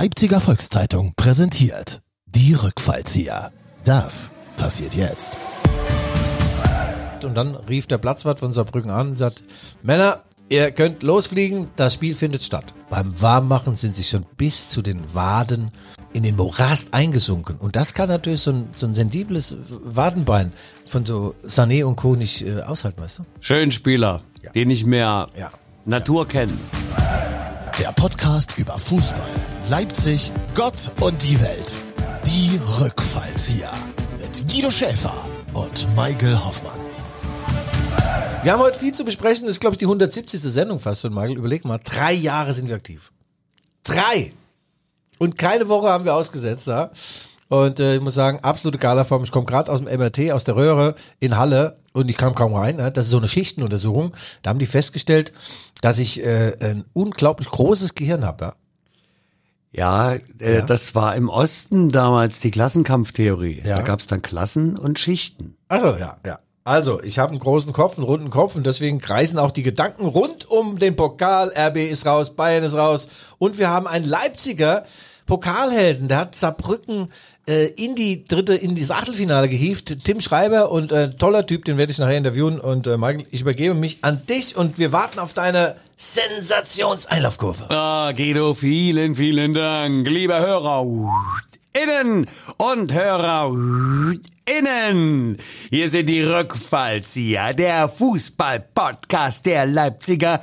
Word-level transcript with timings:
Leipziger 0.00 0.40
Volkszeitung 0.40 1.12
präsentiert 1.16 2.02
die 2.26 2.54
Rückfallzieher. 2.54 3.50
Das 3.82 4.30
passiert 4.56 4.94
jetzt. 4.94 5.36
Und 7.24 7.34
dann 7.36 7.56
rief 7.56 7.88
der 7.88 7.98
Platzwart 7.98 8.38
von 8.38 8.52
Saarbrücken 8.52 8.92
an 8.92 9.08
und 9.08 9.18
sagt, 9.18 9.42
Männer, 9.82 10.22
ihr 10.50 10.70
könnt 10.70 11.02
losfliegen, 11.02 11.66
das 11.74 11.94
Spiel 11.94 12.14
findet 12.14 12.44
statt. 12.44 12.72
Beim 12.88 13.20
Warmmachen 13.20 13.74
sind 13.74 13.96
sie 13.96 14.04
schon 14.04 14.24
bis 14.36 14.68
zu 14.68 14.82
den 14.82 15.00
Waden 15.16 15.72
in 16.12 16.22
den 16.22 16.36
Morast 16.36 16.94
eingesunken. 16.94 17.56
Und 17.56 17.74
das 17.74 17.92
kann 17.92 18.08
natürlich 18.08 18.42
so 18.42 18.52
ein, 18.52 18.68
so 18.76 18.86
ein 18.86 18.94
sensibles 18.94 19.56
Wadenbein 19.82 20.52
von 20.86 21.04
so 21.06 21.34
Sané 21.44 21.84
und 21.84 21.96
Co. 21.96 22.14
nicht 22.14 22.42
äh, 22.46 22.60
aushalten, 22.60 23.02
weißt 23.02 23.18
du? 23.18 23.22
Schön 23.40 23.72
Spieler, 23.72 24.22
Ja. 24.44 24.52
den 24.52 24.70
ich 24.70 24.86
mehr 24.86 25.26
Ja. 25.36 25.50
Natur 25.86 26.28
kennen. 26.28 26.56
Der 27.78 27.92
Podcast 27.92 28.58
über 28.58 28.76
Fußball, 28.76 29.30
Leipzig, 29.70 30.32
Gott 30.56 30.92
und 30.98 31.22
die 31.22 31.40
Welt. 31.40 31.76
Die 32.26 32.58
Rückfallzieher. 32.80 33.70
Mit 34.20 34.52
Guido 34.52 34.68
Schäfer 34.68 35.14
und 35.54 35.86
Michael 35.94 36.36
Hoffmann. 36.36 36.72
Wir 38.42 38.52
haben 38.52 38.62
heute 38.62 38.80
viel 38.80 38.92
zu 38.94 39.04
besprechen. 39.04 39.46
Das 39.46 39.54
ist, 39.54 39.60
glaube 39.60 39.74
ich, 39.74 39.78
die 39.78 39.84
170. 39.84 40.40
Sendung 40.40 40.80
fast 40.80 41.02
schon, 41.02 41.14
Michael. 41.14 41.36
Überleg 41.36 41.64
mal, 41.64 41.78
drei 41.78 42.12
Jahre 42.14 42.52
sind 42.52 42.68
wir 42.68 42.74
aktiv. 42.74 43.12
Drei! 43.84 44.32
Und 45.20 45.38
keine 45.38 45.68
Woche 45.68 45.88
haben 45.88 46.04
wir 46.04 46.16
ausgesetzt 46.16 46.66
da. 46.66 46.90
Und 47.48 47.80
äh, 47.80 47.94
ich 47.94 48.00
muss 48.00 48.14
sagen, 48.14 48.40
absolute 48.42 48.78
Galaform. 48.78 49.22
Ich 49.22 49.30
komme 49.30 49.46
gerade 49.46 49.70
aus 49.70 49.82
dem 49.82 49.88
MRT, 49.88 50.32
aus 50.32 50.44
der 50.44 50.56
Röhre 50.56 50.96
in 51.20 51.38
Halle 51.38 51.76
und 51.92 52.10
ich 52.10 52.16
kam 52.16 52.34
kaum 52.34 52.54
rein. 52.54 52.76
Ne? 52.76 52.92
Das 52.92 53.06
ist 53.06 53.10
so 53.10 53.18
eine 53.18 53.28
Schichtenuntersuchung. 53.28 54.14
Da 54.42 54.50
haben 54.50 54.58
die 54.58 54.66
festgestellt, 54.66 55.32
dass 55.80 55.98
ich 55.98 56.24
äh, 56.24 56.56
ein 56.60 56.84
unglaublich 56.92 57.50
großes 57.50 57.94
Gehirn 57.94 58.24
habe. 58.24 58.44
Ja? 58.44 58.54
Ja, 59.72 60.18
äh, 60.40 60.56
Ja. 60.56 60.60
das 60.62 60.94
war 60.94 61.14
im 61.14 61.28
Osten 61.28 61.90
damals 61.90 62.40
die 62.40 62.50
Klassenkampftheorie. 62.50 63.62
Ja. 63.64 63.76
Da 63.76 63.82
gab 63.82 64.00
es 64.00 64.06
dann 64.06 64.22
Klassen 64.22 64.76
und 64.78 64.98
Schichten. 64.98 65.56
Also 65.68 65.96
ja, 65.96 66.16
ja. 66.26 66.38
Also, 66.64 67.02
ich 67.02 67.18
habe 67.18 67.30
einen 67.30 67.38
großen 67.40 67.72
Kopf, 67.72 67.96
einen 67.96 68.04
runden 68.06 68.28
Kopf 68.28 68.54
und 68.54 68.66
deswegen 68.66 68.98
kreisen 69.00 69.38
auch 69.38 69.52
die 69.52 69.62
Gedanken 69.62 70.04
rund 70.04 70.50
um 70.50 70.78
den 70.78 70.96
Pokal. 70.96 71.50
RB 71.56 71.76
ist 71.78 72.04
raus, 72.04 72.36
Bayern 72.36 72.62
ist 72.62 72.74
raus 72.74 73.08
und 73.38 73.58
wir 73.58 73.70
haben 73.70 73.86
einen 73.86 74.04
Leipziger 74.04 74.84
Pokalhelden, 75.24 76.08
der 76.08 76.18
hat 76.18 76.34
Saarbrücken 76.34 77.10
äh, 77.48 77.66
in 77.66 77.94
die 77.94 78.24
dritte, 78.26 78.54
in 78.54 78.74
die 78.74 78.88
Achtelfinale 78.88 79.48
gehievt. 79.48 80.04
Tim 80.04 80.20
Schreiber 80.20 80.70
und 80.70 80.92
äh, 80.92 81.10
toller 81.10 81.46
Typ, 81.46 81.64
den 81.64 81.78
werde 81.78 81.90
ich 81.90 81.98
nachher 81.98 82.18
interviewen 82.18 82.60
und 82.60 82.86
äh, 82.86 82.96
Michael, 82.96 83.26
ich 83.30 83.40
übergebe 83.40 83.74
mich 83.74 83.98
an 84.02 84.24
dich 84.26 84.56
und 84.56 84.78
wir 84.78 84.92
warten 84.92 85.18
auf 85.18 85.34
deine 85.34 85.76
Sensationseinlaufkurve. 85.96 87.70
Ah, 87.70 88.12
Guido, 88.12 88.54
vielen, 88.54 89.14
vielen 89.14 89.54
Dank, 89.54 90.06
lieber 90.06 90.40
Hörer. 90.40 90.86
Innen 91.72 92.28
und 92.56 92.92
Hörer 92.92 93.50
innen. 94.48 95.38
Hier 95.70 95.90
sind 95.90 96.06
die 96.06 96.22
Rückfallzieher, 96.22 97.52
der 97.54 97.88
Fußball-Podcast 97.88 99.44
der 99.46 99.66
Leipziger 99.66 100.42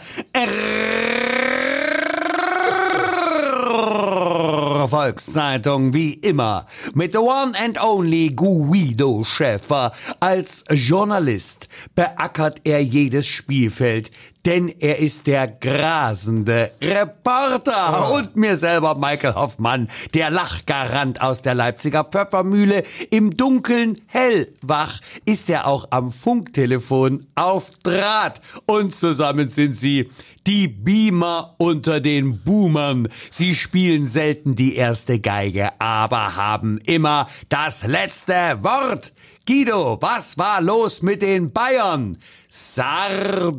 Volkszeitung 4.87 5.93
wie 5.93 6.13
immer 6.13 6.65
mit 6.93 7.13
the 7.13 7.19
one 7.19 7.53
and 7.57 7.81
only 7.81 8.29
Guido 8.29 9.23
Schäfer. 9.23 9.91
Als 10.19 10.63
Journalist 10.69 11.67
beackert 11.95 12.61
er 12.63 12.83
jedes 12.83 13.27
Spielfeld, 13.27 14.11
denn 14.45 14.69
er 14.79 14.99
ist 14.99 15.27
der 15.27 15.47
grasende 15.47 16.71
Reporter 16.81 18.13
und 18.13 18.35
mir 18.35 18.55
selber 18.55 18.95
Michael 18.95 19.33
Hoffmann, 19.33 19.89
der 20.13 20.29
Lachgarant 20.29 21.21
aus 21.21 21.41
der 21.41 21.55
Leipziger 21.55 22.03
Pfeffermühle. 22.03 22.83
Im 23.09 23.35
Dunkeln 23.35 23.99
hellwach 24.05 25.01
ist 25.25 25.49
er 25.49 25.67
auch 25.67 25.87
am 25.89 26.11
Funktelefon 26.11 27.27
auf 27.35 27.71
Draht 27.83 28.41
und 28.65 28.93
zusammen 28.93 29.49
sind 29.49 29.75
sie 29.75 30.09
die 30.45 30.67
Beamer 30.67 31.55
unter 31.57 31.99
den 31.99 32.43
Boomern. 32.43 33.07
Sie 33.31 33.55
spielen 33.55 34.05
selten 34.05 34.55
die 34.55 34.75
erste 34.75 35.19
Geige, 35.19 35.69
aber 35.81 36.35
haben 36.35 36.77
immer 36.85 37.27
das 37.49 37.85
letzte 37.85 38.33
Wort. 38.63 39.11
Guido, 39.47 39.97
was 40.01 40.39
war 40.39 40.59
los 40.59 41.03
mit 41.03 41.21
den 41.21 41.53
Bayern? 41.53 42.17
Sardomaso? 42.49 43.55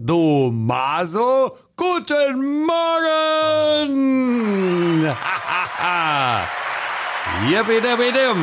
Guten 1.76 2.66
Morgen! 2.66 3.86
Hier 7.46 7.62
bitte, 7.62 7.96
bitte. 7.96 8.34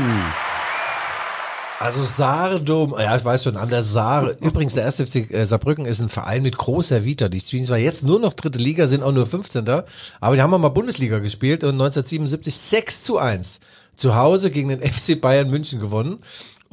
Also 1.82 2.06
Saardom, 2.06 2.96
ja, 2.98 3.18
ich 3.18 3.26
weiß 3.26 3.44
schon, 3.44 3.58
an 3.58 3.70
der 3.70 3.84
Saar. 3.84 4.32
Übrigens, 4.40 4.74
der 4.76 4.86
1. 4.86 5.02
FC 5.02 5.30
äh, 5.30 5.46
Saarbrücken 5.46 5.86
ist 5.86 6.00
ein 6.00 6.08
Verein 6.08 6.44
mit 6.44 6.58
großer 6.58 7.04
Vita. 7.04 7.28
Die 7.28 7.42
spielen 7.42 7.66
zwar 7.66 7.78
jetzt 7.78 8.04
nur 8.04 8.22
noch 8.22 8.32
dritte 8.32 8.60
Liga, 8.60 8.88
sind 8.88 9.04
auch 9.04 9.12
nur 9.12 9.28
15. 9.28 9.68
Aber 9.68 9.86
die 10.34 10.42
haben 10.42 10.54
auch 10.54 10.60
mal 10.60 10.70
Bundesliga 10.70 11.20
gespielt 11.20 11.66
und 11.66 11.72
1977 11.72 12.56
6 12.56 13.04
zu 13.04 13.18
1 13.18 13.60
zu 13.98 14.16
Hause 14.16 14.50
gegen 14.50 14.70
den 14.70 14.82
FC 14.94 15.20
Bayern 15.20 15.50
München 15.50 15.82
gewonnen. 15.82 16.20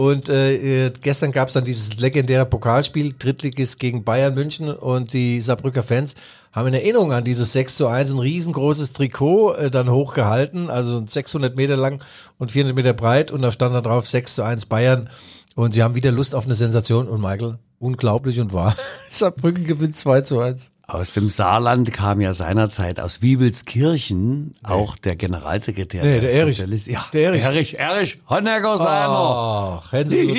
Und 0.00 0.30
äh, 0.30 0.86
äh, 0.86 0.92
gestern 1.02 1.30
gab 1.30 1.48
es 1.48 1.52
dann 1.52 1.64
dieses 1.64 1.98
legendäre 1.98 2.46
Pokalspiel, 2.46 3.12
Drittligist 3.18 3.78
gegen 3.78 4.02
Bayern 4.02 4.32
München. 4.32 4.70
Und 4.70 5.12
die 5.12 5.42
Saarbrücker 5.42 5.82
Fans 5.82 6.14
haben 6.52 6.68
in 6.68 6.72
Erinnerung 6.72 7.12
an 7.12 7.22
dieses 7.22 7.52
6 7.52 7.74
zu 7.74 7.86
1 7.86 8.10
ein 8.10 8.18
riesengroßes 8.18 8.94
Trikot 8.94 9.52
äh, 9.56 9.70
dann 9.70 9.90
hochgehalten, 9.90 10.70
also 10.70 11.04
600 11.04 11.54
Meter 11.54 11.76
lang 11.76 12.02
und 12.38 12.50
400 12.50 12.74
Meter 12.74 12.94
breit. 12.94 13.30
Und 13.30 13.42
da 13.42 13.50
stand 13.50 13.74
da 13.74 13.82
drauf 13.82 14.08
6 14.08 14.36
zu 14.36 14.42
1 14.42 14.64
Bayern. 14.64 15.10
Und 15.54 15.74
sie 15.74 15.82
haben 15.82 15.94
wieder 15.94 16.12
Lust 16.12 16.34
auf 16.34 16.46
eine 16.46 16.54
Sensation. 16.54 17.06
Und 17.06 17.20
Michael, 17.20 17.58
unglaublich 17.78 18.40
und 18.40 18.54
wahr, 18.54 18.76
Saarbrücken 19.10 19.64
gewinnt 19.64 19.96
2 19.96 20.22
zu 20.22 20.40
1. 20.40 20.72
Aus 20.92 21.12
dem 21.12 21.28
Saarland 21.28 21.92
kam 21.92 22.20
ja 22.20 22.32
seinerzeit 22.32 22.98
aus 22.98 23.22
Wiebelskirchen 23.22 24.56
auch 24.64 24.96
der 24.96 25.14
Generalsekretär. 25.14 26.02
Nee, 26.02 26.18
der 26.18 26.32
Erich. 26.32 26.58
Ja, 26.86 27.06
Der 27.12 27.22
Erich. 27.22 27.42
Erich, 27.44 27.78
Erich 27.78 28.18
Honecker 28.28 28.76
seiner. 28.76 29.80
Ach, 29.84 29.92
Hänsel 29.92 30.30
und 30.30 30.34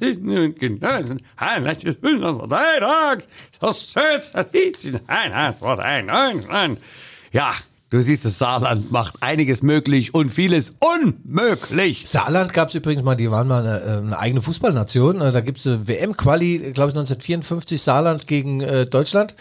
Liebe 0.00 0.52
Genossen, 0.58 1.22
Heimatliches 1.38 1.94
Bundesverteidigung, 2.00 3.28
das 3.60 3.92
Sozialistischen 3.92 5.00
Einheitspartei 5.06 6.04
Ja, 7.30 7.52
du 7.92 8.02
siehst, 8.02 8.24
das 8.24 8.38
Saarland 8.38 8.90
macht 8.90 9.16
einiges 9.20 9.62
möglich 9.62 10.14
und 10.14 10.30
vieles 10.30 10.74
unmöglich. 10.80 12.04
Saarland 12.06 12.52
gab 12.52 12.68
es 12.68 12.74
übrigens 12.74 13.04
mal, 13.04 13.14
die 13.14 13.30
waren 13.30 13.46
mal 13.46 13.64
eine, 13.64 13.80
äh, 13.80 13.98
eine 13.98 14.18
eigene 14.18 14.40
Fußballnation. 14.40 15.20
Äh, 15.20 15.30
Da 15.30 15.40
gibt 15.40 15.58
es 15.58 15.66
eine 15.66 15.86
WM-Quali, 15.86 16.72
glaube 16.72 16.90
ich, 16.90 16.96
1954 16.96 17.80
Saarland 17.80 18.26
gegen 18.26 18.60
äh, 18.62 18.86
Deutschland. 18.86 19.34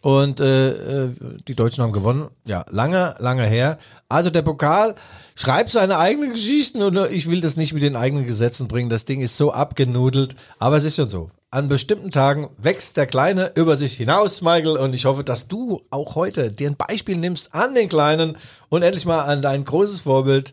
Und 0.00 0.40
äh, 0.40 1.04
äh, 1.06 1.10
die 1.46 1.54
Deutschen 1.54 1.82
haben 1.82 1.92
gewonnen. 1.92 2.28
Ja, 2.44 2.64
lange, 2.70 3.14
lange 3.18 3.44
her. 3.44 3.78
Also 4.08 4.30
der 4.30 4.42
Pokal 4.42 4.94
schreibt 5.34 5.68
seine 5.68 5.98
eigenen 5.98 6.30
Geschichten 6.30 6.82
und 6.82 6.96
äh, 6.96 7.08
ich 7.08 7.28
will 7.28 7.40
das 7.40 7.56
nicht 7.56 7.74
mit 7.74 7.82
den 7.82 7.96
eigenen 7.96 8.26
Gesetzen 8.26 8.68
bringen. 8.68 8.90
Das 8.90 9.04
Ding 9.04 9.20
ist 9.20 9.36
so 9.36 9.52
abgenudelt. 9.52 10.34
Aber 10.58 10.76
es 10.76 10.84
ist 10.84 10.96
schon 10.96 11.10
so. 11.10 11.30
An 11.50 11.68
bestimmten 11.70 12.10
Tagen 12.10 12.50
wächst 12.58 12.98
der 12.98 13.06
Kleine 13.06 13.52
über 13.54 13.78
sich 13.78 13.94
hinaus, 13.94 14.42
Michael. 14.42 14.76
Und 14.76 14.94
ich 14.94 15.06
hoffe, 15.06 15.24
dass 15.24 15.48
du 15.48 15.80
auch 15.88 16.14
heute 16.14 16.52
dir 16.52 16.68
ein 16.68 16.76
Beispiel 16.76 17.16
nimmst 17.16 17.54
an 17.54 17.74
den 17.74 17.88
Kleinen 17.88 18.36
und 18.68 18.82
endlich 18.82 19.06
mal 19.06 19.22
an 19.22 19.40
dein 19.40 19.64
großes 19.64 20.02
Vorbild, 20.02 20.52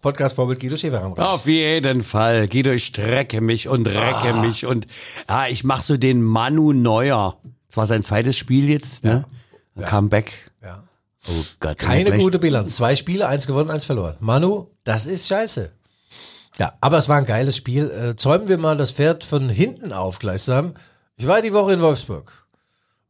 Podcast-Vorbild 0.00 0.58
Guido 0.58 0.76
Schäfer 0.76 1.00
ranreichst. 1.00 1.22
Auf 1.22 1.46
jeden 1.46 2.02
Fall. 2.02 2.48
Guido, 2.48 2.72
ich 2.72 2.86
strecke 2.86 3.40
mich 3.40 3.68
und 3.68 3.86
recke 3.86 4.34
mich 4.34 4.66
und 4.66 4.88
ja, 5.28 5.46
ich 5.46 5.62
mache 5.62 5.82
so 5.84 5.96
den 5.96 6.20
Manu 6.22 6.72
Neuer. 6.72 7.38
Das 7.68 7.76
war 7.76 7.86
sein 7.86 8.02
zweites 8.02 8.36
Spiel 8.36 8.68
jetzt, 8.68 9.04
ne? 9.04 9.24
Comeback. 9.80 10.32
Ja. 10.60 10.82
Oh 11.28 11.44
Gott. 11.60 11.78
Keine 11.78 12.18
gute 12.18 12.40
Bilanz. 12.40 12.74
Zwei 12.74 12.96
Spiele, 12.96 13.28
eins 13.28 13.46
gewonnen, 13.46 13.70
eins 13.70 13.84
verloren. 13.84 14.16
Manu, 14.18 14.66
das 14.82 15.06
ist 15.06 15.28
scheiße. 15.28 15.70
Ja, 16.58 16.74
aber 16.80 16.98
es 16.98 17.08
war 17.08 17.16
ein 17.16 17.26
geiles 17.26 17.56
Spiel. 17.56 17.90
Äh, 17.90 18.16
zäumen 18.16 18.48
wir 18.48 18.58
mal 18.58 18.76
das 18.76 18.90
Pferd 18.90 19.24
von 19.24 19.48
hinten 19.48 19.92
auf 19.92 20.18
gleichsam. 20.18 20.74
Ich 21.16 21.26
war 21.26 21.42
die 21.42 21.54
Woche 21.54 21.72
in 21.72 21.80
Wolfsburg. 21.80 22.46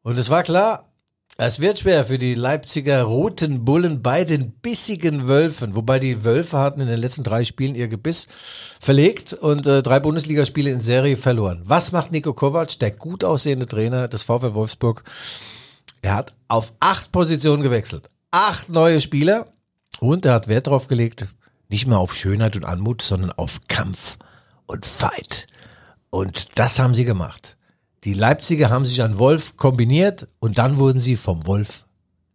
Und 0.02 0.18
es 0.18 0.30
war 0.30 0.42
klar, 0.42 0.92
es 1.38 1.60
wird 1.60 1.78
schwer 1.78 2.04
für 2.04 2.18
die 2.18 2.34
Leipziger 2.34 3.02
roten 3.02 3.64
Bullen 3.64 4.02
bei 4.02 4.24
den 4.24 4.52
bissigen 4.52 5.28
Wölfen. 5.28 5.74
Wobei 5.74 5.98
die 5.98 6.24
Wölfe 6.24 6.58
hatten 6.58 6.80
in 6.80 6.88
den 6.88 7.00
letzten 7.00 7.24
drei 7.24 7.44
Spielen 7.44 7.74
ihr 7.74 7.88
Gebiss 7.88 8.26
verlegt 8.80 9.32
und 9.32 9.66
äh, 9.66 9.82
drei 9.82 9.98
Bundesligaspiele 9.98 10.70
in 10.70 10.82
Serie 10.82 11.16
verloren. 11.16 11.62
Was 11.64 11.90
macht 11.90 12.12
Nico 12.12 12.34
Kovac, 12.34 12.78
der 12.78 12.90
gut 12.90 13.24
aussehende 13.24 13.66
Trainer 13.66 14.08
des 14.08 14.24
VfL 14.24 14.54
Wolfsburg? 14.54 15.04
Er 16.02 16.14
hat 16.16 16.34
auf 16.48 16.74
acht 16.80 17.12
Positionen 17.12 17.62
gewechselt. 17.62 18.10
Acht 18.30 18.68
neue 18.68 19.00
Spieler. 19.00 19.46
Und 20.00 20.26
er 20.26 20.34
hat 20.34 20.48
Wert 20.48 20.66
darauf 20.66 20.86
gelegt, 20.86 21.26
nicht 21.72 21.86
mehr 21.88 21.98
auf 21.98 22.14
Schönheit 22.14 22.54
und 22.54 22.64
Anmut, 22.64 23.02
sondern 23.02 23.32
auf 23.32 23.58
Kampf 23.66 24.18
und 24.66 24.86
Fight. 24.86 25.46
Und 26.10 26.58
das 26.58 26.78
haben 26.78 26.94
sie 26.94 27.04
gemacht. 27.04 27.56
Die 28.04 28.12
Leipziger 28.14 28.68
haben 28.70 28.84
sich 28.84 29.02
an 29.02 29.18
Wolf 29.18 29.56
kombiniert 29.56 30.26
und 30.38 30.58
dann 30.58 30.76
wurden 30.76 31.00
sie 31.00 31.16
vom 31.16 31.46
Wolf 31.46 31.84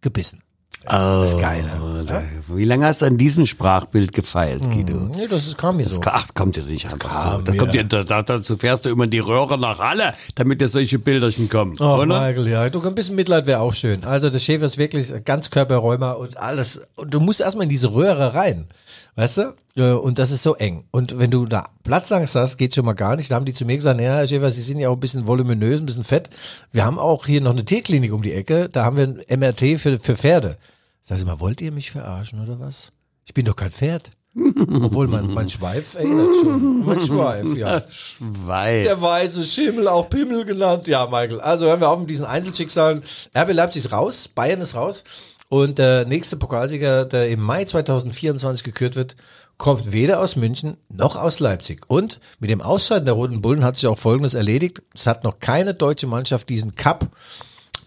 gebissen. 0.02 0.40
das 0.86 1.38
Geile. 1.38 1.70
Oh, 1.82 2.04
da- 2.04 2.24
Wie 2.48 2.64
lange 2.64 2.86
hast 2.86 3.02
du 3.02 3.06
an 3.06 3.18
diesem 3.18 3.46
Sprachbild 3.46 4.14
gefeilt, 4.14 4.64
Guido? 4.72 5.12
Nee, 5.16 5.28
das 5.28 5.46
ist, 5.48 5.58
kam 5.58 5.76
mir 5.78 5.90
so. 5.90 6.00
Ach, 6.06 6.28
kommt 6.34 6.56
dir 6.56 6.64
nicht 6.64 6.86
einfach 6.86 7.10
kam 7.12 7.32
so. 7.40 7.42
Das 7.42 7.54
mir. 7.56 7.60
kommt 7.60 7.74
dir, 7.74 7.84
da, 7.84 8.22
dazu 8.24 8.56
fährst 8.58 8.86
du 8.86 8.90
immer 8.90 9.04
in 9.04 9.10
die 9.10 9.20
Röhre 9.20 9.58
nach 9.60 9.80
Halle, 9.80 10.14
damit 10.36 10.62
dir 10.62 10.70
solche 10.70 10.98
Bilderchen 10.98 11.50
kommen. 11.50 11.76
Oh, 11.82 11.98
oder? 11.98 12.06
Michael, 12.28 12.48
ja. 12.48 12.70
Du, 12.70 12.82
ein 12.82 12.96
bisschen 12.96 13.16
Mitleid 13.16 13.46
wäre 13.48 13.60
auch 13.60 13.74
schön. 13.74 14.06
Also, 14.06 14.30
der 14.30 14.40
Schäfer 14.40 14.66
ist 14.66 14.78
wirklich 14.78 15.12
Ganzkörperräumer 15.26 16.18
und 16.18 16.38
alles. 16.38 16.82
Und 16.96 17.14
du 17.14 17.20
musst 17.20 17.42
erstmal 17.42 17.64
in 17.64 17.70
diese 17.70 17.92
Röhre 17.92 18.34
rein. 18.34 18.68
Weißt 19.18 19.38
du? 19.38 19.54
Äh, 19.76 19.94
Und 19.94 20.20
das 20.20 20.30
ist 20.30 20.44
so 20.44 20.56
eng. 20.56 20.86
Und 20.92 21.18
wenn 21.18 21.32
du 21.32 21.48
da 21.48 21.66
Platzangst 21.84 22.36
hast, 22.36 22.58
geht 22.58 22.76
schon 22.76 22.86
mal 22.86 22.94
gar 22.94 23.16
nicht. 23.16 23.32
Da 23.32 23.36
haben 23.36 23.46
die 23.46 23.54
zu 23.54 23.66
mir 23.66 23.76
gesagt, 23.76 24.00
ja, 24.00 24.14
Herr 24.18 24.28
Schäfer, 24.28 24.52
Sie 24.52 24.62
sind 24.62 24.78
ja 24.78 24.90
auch 24.90 24.94
ein 24.94 25.00
bisschen 25.00 25.26
voluminös, 25.26 25.80
ein 25.82 25.88
bisschen 25.88 26.04
fett. 26.04 26.30
Wir 26.72 26.86
haben 26.86 27.00
auch 27.00 27.26
hier 27.26 27.42
noch 27.42 27.52
eine 27.52 27.66
Tierklinik 27.66 28.14
um 28.14 28.22
die 28.22 28.34
Ecke. 28.34 28.70
Da 28.70 28.86
haben 28.86 28.96
wir 28.96 29.04
ein 29.08 29.40
MRT 29.40 29.80
für, 29.80 29.98
für 29.98 30.16
Pferde. 30.16 30.58
Sag 31.02 31.18
ich 31.18 31.26
mal, 31.26 31.40
wollt 31.40 31.62
ihr 31.62 31.72
mich 31.72 31.90
verarschen 31.90 32.40
oder 32.42 32.60
was? 32.60 32.92
Ich 33.26 33.34
bin 33.34 33.44
doch 33.46 33.56
kein 33.56 33.72
Pferd. 33.72 34.12
Obwohl 34.36 35.08
mein, 35.08 35.34
mein 35.34 35.50
Schweif 35.50 35.96
erinnert 35.96 36.36
schon. 36.40 36.86
Mein 36.86 37.02
Schweif, 37.02 37.56
ja. 37.56 37.82
Weil. 38.20 38.84
Der 38.84 39.02
weiße 39.02 39.44
Schimmel, 39.46 39.88
auch 39.88 40.10
Pimmel 40.12 40.46
genannt. 40.46 40.88
Ja, 40.88 41.06
Michael. 41.08 41.42
Also 41.42 41.66
hören 41.66 41.80
wir 41.82 41.90
auf 41.90 42.00
mit 42.00 42.10
diesen 42.12 42.26
Einzelschicksalen. 42.26 43.02
RB 43.36 43.52
Leipzig 43.54 43.86
ist 43.86 43.92
raus, 43.92 44.28
Bayern 44.28 44.62
ist 44.62 44.76
raus. 44.76 45.04
Und 45.50 45.78
der 45.78 46.06
nächste 46.06 46.36
Pokalsieger, 46.36 47.06
der 47.06 47.30
im 47.30 47.42
Mai 47.42 47.64
2024 47.64 48.64
gekürt 48.64 48.96
wird, 48.96 49.16
kommt 49.58 49.92
weder 49.92 50.20
aus 50.20 50.36
München 50.36 50.78
noch 50.90 51.16
aus 51.16 51.40
Leipzig. 51.40 51.82
Und 51.88 52.20
mit 52.40 52.50
dem 52.50 52.62
Ausscheiden 52.62 53.06
der 53.06 53.14
Roten 53.14 53.42
Bullen 53.42 53.64
hat 53.64 53.76
sich 53.76 53.88
auch 53.88 53.98
Folgendes 53.98 54.34
erledigt. 54.34 54.82
Es 54.94 55.08
hat 55.08 55.24
noch 55.24 55.40
keine 55.40 55.74
deutsche 55.74 56.08
Mannschaft 56.08 56.50
diesen 56.50 56.76
Cup, 56.76 57.08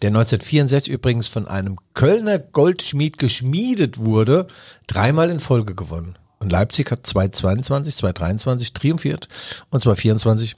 der 0.03 0.09
1964 0.09 0.93
übrigens 0.93 1.29
von 1.29 1.47
einem 1.47 1.77
Kölner 1.95 2.39
Goldschmied 2.39 3.19
geschmiedet 3.19 3.99
wurde, 3.99 4.47
dreimal 4.87 5.31
in 5.31 5.41
Folge 5.41 5.75
gewonnen. 5.75 6.17
Und 6.39 6.51
Leipzig 6.51 6.91
hat 6.91 7.07
2022, 7.07 7.97
2023 7.97 8.73
triumphiert 8.73 9.29
und 9.69 9.83
2024 9.83 10.57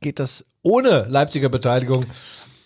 geht 0.00 0.20
das 0.20 0.44
ohne 0.62 1.06
Leipziger 1.08 1.48
Beteiligung. 1.48 2.06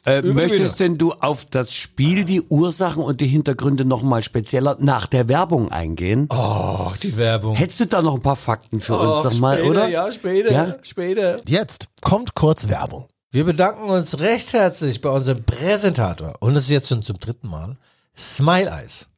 Äh, 0.08 0.22
möchtest 0.22 0.81
denn 0.81 0.96
du 0.99 1.12
auf 1.12 1.44
das 1.46 1.75
Spiel, 1.75 2.25
die 2.25 2.40
Ursachen 2.43 3.02
und 3.02 3.20
die 3.20 3.26
Hintergründe 3.26 3.84
nochmal 3.84 4.22
spezieller 4.22 4.76
nach 4.81 5.06
der 5.06 5.28
Werbung 5.28 5.70
eingehen? 5.70 6.28
Oh, 6.31 6.93
die 7.02 7.16
Werbung. 7.16 7.56
Hättest 7.56 7.81
du 7.81 7.87
da 7.87 8.00
noch 8.02 8.14
ein 8.14 8.22
paar 8.22 8.37
Fakten 8.37 8.81
für 8.81 8.96
uns 8.96 9.19
Och, 9.19 9.25
nochmal, 9.25 9.62
oder? 9.62 9.88
Ja, 9.88 10.10
später, 10.10 10.50
Ja? 10.52 10.76
später. 10.82 11.38
Jetzt 11.46 11.88
kommt 12.00 12.34
kurz 12.34 12.69
Werbung. 12.69 13.06
Wir 13.31 13.44
bedanken 13.44 13.90
uns 13.90 14.20
recht 14.20 14.55
herzlich 14.55 15.02
bei 15.02 15.10
unserem 15.10 15.44
Präsentator. 15.44 16.34
Und 16.40 16.55
das 16.55 16.64
ist 16.64 16.70
jetzt 16.70 16.88
schon 16.88 17.02
zum 17.02 17.19
dritten 17.20 17.49
Mal. 17.49 17.76
Smile 18.16 18.70
Eyes. 18.70 19.08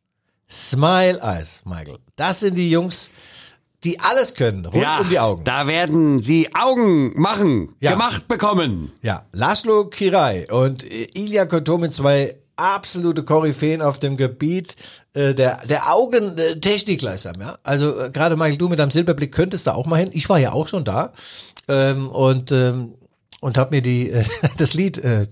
Smile 0.50 1.20
Eyes, 1.22 1.62
Michael. 1.64 1.98
Das 2.16 2.40
sind 2.40 2.56
die 2.56 2.70
Jungs, 2.70 3.10
die 3.85 3.99
alles 4.00 4.35
können, 4.35 4.67
rund 4.67 4.82
ja, 4.82 5.00
um 5.00 5.09
die 5.09 5.19
Augen. 5.19 5.44
Da 5.44 5.67
werden 5.67 6.21
sie 6.23 6.55
Augen 6.55 7.19
machen, 7.21 7.75
Ja. 7.81 7.93
gemacht 7.93 8.29
bekommen. 8.29 8.93
Ja, 9.03 9.25
Laszlo 9.32 9.87
Kirai 9.87 10.47
und 10.53 10.85
äh, 10.85 11.06
Ilya 11.15 11.47
Kotomin, 11.47 11.91
zwei 11.93 12.37
absolute 12.56 13.23
Koryphäen 13.25 13.81
auf 13.81 13.99
dem 13.99 14.19
Gebiet 14.19 14.77
äh, 15.15 15.35
der, 15.35 15.65
der 15.67 15.94
Augentechnik 15.94 16.99
gleichsam, 16.99 17.41
ja. 17.41 17.56
Also 17.62 17.99
äh, 17.99 18.11
gerade 18.11 18.37
Michael, 18.37 18.59
du 18.59 18.69
mit 18.69 18.79
deinem 18.79 18.91
Silberblick 18.91 19.32
könntest 19.32 19.67
da 19.67 19.73
auch 19.75 19.87
mal 19.87 19.97
hin. 19.97 20.11
Ich 20.12 20.29
war 20.29 20.38
ja 20.38 20.53
auch 20.53 20.69
schon 20.69 20.85
da 20.85 21.12
ähm, 21.69 22.09
und 22.11 22.53
ähm, 22.53 22.94
und 23.41 23.56
hab 23.56 23.71
mir 23.71 23.81
die 23.81 24.11
äh, 24.11 24.25
das 24.59 24.75
Lied 24.75 24.99
äh, 24.99 25.26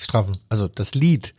straffen, 0.00 0.36
also 0.48 0.68
das 0.68 0.94
Lied 0.94 1.34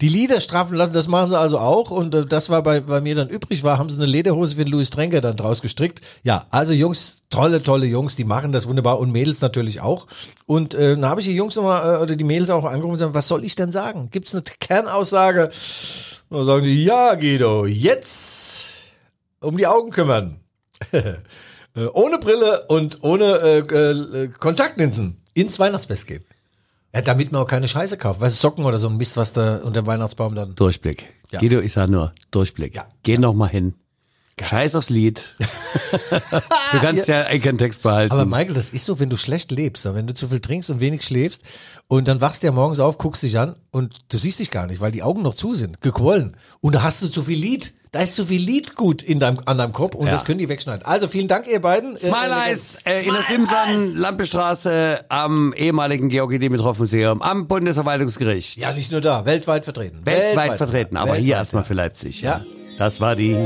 die 0.00 0.08
Lieder 0.08 0.40
straffen 0.40 0.76
lassen, 0.76 0.92
das 0.92 1.08
machen 1.08 1.28
sie 1.28 1.38
also 1.38 1.58
auch. 1.58 1.90
Und 1.90 2.14
äh, 2.14 2.26
das 2.26 2.50
war 2.50 2.62
bei, 2.62 2.80
bei 2.80 3.00
mir 3.00 3.14
dann 3.14 3.28
übrig 3.28 3.62
war, 3.62 3.78
haben 3.78 3.88
sie 3.88 3.96
eine 3.96 4.06
Lederhose 4.06 4.56
für 4.56 4.64
den 4.64 4.72
Louis 4.72 4.90
Trenker 4.90 5.20
dann 5.20 5.36
draus 5.36 5.62
gestrickt. 5.62 6.00
Ja, 6.22 6.46
also 6.50 6.72
Jungs, 6.72 7.22
tolle, 7.30 7.62
tolle 7.62 7.86
Jungs, 7.86 8.16
die 8.16 8.24
machen 8.24 8.52
das 8.52 8.66
wunderbar 8.66 8.98
und 8.98 9.12
Mädels 9.12 9.40
natürlich 9.40 9.80
auch. 9.80 10.06
Und 10.46 10.74
äh, 10.74 10.94
dann 10.94 11.06
habe 11.06 11.20
ich 11.20 11.26
die 11.26 11.34
Jungs 11.34 11.56
nochmal, 11.56 11.94
äh, 11.94 12.02
oder 12.02 12.16
die 12.16 12.24
Mädels 12.24 12.50
auch 12.50 12.64
angerufen 12.64 12.92
und 12.92 12.98
gesagt, 12.98 13.14
was 13.14 13.28
soll 13.28 13.44
ich 13.44 13.54
denn 13.54 13.72
sagen? 13.72 14.08
Gibt's 14.10 14.34
eine 14.34 14.42
Kernaussage? 14.42 15.50
Und 16.28 16.38
dann 16.38 16.46
sagen 16.46 16.64
die, 16.64 16.84
ja 16.84 17.14
Guido, 17.14 17.66
jetzt 17.66 18.64
um 19.40 19.56
die 19.56 19.66
Augen 19.66 19.90
kümmern. 19.90 20.40
Äh, 21.76 21.86
ohne 21.86 22.20
Brille 22.20 22.66
und 22.68 23.02
ohne 23.02 23.24
äh, 23.40 23.58
äh, 23.58 24.28
Kontaktlinsen 24.28 25.20
ins 25.34 25.58
Weihnachtsfest 25.58 26.06
gehen. 26.06 26.24
Ja, 26.94 27.02
damit 27.02 27.32
man 27.32 27.42
auch 27.42 27.46
keine 27.46 27.66
Scheiße 27.66 27.96
kauft. 27.96 28.20
Weißt 28.20 28.36
du, 28.36 28.40
Socken 28.40 28.64
oder 28.64 28.78
so 28.78 28.88
ein 28.88 28.96
Mist, 28.96 29.16
was 29.16 29.32
da 29.32 29.56
unter 29.56 29.82
dem 29.82 29.86
Weihnachtsbaum 29.86 30.34
dann. 30.34 30.54
Durchblick. 30.54 31.06
Ja. 31.32 31.40
Guido, 31.40 31.60
ich 31.60 31.72
sag 31.72 31.90
nur, 31.90 32.12
Durchblick. 32.30 32.76
Ja. 32.76 32.86
Geh 33.02 33.18
noch 33.18 33.34
mal 33.34 33.48
hin. 33.48 33.74
Scheiß 34.42 34.74
aufs 34.74 34.90
Lied. 34.90 35.34
du 36.72 36.78
kannst 36.80 37.06
ja 37.08 37.28
eh 37.30 37.38
keinen 37.38 37.58
Text 37.58 37.82
behalten. 37.82 38.12
Aber 38.12 38.26
Michael, 38.26 38.54
das 38.54 38.70
ist 38.70 38.84
so, 38.84 38.98
wenn 38.98 39.08
du 39.08 39.16
schlecht 39.16 39.50
lebst, 39.52 39.84
wenn 39.84 40.06
du 40.06 40.14
zu 40.14 40.28
viel 40.28 40.40
trinkst 40.40 40.70
und 40.70 40.80
wenig 40.80 41.02
schläfst 41.02 41.42
und 41.88 42.08
dann 42.08 42.20
wachst 42.20 42.42
du 42.42 42.46
ja 42.48 42.52
morgens 42.52 42.80
auf, 42.80 42.98
guckst 42.98 43.22
dich 43.22 43.38
an 43.38 43.54
und 43.70 43.94
du 44.08 44.18
siehst 44.18 44.40
dich 44.40 44.50
gar 44.50 44.66
nicht, 44.66 44.80
weil 44.80 44.90
die 44.90 45.02
Augen 45.02 45.22
noch 45.22 45.34
zu 45.34 45.54
sind, 45.54 45.80
gequollen. 45.80 46.36
Und 46.60 46.74
da 46.74 46.82
hast 46.82 47.00
du 47.02 47.08
zu 47.08 47.22
viel 47.22 47.38
Lied. 47.38 47.74
Da 47.92 48.00
ist 48.00 48.16
zu 48.16 48.26
viel 48.26 48.40
Lied 48.42 48.74
gut 48.74 49.02
in 49.04 49.20
deinem, 49.20 49.38
an 49.46 49.56
deinem 49.56 49.72
Kopf 49.72 49.94
und 49.94 50.06
Ja. 50.06 50.12
das 50.12 50.24
können 50.24 50.40
die 50.40 50.48
wegschneiden. 50.48 50.84
Also 50.84 51.06
vielen 51.06 51.28
Dank, 51.28 51.46
ihr 51.46 51.60
beiden. 51.62 51.96
Smile 51.96 52.34
Äh, 52.34 52.48
Eyes 52.50 52.76
äh, 52.84 53.06
in 53.06 53.12
der 53.12 53.22
Simson 53.22 53.94
Lampestraße 53.96 55.04
am 55.10 55.52
ehemaligen 55.52 56.08
Georgi 56.08 56.40
Dimitrov 56.40 56.80
Museum 56.80 57.22
am 57.22 57.46
Bundesverwaltungsgericht. 57.46 58.58
Ja, 58.58 58.72
nicht 58.72 58.90
nur 58.90 59.00
da, 59.00 59.24
weltweit 59.26 59.62
vertreten. 59.64 60.00
weltweit, 60.04 60.56
vertreten, 60.56 60.96
aber 60.96 61.14
hier 61.14 61.18
Weltweit, 61.18 61.38
erstmal 61.38 61.62
ja. 61.62 61.66
für 61.68 61.74
Leipzig. 61.74 62.20
Ja. 62.20 62.40
Das 62.78 63.00
war 63.00 63.14
die 63.14 63.36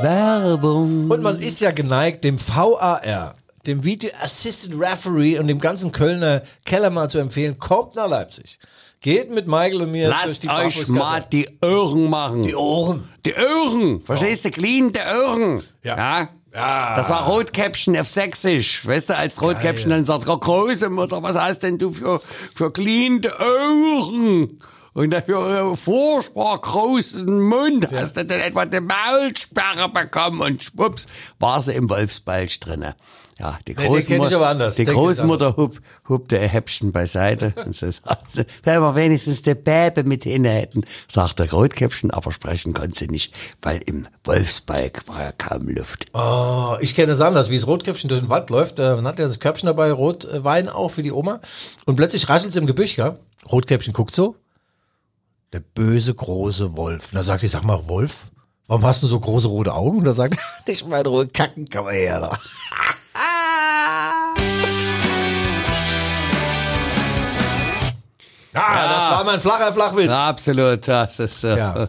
Werbung. 0.00 1.10
Und 1.10 1.22
man 1.22 1.40
ist 1.40 1.60
ja 1.60 1.70
geneigt, 1.72 2.24
dem 2.24 2.38
VAR, 2.38 3.34
dem 3.66 3.84
Video 3.84 4.10
Assistant 4.22 4.80
Referee 4.80 5.38
und 5.38 5.48
dem 5.48 5.58
ganzen 5.60 5.90
Kölner 5.92 6.42
Keller 6.64 6.90
mal 6.90 7.08
zu 7.08 7.18
empfehlen, 7.18 7.58
kommt 7.58 7.96
nach 7.96 8.08
Leipzig. 8.08 8.58
Geht 9.00 9.30
mit 9.30 9.46
Michael 9.46 9.82
und 9.82 9.92
mir 9.92 10.08
durch 10.08 10.20
Lasst 10.24 10.42
die 10.42 10.48
euch 10.48 10.88
mal 10.88 11.20
die 11.20 11.48
Ohren 11.62 12.08
machen. 12.08 12.42
die 12.42 12.54
Ohren. 12.54 13.08
Die 13.24 13.34
Ohren, 13.34 14.00
verstehst 14.02 14.44
du? 14.44 14.50
Clean 14.50 14.92
die 14.92 14.98
Ohren. 15.00 15.62
Ja. 15.82 15.96
ja? 15.96 16.28
Ja. 16.54 16.96
Das 16.96 17.10
war 17.10 17.26
Rotkäppchen 17.26 17.98
auf 17.98 18.08
Sächsisch. 18.08 18.86
Weißt 18.86 19.10
du, 19.10 19.16
als 19.16 19.42
Rotkäppchen 19.42 19.90
dann 19.90 20.06
sagt, 20.06 20.24
"Frau 20.24 20.38
große 20.38 20.88
Mutter, 20.88 21.22
was 21.22 21.36
heißt 21.36 21.62
denn 21.62 21.76
du 21.76 21.92
für, 21.92 22.18
für 22.54 22.72
clean 22.72 23.20
die 23.20 23.28
Ohren? 23.28 24.58
Und 24.96 25.10
dann 25.10 25.24
für 25.24 25.36
euren 25.36 25.76
furchtbar 25.76 26.58
großen 26.58 27.28
Mund 27.38 27.86
hast 27.92 28.16
du 28.16 28.24
dann 28.24 28.40
etwa 28.40 28.64
die 28.64 28.80
Maulsperre 28.80 29.90
bekommen 29.90 30.40
und 30.40 30.62
schwupps, 30.62 31.06
war 31.38 31.60
sie 31.60 31.74
im 31.74 31.90
Wolfsbalg 31.90 32.58
drinne. 32.62 32.96
Ja, 33.38 33.58
die 33.68 33.74
Großmutter, 33.74 34.36
aber 34.36 34.48
anders. 34.48 34.76
die 34.76 34.86
Großmutter 34.86 35.58
hub, 35.58 35.82
hubte 36.08 36.40
ein 36.40 36.48
Häppchen 36.48 36.92
beiseite 36.92 37.52
und 37.66 37.76
so 37.76 37.90
sagte, 37.90 38.46
wenn 38.62 38.80
wir 38.80 38.94
wenigstens 38.94 39.42
die 39.42 39.54
Bäbe 39.54 40.02
mit 40.04 40.24
hinne 40.24 40.48
hätten, 40.48 40.82
sagt 41.12 41.40
der 41.40 41.52
Rotkäppchen, 41.52 42.10
aber 42.10 42.32
sprechen 42.32 42.72
konnte 42.72 42.98
sie 42.98 43.08
nicht, 43.08 43.34
weil 43.60 43.82
im 43.84 44.08
Wolfsbalg 44.24 45.06
war 45.08 45.24
ja 45.24 45.32
kaum 45.32 45.68
Luft. 45.68 46.06
Oh, 46.14 46.78
ich 46.80 46.94
kenne 46.94 47.12
es 47.12 47.20
anders, 47.20 47.50
wie 47.50 47.56
das 47.56 47.66
Rotkäppchen 47.66 48.08
durch 48.08 48.22
den 48.22 48.30
Wald 48.30 48.48
läuft. 48.48 48.78
Äh, 48.78 48.94
man 48.94 49.06
hat 49.06 49.18
ja 49.18 49.26
das 49.26 49.40
Körbchen 49.40 49.66
dabei, 49.66 49.92
Rotwein 49.92 50.70
auch 50.70 50.88
für 50.88 51.02
die 51.02 51.12
Oma. 51.12 51.40
Und 51.84 51.96
plötzlich 51.96 52.30
raschelt 52.30 52.52
es 52.52 52.56
im 52.56 52.64
Gebüsch, 52.64 52.96
ja. 52.96 53.18
Rotkäppchen 53.52 53.92
guckt 53.92 54.14
so. 54.14 54.36
Der 55.56 55.62
böse 55.74 56.12
große 56.12 56.76
Wolf. 56.76 57.12
Und 57.12 57.14
da 57.14 57.22
sagt 57.22 57.40
sie, 57.40 57.48
sag 57.48 57.64
mal, 57.64 57.88
Wolf, 57.88 58.26
warum 58.66 58.84
hast 58.84 59.02
du 59.02 59.06
so 59.06 59.18
große 59.18 59.48
rote 59.48 59.72
Augen? 59.72 60.00
Und 60.00 60.04
da 60.04 60.12
sagt 60.12 60.34
er, 60.34 60.40
nicht 60.70 60.86
meine 60.86 61.08
rote 61.08 61.28
Kacken, 61.32 61.66
komm 61.72 61.84
mal 61.86 61.94
her 61.94 62.20
da. 62.20 62.38
Ah, 68.58 68.88
das 68.88 69.10
war 69.18 69.24
mein 69.24 69.40
flacher 69.40 69.70
Flachwitz. 69.72 70.08
Absolut, 70.08 70.88
das 70.88 71.18
ist 71.18 71.44
äh, 71.44 71.58
Ja. 71.58 71.88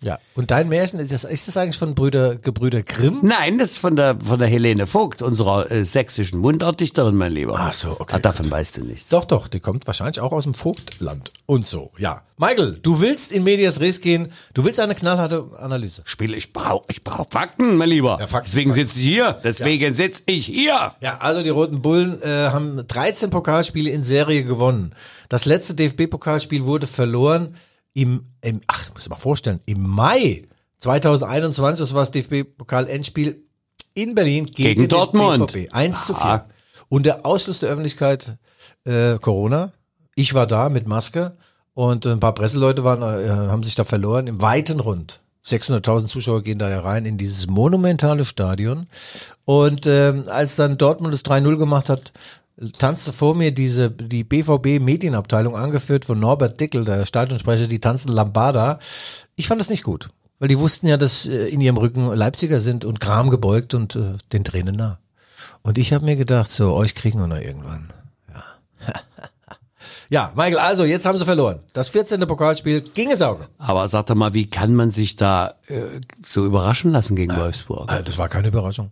Ja. 0.00 0.18
Und 0.34 0.50
dein 0.50 0.68
Märchen, 0.68 0.98
ist 1.00 1.12
das, 1.12 1.24
ist 1.24 1.48
das 1.48 1.56
eigentlich 1.58 1.76
von 1.78 1.94
Brüder, 1.94 2.36
Gebrüder 2.36 2.82
Grimm? 2.82 3.18
Nein, 3.22 3.58
das 3.58 3.72
ist 3.72 3.78
von 3.78 3.94
der 3.96 4.16
von 4.20 4.38
der 4.38 4.48
Helene 4.48 4.86
Vogt, 4.86 5.20
unserer 5.20 5.70
äh, 5.70 5.84
sächsischen 5.84 6.40
Mundartdichterin, 6.40 7.14
mein 7.16 7.32
Lieber. 7.32 7.56
Ach 7.58 7.72
so, 7.74 7.90
okay, 7.98 8.14
Ah, 8.16 8.18
davon 8.18 8.50
weißt 8.50 8.78
du 8.78 8.84
nichts. 8.84 9.10
Doch, 9.10 9.24
doch, 9.26 9.48
die 9.48 9.60
kommt 9.60 9.86
wahrscheinlich 9.86 10.20
auch 10.20 10.32
aus 10.32 10.44
dem 10.44 10.54
Vogtland 10.54 11.32
und 11.44 11.66
so, 11.66 11.90
ja. 11.98 12.22
Michael, 12.38 12.78
du 12.82 13.00
willst 13.00 13.32
in 13.32 13.44
Medias 13.44 13.80
Res 13.80 14.00
gehen, 14.02 14.30
du 14.52 14.62
willst 14.64 14.78
eine 14.78 14.94
knallharte 14.94 15.46
Analyse. 15.58 16.02
Spiel, 16.04 16.34
ich 16.34 16.52
brauch, 16.52 16.84
ich 16.88 17.02
brauch 17.02 17.26
Fakten, 17.30 17.76
mein 17.76 17.88
Lieber. 17.88 18.18
Ja, 18.20 18.26
Fakten, 18.26 18.50
Deswegen 18.50 18.74
sitze 18.74 18.98
ich 18.98 19.06
hier. 19.06 19.40
Deswegen 19.42 19.94
sitze 19.94 20.22
ich 20.26 20.44
hier. 20.44 20.94
Ja, 21.00 21.16
also 21.18 21.42
die 21.42 21.48
Roten 21.48 21.80
Bullen 21.80 22.20
äh, 22.20 22.26
haben 22.50 22.86
13 22.86 23.30
Pokalspiele 23.30 23.88
in 23.88 24.04
Serie 24.04 24.44
gewonnen. 24.44 24.94
Das 25.30 25.46
letzte 25.46 25.74
DFB-Pokalspiel 25.74 26.64
wurde 26.64 26.86
verloren 26.86 27.56
im, 27.94 28.26
im, 28.42 28.60
ach, 28.66 28.90
muss 28.92 29.04
ich 29.04 29.08
mal 29.08 29.16
vorstellen, 29.16 29.60
im 29.64 29.82
Mai 29.88 30.44
2021, 30.80 31.80
das 31.80 31.94
war 31.94 32.02
das 32.02 32.10
DFB-Pokal-Endspiel 32.10 33.42
in 33.94 34.14
Berlin 34.14 34.44
gegen, 34.44 34.80
Gegen 34.80 34.88
Dortmund. 34.88 35.52
BVB. 35.54 35.72
1 35.72 36.04
zu 36.04 36.14
4. 36.14 36.24
Aha. 36.24 36.46
Und 36.90 37.06
der 37.06 37.24
Ausschluss 37.24 37.60
der 37.60 37.70
Öffentlichkeit, 37.70 38.34
äh, 38.84 39.18
Corona. 39.18 39.72
Ich 40.14 40.34
war 40.34 40.46
da 40.46 40.68
mit 40.68 40.86
Maske 40.86 41.36
und 41.76 42.06
ein 42.06 42.20
paar 42.20 42.34
Presseleute 42.34 42.84
waren, 42.84 43.02
äh, 43.02 43.28
haben 43.28 43.62
sich 43.62 43.74
da 43.74 43.84
verloren 43.84 44.28
im 44.28 44.40
weiten 44.40 44.80
Rund. 44.80 45.20
600.000 45.44 46.06
Zuschauer 46.06 46.42
gehen 46.42 46.58
da 46.58 46.70
ja 46.70 46.80
rein 46.80 47.04
in 47.04 47.18
dieses 47.18 47.48
monumentale 47.48 48.24
Stadion. 48.24 48.86
Und 49.44 49.86
ähm, 49.86 50.24
als 50.26 50.56
dann 50.56 50.78
Dortmund 50.78 51.12
das 51.12 51.22
3-0 51.26 51.58
gemacht 51.58 51.90
hat, 51.90 52.12
tanzte 52.78 53.12
vor 53.12 53.34
mir 53.34 53.52
diese 53.52 53.90
die 53.90 54.24
BVB 54.24 54.82
Medienabteilung 54.82 55.54
angeführt 55.54 56.06
von 56.06 56.18
Norbert 56.18 56.58
Dickel, 56.58 56.86
der 56.86 57.04
Stadionsprecher, 57.04 57.66
die 57.66 57.78
tanzen 57.78 58.08
Lambada. 58.08 58.78
Ich 59.36 59.46
fand 59.46 59.60
das 59.60 59.68
nicht 59.68 59.84
gut, 59.84 60.08
weil 60.38 60.48
die 60.48 60.58
wussten 60.58 60.86
ja, 60.86 60.96
dass 60.96 61.26
äh, 61.26 61.46
in 61.48 61.60
ihrem 61.60 61.76
Rücken 61.76 62.06
Leipziger 62.06 62.58
sind 62.58 62.86
und 62.86 63.00
Kram 63.00 63.28
gebeugt 63.28 63.74
und 63.74 63.96
äh, 63.96 64.14
den 64.32 64.44
Tränen 64.44 64.76
nah. 64.76 64.98
Und 65.60 65.76
ich 65.76 65.92
habe 65.92 66.06
mir 66.06 66.16
gedacht, 66.16 66.50
so 66.50 66.72
euch 66.72 66.94
kriegen 66.94 67.20
wir 67.20 67.26
noch 67.26 67.38
irgendwann. 67.38 67.92
Ja. 70.08 70.32
Michael, 70.34 70.58
also 70.58 70.84
jetzt 70.84 71.04
haben 71.06 71.18
sie 71.18 71.24
verloren. 71.24 71.60
Das 71.72 71.88
14. 71.88 72.20
Pokalspiel 72.26 72.80
ging 72.82 73.10
ins 73.10 73.22
Auge. 73.22 73.48
Aber 73.58 73.88
sag 73.88 74.06
doch 74.06 74.14
mal, 74.14 74.34
wie 74.34 74.48
kann 74.48 74.74
man 74.74 74.90
sich 74.90 75.16
da 75.16 75.54
äh, 75.66 75.80
so 76.24 76.44
überraschen 76.44 76.92
lassen 76.92 77.16
gegen 77.16 77.36
Wolfsburg? 77.36 77.90
Äh, 77.92 78.02
Das 78.04 78.18
war 78.18 78.28
keine 78.28 78.48
Überraschung. 78.48 78.90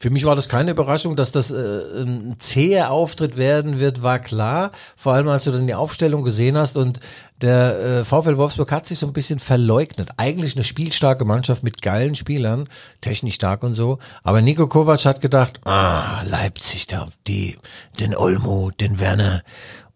Für 0.00 0.10
mich 0.10 0.24
war 0.24 0.34
das 0.34 0.48
keine 0.48 0.72
Überraschung, 0.72 1.16
dass 1.16 1.32
das 1.32 1.50
äh, 1.50 1.56
ein 2.02 2.34
zäher 2.38 2.90
Auftritt 2.90 3.36
werden 3.36 3.78
wird, 3.78 4.02
war 4.02 4.18
klar. 4.18 4.72
Vor 4.96 5.12
allem, 5.14 5.28
als 5.28 5.44
du 5.44 5.52
dann 5.52 5.66
die 5.66 5.74
Aufstellung 5.74 6.22
gesehen 6.24 6.56
hast 6.56 6.76
und 6.76 6.98
der 7.40 8.00
äh, 8.00 8.04
VfL 8.04 8.36
Wolfsburg 8.36 8.72
hat 8.72 8.86
sich 8.86 8.98
so 8.98 9.06
ein 9.06 9.12
bisschen 9.12 9.38
verleugnet. 9.38 10.10
Eigentlich 10.16 10.56
eine 10.56 10.64
spielstarke 10.64 11.24
Mannschaft 11.24 11.62
mit 11.62 11.82
geilen 11.82 12.14
Spielern, 12.14 12.64
technisch 13.00 13.34
stark 13.36 13.62
und 13.62 13.74
so. 13.74 13.98
Aber 14.22 14.42
Nico 14.42 14.66
Kovac 14.66 15.04
hat 15.04 15.20
gedacht, 15.20 15.60
ah, 15.64 16.22
Leipzig, 16.26 16.86
da, 16.86 17.08
die, 17.26 17.56
den 17.98 18.16
Olmo, 18.16 18.70
den 18.70 18.98
Werner, 18.98 19.42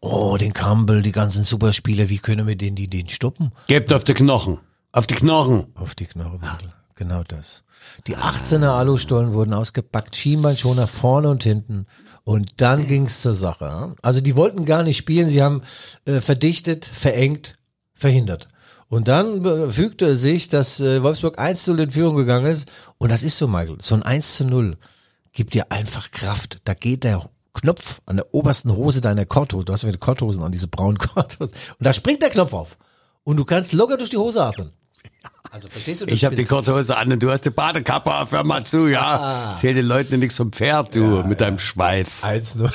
oh, 0.05 0.37
den 0.37 0.53
Campbell, 0.53 1.03
die 1.03 1.13
ganzen 1.13 1.45
Superspieler, 1.45 2.09
wie 2.09 2.19
können 2.19 2.47
wir 2.47 2.57
den, 2.57 2.75
die 2.75 2.89
den 2.89 3.09
stoppen? 3.09 3.51
Gebt 3.67 3.93
auf 3.93 4.05
die 4.05 4.15
Knochen. 4.15 4.59
Auf 4.93 5.07
die 5.07 5.15
Knochen. 5.15 5.67
Auf 5.75 5.95
die 5.95 6.07
Knochenwinkel. 6.07 6.73
Genau 6.95 7.23
das. 7.27 7.65
Die 8.07 8.17
18er 8.17 8.79
Alustollen 8.79 9.33
wurden 9.33 9.53
ausgepackt, 9.53 10.15
Schienbeinschoner 10.15 10.87
vorne 10.87 11.29
und 11.29 11.43
hinten. 11.43 11.87
Und 12.23 12.53
dann 12.59 12.87
ging's 12.87 13.21
zur 13.21 13.35
Sache. 13.35 13.95
Also 14.01 14.21
die 14.21 14.37
wollten 14.37 14.65
gar 14.65 14.83
nicht 14.83 14.97
spielen, 14.97 15.29
sie 15.29 15.43
haben 15.43 15.63
äh, 16.05 16.21
verdichtet, 16.21 16.87
verengt, 16.87 17.57
verhindert. 17.95 18.49
Und 18.89 19.09
dann 19.09 19.73
fügte 19.73 20.07
es 20.07 20.21
sich, 20.21 20.49
dass 20.49 20.79
äh, 20.81 21.03
Wolfsburg 21.03 21.39
1 21.39 21.65
zu 21.65 21.73
0 21.73 21.81
in 21.81 21.91
Führung 21.91 22.17
gegangen 22.17 22.47
ist. 22.47 22.69
Und 22.99 23.11
das 23.11 23.23
ist 23.23 23.39
so, 23.39 23.49
Michael. 23.49 23.79
So 23.81 23.97
ein 23.97 24.03
1 24.03 24.37
zu 24.37 24.47
0 24.47 24.77
gibt 25.33 25.55
dir 25.55 25.73
einfach 25.73 26.11
Kraft. 26.11 26.59
Da 26.65 26.75
geht 26.75 27.05
der 27.05 27.29
Knopf 27.55 28.01
an 28.07 28.17
der 28.17 28.35
obersten 28.35 28.75
Hose 28.77 29.01
deiner 29.01 29.25
Korthose. 29.25 29.65
Du 29.65 29.73
hast 29.73 29.83
ja 29.83 29.89
wieder 29.89 29.99
Korthosen 29.99 30.43
an, 30.43 30.53
diese 30.53 30.69
braunen 30.69 30.99
Korthosen. 31.15 31.55
Und 31.79 31.85
da 31.87 31.93
springt 31.93 32.23
der 32.23 32.31
Knopf 32.31 32.53
auf. 32.53 32.77
Und 33.25 33.39
du 33.39 33.45
kannst 33.45 33.73
locker 33.73 33.97
durch 33.97 34.11
die 34.11 34.19
Hose 34.19 34.45
atmen. 34.45 34.71
Also 35.51 35.69
verstehst 35.69 36.03
du 36.03 36.07
das? 36.07 36.15
Ich 36.15 36.25
habe 36.25 36.35
die? 36.35 36.45
Korthose 36.45 36.97
an 36.97 37.13
und 37.13 37.23
du 37.23 37.31
hast 37.31 37.45
die 37.45 37.51
Badekappe 37.51 38.13
auf. 38.13 38.33
Hör 38.33 38.45
mal 38.45 38.65
zu, 38.65 38.89
ja. 38.89 39.51
Erzähl 39.53 39.75
den 39.75 39.87
Leuten 39.87 40.19
nichts 40.19 40.37
vom 40.37 40.53
Pferd, 40.53 40.95
du, 40.95 41.23
mit 41.23 41.41
deinem 41.41 41.59
Schweif. 41.59 42.25
1-0. 42.25 42.71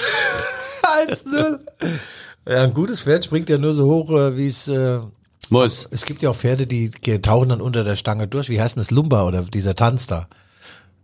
1-0. 1.07 1.59
Ja, 2.47 2.63
ein 2.63 2.73
gutes 2.73 3.01
Pferd 3.01 3.25
springt 3.25 3.47
ja 3.49 3.59
nur 3.59 3.73
so 3.73 3.85
hoch, 3.85 4.09
äh, 4.11 4.35
wie 4.35 4.47
es. 4.47 4.67
Äh, 4.67 5.01
Muss. 5.49 5.87
es 5.91 6.05
gibt 6.05 6.23
ja 6.23 6.31
auch 6.31 6.35
Pferde, 6.35 6.65
die 6.65 6.89
tauchen 7.21 7.49
dann 7.49 7.61
unter 7.61 7.83
der 7.83 7.95
Stange 7.95 8.27
durch. 8.27 8.49
Wie 8.49 8.59
heißt 8.59 8.75
denn 8.75 8.81
das? 8.81 8.89
Lumba 8.89 9.23
oder 9.23 9.43
dieser 9.43 9.75
Tanz 9.75 10.07
da? 10.07 10.27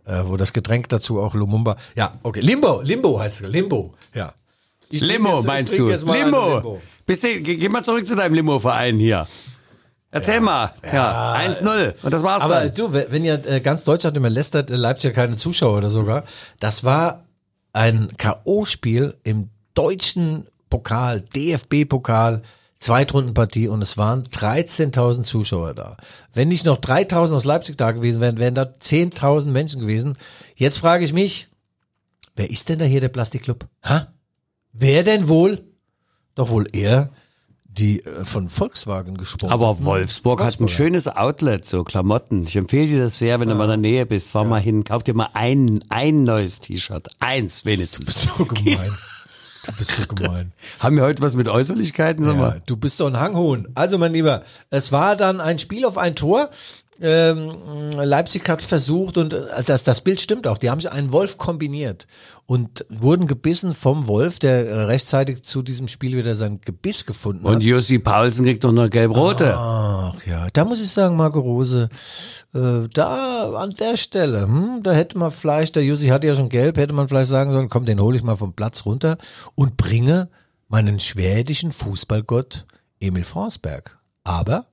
Äh, 0.06 0.22
wo 0.26 0.36
das 0.36 0.52
Getränk 0.52 0.88
dazu 0.88 1.20
auch 1.20 1.34
Lumumba. 1.34 1.76
Ja, 1.96 2.14
okay. 2.22 2.40
Limbo, 2.40 2.80
Limbo 2.80 3.18
heißt 3.18 3.40
es. 3.42 3.48
Limbo. 3.48 3.94
Ja. 4.14 4.32
Ich 4.88 5.00
Limo, 5.00 5.36
jetzt- 5.36 5.46
meinst 5.46 5.76
du? 5.78 5.88
eine 5.88 6.24
Limo. 6.24 6.80
Bist 7.04 7.24
du, 7.24 7.40
geh, 7.40 7.56
geh 7.56 7.68
mal 7.68 7.82
zurück 7.84 8.06
zu 8.06 8.14
deinem 8.14 8.34
Limo-Verein 8.34 8.98
hier. 8.98 9.26
Erzähl 10.12 10.40
mal. 10.40 10.72
Ja, 10.92 11.34
1-0. 11.34 11.94
Und 12.02 12.14
das 12.14 12.22
war's 12.22 12.42
Aber 12.42 12.60
dann. 12.60 12.74
du, 12.74 12.92
wenn 12.92 13.24
ja 13.24 13.34
äh, 13.34 13.60
ganz 13.60 13.82
Deutschland 13.84 14.16
immer 14.16 14.30
lästert, 14.30 14.70
äh, 14.70 14.76
Leipzig 14.76 15.08
ja 15.08 15.14
keine 15.14 15.36
Zuschauer 15.36 15.78
oder 15.78 15.90
sogar, 15.90 16.22
das 16.60 16.84
war 16.84 17.24
ein 17.72 18.08
K.O.-Spiel 18.16 19.14
im 19.24 19.50
deutschen 19.74 20.46
Pokal, 20.70 21.20
DFB-Pokal, 21.20 22.42
Zweitrundenpartie 22.78 23.68
und 23.68 23.80
es 23.82 23.96
waren 23.96 24.28
13.000 24.28 25.22
Zuschauer 25.22 25.74
da. 25.74 25.96
Wenn 26.34 26.48
nicht 26.48 26.66
noch 26.66 26.78
3.000 26.78 27.34
aus 27.34 27.44
Leipzig 27.44 27.76
da 27.76 27.92
gewesen 27.92 28.20
wären, 28.20 28.38
wären 28.38 28.54
da 28.54 28.62
10.000 28.64 29.46
Menschen 29.46 29.80
gewesen. 29.80 30.18
Jetzt 30.54 30.78
frage 30.78 31.04
ich 31.04 31.12
mich, 31.12 31.48
wer 32.34 32.50
ist 32.50 32.68
denn 32.68 32.78
da 32.78 32.84
hier 32.84 33.00
der 33.00 33.08
Plastikclub? 33.08 33.66
Ha? 33.82 34.08
Wer 34.72 35.02
denn 35.04 35.28
wohl? 35.28 35.64
Doch 36.34 36.50
wohl 36.50 36.68
er, 36.72 37.10
die 37.64 38.04
äh, 38.04 38.24
von 38.24 38.48
Volkswagen 38.48 39.16
gesponsert. 39.16 39.52
Aber 39.52 39.84
Wolfsburg 39.84 40.42
hat 40.42 40.60
ein 40.60 40.68
schönes 40.68 41.08
Outlet, 41.08 41.66
so 41.66 41.84
Klamotten. 41.84 42.42
Ich 42.42 42.56
empfehle 42.56 42.86
dir 42.86 43.00
das 43.00 43.18
sehr, 43.18 43.40
wenn 43.40 43.48
du 43.48 43.54
mal 43.54 43.64
in 43.64 43.82
der 43.82 43.90
Nähe 43.90 44.06
bist. 44.06 44.30
Fahr 44.30 44.44
mal 44.44 44.60
hin, 44.60 44.84
kauf 44.84 45.02
dir 45.02 45.14
mal 45.14 45.30
ein, 45.32 45.82
ein 45.88 46.24
neues 46.24 46.60
T-Shirt. 46.60 47.08
Eins 47.20 47.64
wenigstens. 47.64 48.22
so 48.36 48.44
gemein. 48.44 48.96
Du 49.66 49.72
bist 49.76 49.90
so 49.92 50.06
gemein. 50.06 50.52
Haben 50.80 50.96
wir 50.96 51.02
heute 51.02 51.22
was 51.22 51.34
mit 51.34 51.48
Äußerlichkeiten, 51.48 52.24
sag 52.24 52.34
Ja, 52.34 52.40
mal? 52.40 52.62
du 52.66 52.76
bist 52.76 53.00
doch 53.00 53.06
ein 53.08 53.18
Hanghuhn. 53.18 53.68
Also, 53.74 53.98
mein 53.98 54.12
Lieber, 54.12 54.42
es 54.70 54.92
war 54.92 55.16
dann 55.16 55.40
ein 55.40 55.58
Spiel 55.58 55.84
auf 55.84 55.98
ein 55.98 56.14
Tor. 56.14 56.50
Ähm, 57.00 57.92
Leipzig 57.92 58.48
hat 58.48 58.62
versucht 58.62 59.18
und 59.18 59.34
äh, 59.34 59.62
das, 59.64 59.84
das 59.84 60.00
Bild 60.00 60.20
stimmt 60.20 60.46
auch. 60.46 60.58
Die 60.58 60.70
haben 60.70 60.80
sich 60.80 60.90
einen 60.90 61.12
Wolf 61.12 61.36
kombiniert 61.36 62.06
und 62.46 62.86
wurden 62.88 63.26
gebissen 63.26 63.74
vom 63.74 64.08
Wolf, 64.08 64.38
der 64.38 64.88
rechtzeitig 64.88 65.42
zu 65.42 65.62
diesem 65.62 65.88
Spiel 65.88 66.16
wieder 66.16 66.34
sein 66.34 66.60
Gebiss 66.62 67.04
gefunden 67.04 67.44
hat. 67.44 67.54
Und 67.54 67.62
Jussi 67.62 67.98
Paulsen 67.98 68.46
kriegt 68.46 68.64
doch 68.64 68.72
noch 68.72 68.88
gelb-rote. 68.88 69.54
Ach 69.56 70.26
ja, 70.26 70.48
da 70.52 70.64
muss 70.64 70.82
ich 70.82 70.90
sagen, 70.90 71.16
Marco 71.16 71.40
Rose, 71.40 71.88
äh, 72.54 72.88
da 72.92 73.52
an 73.56 73.74
der 73.78 73.96
Stelle, 73.96 74.42
hm, 74.42 74.80
da 74.82 74.92
hätte 74.92 75.18
man 75.18 75.30
vielleicht, 75.30 75.76
der 75.76 75.84
Jussi 75.84 76.08
hatte 76.08 76.26
ja 76.26 76.34
schon 76.34 76.48
gelb, 76.48 76.78
hätte 76.78 76.94
man 76.94 77.08
vielleicht 77.08 77.30
sagen 77.30 77.52
sollen, 77.52 77.68
komm, 77.68 77.84
den 77.84 78.00
hole 78.00 78.16
ich 78.16 78.22
mal 78.22 78.36
vom 78.36 78.54
Platz 78.54 78.86
runter 78.86 79.18
und 79.54 79.76
bringe 79.76 80.28
meinen 80.68 80.98
schwedischen 80.98 81.72
Fußballgott 81.72 82.66
Emil 83.00 83.24
Forsberg. 83.24 83.98
Aber 84.24 84.66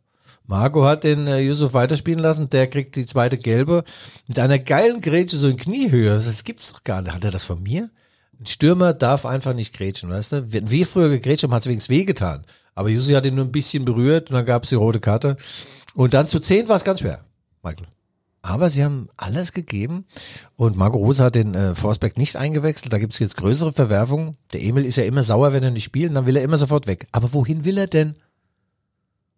Marco 0.46 0.86
hat 0.86 1.04
den 1.04 1.28
äh, 1.28 1.40
Yusuf 1.40 1.74
weiterspielen 1.74 2.20
lassen, 2.20 2.50
der 2.50 2.68
kriegt 2.68 2.96
die 2.96 3.06
zweite 3.06 3.38
gelbe 3.38 3.84
mit 4.28 4.40
einer 4.40 4.60
geilen 4.60 5.02
Grätsche 5.02 5.38
so 5.38 5.48
in 5.48 5.58
Kniehöhe. 5.58 6.10
Das 6.10 6.44
gibt's 6.44 6.74
doch 6.74 6.84
gar 6.84 7.02
nicht. 7.02 7.14
Hat 7.14 7.24
er 7.24 7.32
das 7.32 7.44
von 7.44 7.64
mir? 7.64 7.90
Ein 8.40 8.46
Stürmer 8.46 8.94
darf 8.94 9.26
einfach 9.26 9.54
nicht 9.54 9.74
grätschen, 9.74 10.10
weißt 10.10 10.32
du? 10.32 10.52
Wenn 10.52 10.70
wir 10.70 10.86
früher 10.86 11.10
gegrätscht 11.10 11.44
haben, 11.44 11.54
hat 11.54 11.62
es 11.62 11.68
wenigstens 11.68 11.96
wehgetan. 11.96 12.46
Aber 12.76 12.90
Jussi 12.90 13.14
hat 13.14 13.26
ihn 13.26 13.36
nur 13.36 13.46
ein 13.46 13.52
bisschen 13.52 13.86
berührt 13.86 14.30
und 14.30 14.36
dann 14.36 14.46
gab 14.46 14.64
es 14.64 14.70
die 14.70 14.76
rote 14.76 15.00
Karte. 15.00 15.38
Und 15.94 16.14
dann 16.14 16.28
zu 16.28 16.40
zehn 16.40 16.68
war 16.68 16.76
es 16.76 16.84
ganz 16.84 17.00
schwer, 17.00 17.24
Michael. 17.62 17.88
Aber 18.42 18.70
sie 18.70 18.84
haben 18.84 19.08
alles 19.16 19.54
gegeben 19.54 20.06
und 20.58 20.76
Marco 20.76 20.98
Rose 20.98 21.24
hat 21.24 21.36
den 21.36 21.56
äh, 21.56 21.76
Forsberg 21.76 22.18
nicht 22.18 22.36
eingewechselt. 22.36 22.92
Da 22.92 22.98
gibt 22.98 23.14
es 23.14 23.20
jetzt 23.20 23.38
größere 23.38 23.72
Verwerfungen. 23.72 24.36
Der 24.52 24.62
Emil 24.62 24.86
ist 24.86 24.98
ja 24.98 25.06
immer 25.06 25.24
sauer, 25.24 25.54
wenn 25.54 25.64
er 25.64 25.72
nicht 25.72 25.86
spielt, 25.86 26.10
und 26.10 26.16
dann 26.16 26.26
will 26.26 26.36
er 26.36 26.44
immer 26.44 26.58
sofort 26.58 26.86
weg. 26.86 27.08
Aber 27.14 27.32
wohin 27.32 27.64
will 27.64 27.78
er 27.78 27.88
denn? 27.88 28.18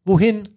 Wohin? 0.06 0.48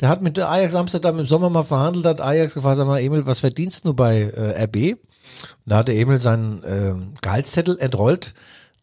Der 0.00 0.08
hat 0.08 0.22
mit 0.22 0.38
Ajax 0.38 0.74
Amsterdam 0.74 1.18
im 1.20 1.26
Sommer 1.26 1.50
mal 1.50 1.62
verhandelt, 1.62 2.04
hat 2.04 2.20
Ajax 2.20 2.54
gefragt, 2.54 2.78
sag 2.78 2.86
mal, 2.86 3.00
Emil, 3.00 3.26
was 3.26 3.40
verdienst 3.40 3.84
du 3.84 3.94
bei 3.94 4.22
äh, 4.22 4.64
RB? 4.64 4.98
Und 4.98 5.00
da 5.66 5.78
hat 5.78 5.88
der 5.88 5.96
Emil 5.96 6.18
seinen 6.18 6.62
ähm, 6.66 7.12
Gehaltszettel 7.22 7.78
entrollt. 7.78 8.34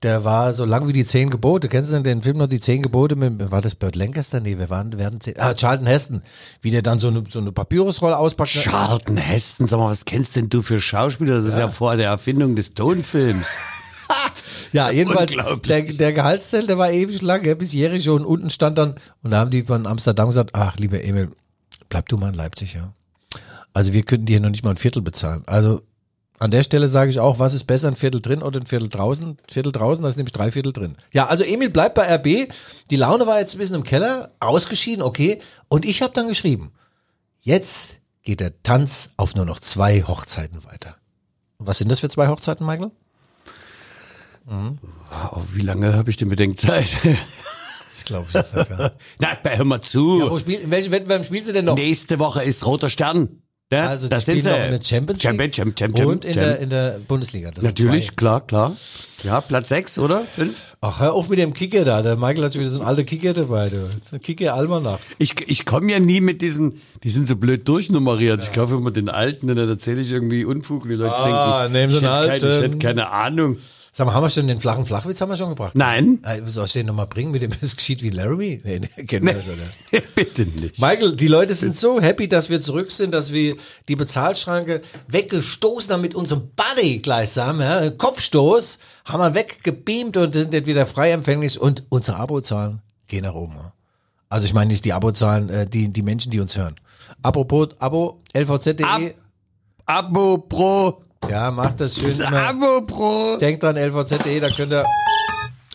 Der 0.03 0.24
war 0.24 0.53
so 0.53 0.65
lang 0.65 0.88
wie 0.88 0.94
die 0.94 1.06
zehn 1.06 1.30
Gebote. 1.30 1.70
Kennst 1.70 1.91
du 1.91 1.94
denn 1.94 2.03
den 2.03 2.24
Film 2.24 2.38
noch, 2.38 2.48
die 2.48 2.60
zehn 2.60 2.82
Gebote? 2.82 3.15
Mit, 3.15 3.51
war 3.51 3.62
das 3.62 3.75
Burt 3.75 3.96
Lancaster? 3.96 4.39
Nee, 4.39 4.58
wir 4.58 4.72
waren, 4.72 4.98
wir 4.98 5.06
hatten 5.06 5.22
zehn, 5.22 5.36
ah, 5.38 5.53
Charlton 5.53 5.86
Heston. 5.86 6.24
Wie 6.62 6.72
der 6.72 6.82
dann 6.82 6.98
so 6.98 7.10
eine, 7.10 7.24
so 7.30 7.39
eine 7.39 7.51
Papyrusrolle 7.51 8.18
auspackt. 8.18 8.50
Charlton 8.50 9.18
Heston, 9.18 9.68
sag 9.68 9.77
mal, 9.77 9.91
was 9.91 10.06
kennst 10.06 10.36
denn 10.36 10.50
du 10.50 10.63
für 10.63 10.82
Schauspieler? 10.82 11.36
Das 11.36 11.46
ist 11.46 11.58
ja 11.58 11.70
vor 11.70 11.98
der 11.98 12.08
Erfindung 12.08 12.56
des 12.56 12.74
Tonfilms. 12.74 13.48
Ja, 14.74 14.90
jedenfalls, 14.90 15.34
der, 15.68 15.82
der 15.84 16.13
Gehaltszettel, 16.13 16.68
der 16.68 16.78
war 16.78 16.92
ewig 16.92 17.22
lang, 17.22 17.42
bis 17.58 17.74
Jericho 17.74 18.16
und 18.16 18.25
unten 18.25 18.50
stand 18.50 18.78
dann, 18.78 18.96
und 19.22 19.32
da 19.32 19.40
haben 19.40 19.51
die 19.51 19.63
von 19.63 19.86
Amsterdam 19.86 20.30
gesagt, 20.30 20.51
ach, 20.54 20.78
lieber 20.78 21.04
Emil, 21.04 21.32
bleib 21.90 22.08
du 22.10 22.18
mal 22.18 22.30
in 22.30 22.36
Leipzig, 22.36 22.74
ja. 22.74 22.94
Also 23.74 23.94
wir 23.94 24.04
könnten 24.04 24.25
dir 24.25 24.40
noch 24.40 24.50
nicht 24.50 24.63
mal 24.63 24.72
ein 24.72 24.78
Viertel 24.78 25.01
bezahlen. 25.01 25.44
Also 25.46 25.82
an 26.40 26.51
der 26.51 26.63
Stelle 26.63 26.88
sage 26.88 27.12
ich 27.12 27.20
auch, 27.20 27.40
was 27.40 27.54
ist 27.54 27.66
besser, 27.66 27.88
ein 27.88 27.96
Viertel 27.96 28.20
drin 28.20 28.42
oder 28.42 28.60
ein 28.60 28.66
Viertel 28.66 28.90
draußen? 28.90 29.25
Ein 29.25 29.38
Viertel 29.48 29.72
draußen, 29.72 30.01
da 30.01 30.10
ist 30.10 30.18
nämlich 30.18 30.34
drei 30.34 30.51
Viertel 30.51 30.74
drin. 30.74 30.98
Ja, 31.13 31.28
also 31.28 31.44
Emil 31.44 31.70
bleibt 31.70 31.96
bei 31.96 32.16
RB. 32.16 32.51
Die 32.90 32.96
Laune 32.96 33.28
war 33.28 33.40
jetzt 33.40 33.54
ein 33.56 33.60
bisschen 33.60 33.75
im 33.75 33.84
Keller, 33.84 34.32
ausgeschieden, 34.40 35.04
okay. 35.04 35.40
Und 35.68 35.86
ich 35.86 36.01
habe 36.01 36.13
dann 36.13 36.28
geschrieben, 36.28 36.72
jetzt 37.42 38.00
geht 38.24 38.40
der 38.40 38.63
Tanz 38.63 39.12
auf 39.18 39.36
nur 39.36 39.46
noch 39.46 39.60
zwei 39.60 40.01
Hochzeiten 40.01 40.66
weiter. 40.66 40.96
Und 41.58 41.68
was 41.68 41.78
sind 41.78 41.92
das 41.92 42.00
für 42.00 42.10
zwei 42.10 42.28
Hochzeiten, 42.28 42.66
Michael? 42.66 42.92
Oh, 44.48 45.41
wie 45.53 45.62
lange 45.62 45.93
habe 45.95 46.10
ich 46.10 46.17
denn 46.17 46.29
Bedenkzeit? 46.29 46.88
Das 47.93 48.05
glaube 48.05 48.25
ich 48.29 48.33
jetzt 48.33 48.55
nicht, 48.55 48.69
ja. 48.69 48.91
Na, 49.19 49.27
hör 49.43 49.65
mal 49.65 49.81
zu. 49.81 50.19
Ja, 50.21 50.29
wo 50.31 50.39
spiel, 50.39 50.60
in 50.62 50.71
welchem 50.71 50.91
Wettbewerb 50.93 51.25
spielst 51.25 51.50
du 51.50 51.53
denn 51.53 51.65
noch? 51.65 51.75
Nächste 51.75 52.19
Woche 52.19 52.41
ist 52.41 52.65
Roter 52.65 52.89
Stern. 52.89 53.41
Ja, 53.71 53.89
Also 53.89 54.07
das 54.07 54.25
sind 54.25 54.39
spielen 54.39 54.55
sie. 54.55 54.60
noch 54.60 54.65
in 54.65 54.71
der 54.71 54.81
Champions 54.81 55.21
League 55.24 55.29
Champion, 55.31 55.51
Champ, 55.51 55.75
Champ, 55.75 55.95
Champ, 55.98 56.07
und 56.10 56.25
in 56.25 56.33
der, 56.33 56.60
in 56.60 56.69
der 56.69 57.00
Bundesliga. 57.05 57.51
Das 57.51 57.63
Natürlich, 57.65 58.15
klar, 58.15 58.48
klar. 58.48 58.75
Ja, 59.24 59.41
Platz 59.41 59.67
sechs 59.69 60.00
oder 60.00 60.24
fünf? 60.33 60.57
Ach, 60.79 61.01
hör 61.01 61.13
auf 61.13 61.27
mit 61.27 61.38
dem 61.38 61.53
Kicker 61.53 61.83
da. 61.83 62.01
Der 62.01 62.15
Michael 62.15 62.43
hat 62.45 62.53
schon 62.53 62.62
wieder 62.62 62.71
so 62.71 62.79
ein 62.79 62.88
alter 62.88 63.03
Kicker 63.03 63.33
dabei. 63.33 63.69
Du. 63.69 64.19
Kicker 64.19 64.53
Almanach. 64.55 65.00
Ich, 65.17 65.36
ich 65.48 65.65
komme 65.65 65.91
ja 65.91 66.00
nie 66.00 66.21
mit 66.21 66.41
diesen, 66.41 66.81
die 67.03 67.10
sind 67.10 67.27
so 67.27 67.36
blöd 67.36 67.67
durchnummeriert. 67.67 68.41
Ich 68.41 68.53
kaufe 68.53 68.75
immer 68.75 68.91
den 68.91 69.10
alten 69.10 69.50
und 69.50 69.57
dann 69.57 69.67
erzähle 69.69 70.00
ich 70.01 70.12
irgendwie 70.12 70.45
Unfug 70.45 70.83
und 70.83 70.89
die 70.89 70.95
Leute 70.95 71.13
Ah, 71.13 71.63
denken, 71.67 71.74
nehmen 71.74 71.91
Sie 71.91 71.98
ich, 72.00 72.07
einen 72.07 72.29
hätte 72.29 72.29
keine, 72.29 72.38
ich 72.38 72.43
alten. 72.45 72.63
hätte 72.63 72.77
keine 72.79 73.10
Ahnung. 73.12 73.57
Sag 73.93 74.07
mal, 74.07 74.13
haben 74.13 74.24
wir 74.24 74.29
schon 74.29 74.48
den 74.48 74.62
flachen 74.62 74.86
Flachwitz 74.86 75.19
haben 75.19 75.27
wir 75.29 75.36
schon 75.36 75.50
gebracht? 75.50 75.75
Nein. 75.75 76.24
Äh, 76.24 76.41
Soll 76.45 76.63
ich 76.65 76.71
den 76.71 76.86
nochmal 76.86 77.07
bringen 77.07 77.31
mit 77.31 77.41
dem 77.41 77.51
ist 77.60 77.75
geschieht 77.75 78.01
wie 78.03 78.10
Laramie? 78.10 78.62
Nee, 78.63 78.79
nee, 78.79 79.03
kennen 79.05 79.25
wir 79.27 79.33
das, 79.33 79.48
oder? 79.50 80.01
Bitte 80.15 80.43
nicht. 80.43 80.79
Michael, 80.79 81.15
die 81.17 81.27
Leute 81.27 81.53
sind 81.55 81.75
so 81.75 82.00
happy, 82.00 82.29
dass 82.29 82.50
wir 82.50 82.62
zurück 82.62 82.89
sind, 82.91 83.13
dass 83.13 83.33
wir 83.33 83.57
die 83.89 83.98
Bezahlschranke 83.98 84.81
weggestoßen 85.10 85.91
haben 85.91 86.00
mit 86.01 86.15
unserem 86.15 86.51
Buddy 86.55 87.00
gleichsam, 87.00 87.60
ja, 87.60 87.89
Kopfstoß, 87.89 88.79
haben 89.03 89.19
wir 89.19 89.33
weggebeamt 89.33 90.15
und 90.15 90.33
sind 90.36 90.53
jetzt 90.53 90.67
wieder 90.67 90.86
frei 90.86 91.12
empfänglich 91.12 91.60
und 91.60 91.83
unsere 91.89 92.15
Abozahlen 92.17 92.81
gehen 93.07 93.24
nach 93.24 93.33
oben. 93.33 93.55
Ja. 93.57 93.74
Also 94.29 94.45
ich 94.45 94.53
meine 94.53 94.69
nicht 94.71 94.86
die 94.86 94.93
Abozahlen, 94.93 95.50
äh, 95.50 95.67
die, 95.67 95.89
die 95.91 96.01
Menschen, 96.01 96.31
die 96.31 96.39
uns 96.39 96.55
hören. 96.55 96.75
Apropos 97.24 97.67
Abo, 97.79 98.21
lvz.de, 98.33 98.86
Ab- 98.86 99.01
Abo 99.86 100.38
Pro. 100.38 101.03
Ja, 101.30 101.51
macht 101.51 101.80
das 101.80 101.96
schön 101.96 102.20
immer. 102.20 102.48
Abo 102.48 102.82
Pro. 102.82 103.38
Denkt 103.38 103.63
dran, 103.63 103.78
lvz.de, 103.78 104.40
da 104.40 104.50
könnt 104.50 104.72
ihr, 104.72 104.86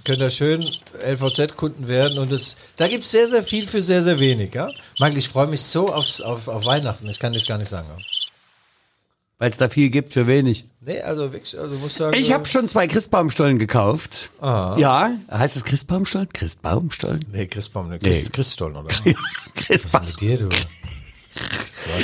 könnt 0.04 0.20
ihr 0.20 0.30
schön 0.30 0.64
LVZ-Kunden 1.04 1.88
werden 1.88 2.18
und 2.18 2.30
das, 2.32 2.56
da 2.76 2.88
gibt's 2.88 3.10
sehr, 3.10 3.28
sehr 3.28 3.42
viel 3.42 3.66
für 3.66 3.82
sehr, 3.82 4.02
sehr 4.02 4.18
wenig. 4.18 4.54
Ja? 4.54 4.68
Michael, 4.98 5.18
ich 5.18 5.28
freue 5.28 5.46
mich 5.46 5.62
so 5.62 5.92
aufs, 5.92 6.20
auf, 6.20 6.48
auf 6.48 6.66
Weihnachten, 6.66 7.08
ich 7.08 7.18
kann 7.18 7.32
das 7.32 7.46
gar 7.46 7.58
nicht 7.58 7.70
sagen. 7.70 7.88
Ja? 7.88 8.02
Weil 9.38 9.50
es 9.50 9.58
da 9.58 9.68
viel 9.68 9.90
gibt 9.90 10.14
für 10.14 10.26
wenig. 10.26 10.64
Nee, 10.80 11.00
also 11.02 11.30
wirklich, 11.32 11.58
also 11.58 11.74
muss 11.76 11.94
sagen. 11.94 12.16
Ich 12.16 12.30
äh, 12.30 12.32
habe 12.32 12.46
schon 12.46 12.66
zwei 12.68 12.86
Christbaumstollen 12.86 13.58
gekauft. 13.58 14.30
Ah. 14.40 14.74
Ja, 14.78 15.12
heißt 15.30 15.56
es 15.56 15.64
Christbaumstollen? 15.64 16.30
Christbaumstollen? 16.32 17.24
Nee, 17.32 17.46
Christbaum, 17.46 17.90
ne, 17.90 17.98
Christ, 17.98 18.24
Nee. 18.24 18.30
Christstollen, 18.32 18.76
oder? 18.76 18.94
Christbaum. 19.54 20.06
Mit 20.06 20.20
dir, 20.20 20.38
du. 20.38 20.48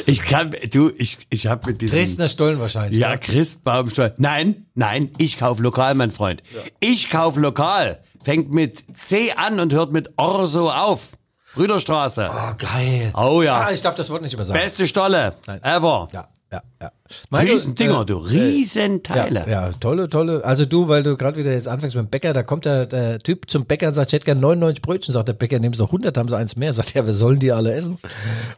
Ich 0.07 0.23
kann, 0.23 0.55
du, 0.71 0.91
ich, 0.97 1.19
ich 1.31 1.47
habe 1.47 1.71
mit 1.71 1.81
diesem. 1.81 1.99
Dresdner 1.99 2.29
Stollen 2.29 2.61
wahrscheinlich. 2.61 2.99
Ja, 2.99 3.17
Christbaumstollen. 3.17 4.13
Nein, 4.19 4.67
nein, 4.75 5.11
ich 5.19 5.39
kauf 5.39 5.59
lokal, 5.59 5.95
mein 5.95 6.11
Freund. 6.11 6.43
Ich 6.81 7.11
kauf 7.11 7.37
lokal. 7.37 8.03
Fängt 8.25 8.53
mit 8.53 8.97
C 8.97 9.33
an 9.33 9.61
und 9.61 9.73
hört 9.73 9.93
mit 9.93 10.11
Orso 10.17 10.71
auf. 10.71 11.11
Brüderstraße. 11.55 12.31
Oh, 12.33 12.55
geil. 12.57 13.13
Oh 13.15 13.43
ja. 13.43 13.67
Ah, 13.67 13.73
ich 13.73 13.83
darf 13.83 13.95
das 13.95 14.09
Wort 14.11 14.23
nicht 14.23 14.37
mehr 14.37 14.45
sagen. 14.45 14.59
Beste 14.59 14.87
Stolle 14.87 15.35
ever. 15.63 16.09
Ja, 16.13 16.29
ja, 16.53 16.63
ja. 16.81 16.93
Riesendinger, 17.39 18.03
äh, 18.03 18.07
du. 18.07 18.19
Riesenteile. 18.19 19.45
Ja, 19.49 19.69
ja, 19.69 19.73
tolle, 19.81 20.09
tolle. 20.09 20.45
Also 20.45 20.67
du, 20.67 20.89
weil 20.89 21.03
du 21.03 21.17
gerade 21.17 21.39
wieder 21.39 21.53
jetzt 21.53 21.67
anfängst 21.67 21.97
mit 21.97 22.07
dem 22.07 22.11
Bäcker, 22.11 22.33
da 22.33 22.43
kommt 22.43 22.67
der, 22.67 22.87
der 22.87 23.19
Typ 23.19 23.51
zum 23.51 23.65
Bäcker 23.65 23.89
und 23.89 23.95
sagt, 23.95 24.09
ich 24.09 24.13
hätte 24.13 24.27
gern 24.27 24.41
99 24.41 24.83
Brötchen. 24.83 25.13
Sagt 25.13 25.29
der 25.29 25.33
Bäcker, 25.33 25.59
nehmen 25.59 25.73
Sie 25.75 25.79
doch 25.79 25.89
100, 25.89 26.17
haben 26.17 26.29
Sie 26.29 26.37
eins 26.37 26.57
mehr. 26.57 26.73
Sagt 26.73 26.95
er, 26.95 27.07
wir 27.07 27.15
sollen 27.15 27.39
die 27.39 27.53
alle 27.53 27.75
essen. 27.75 27.99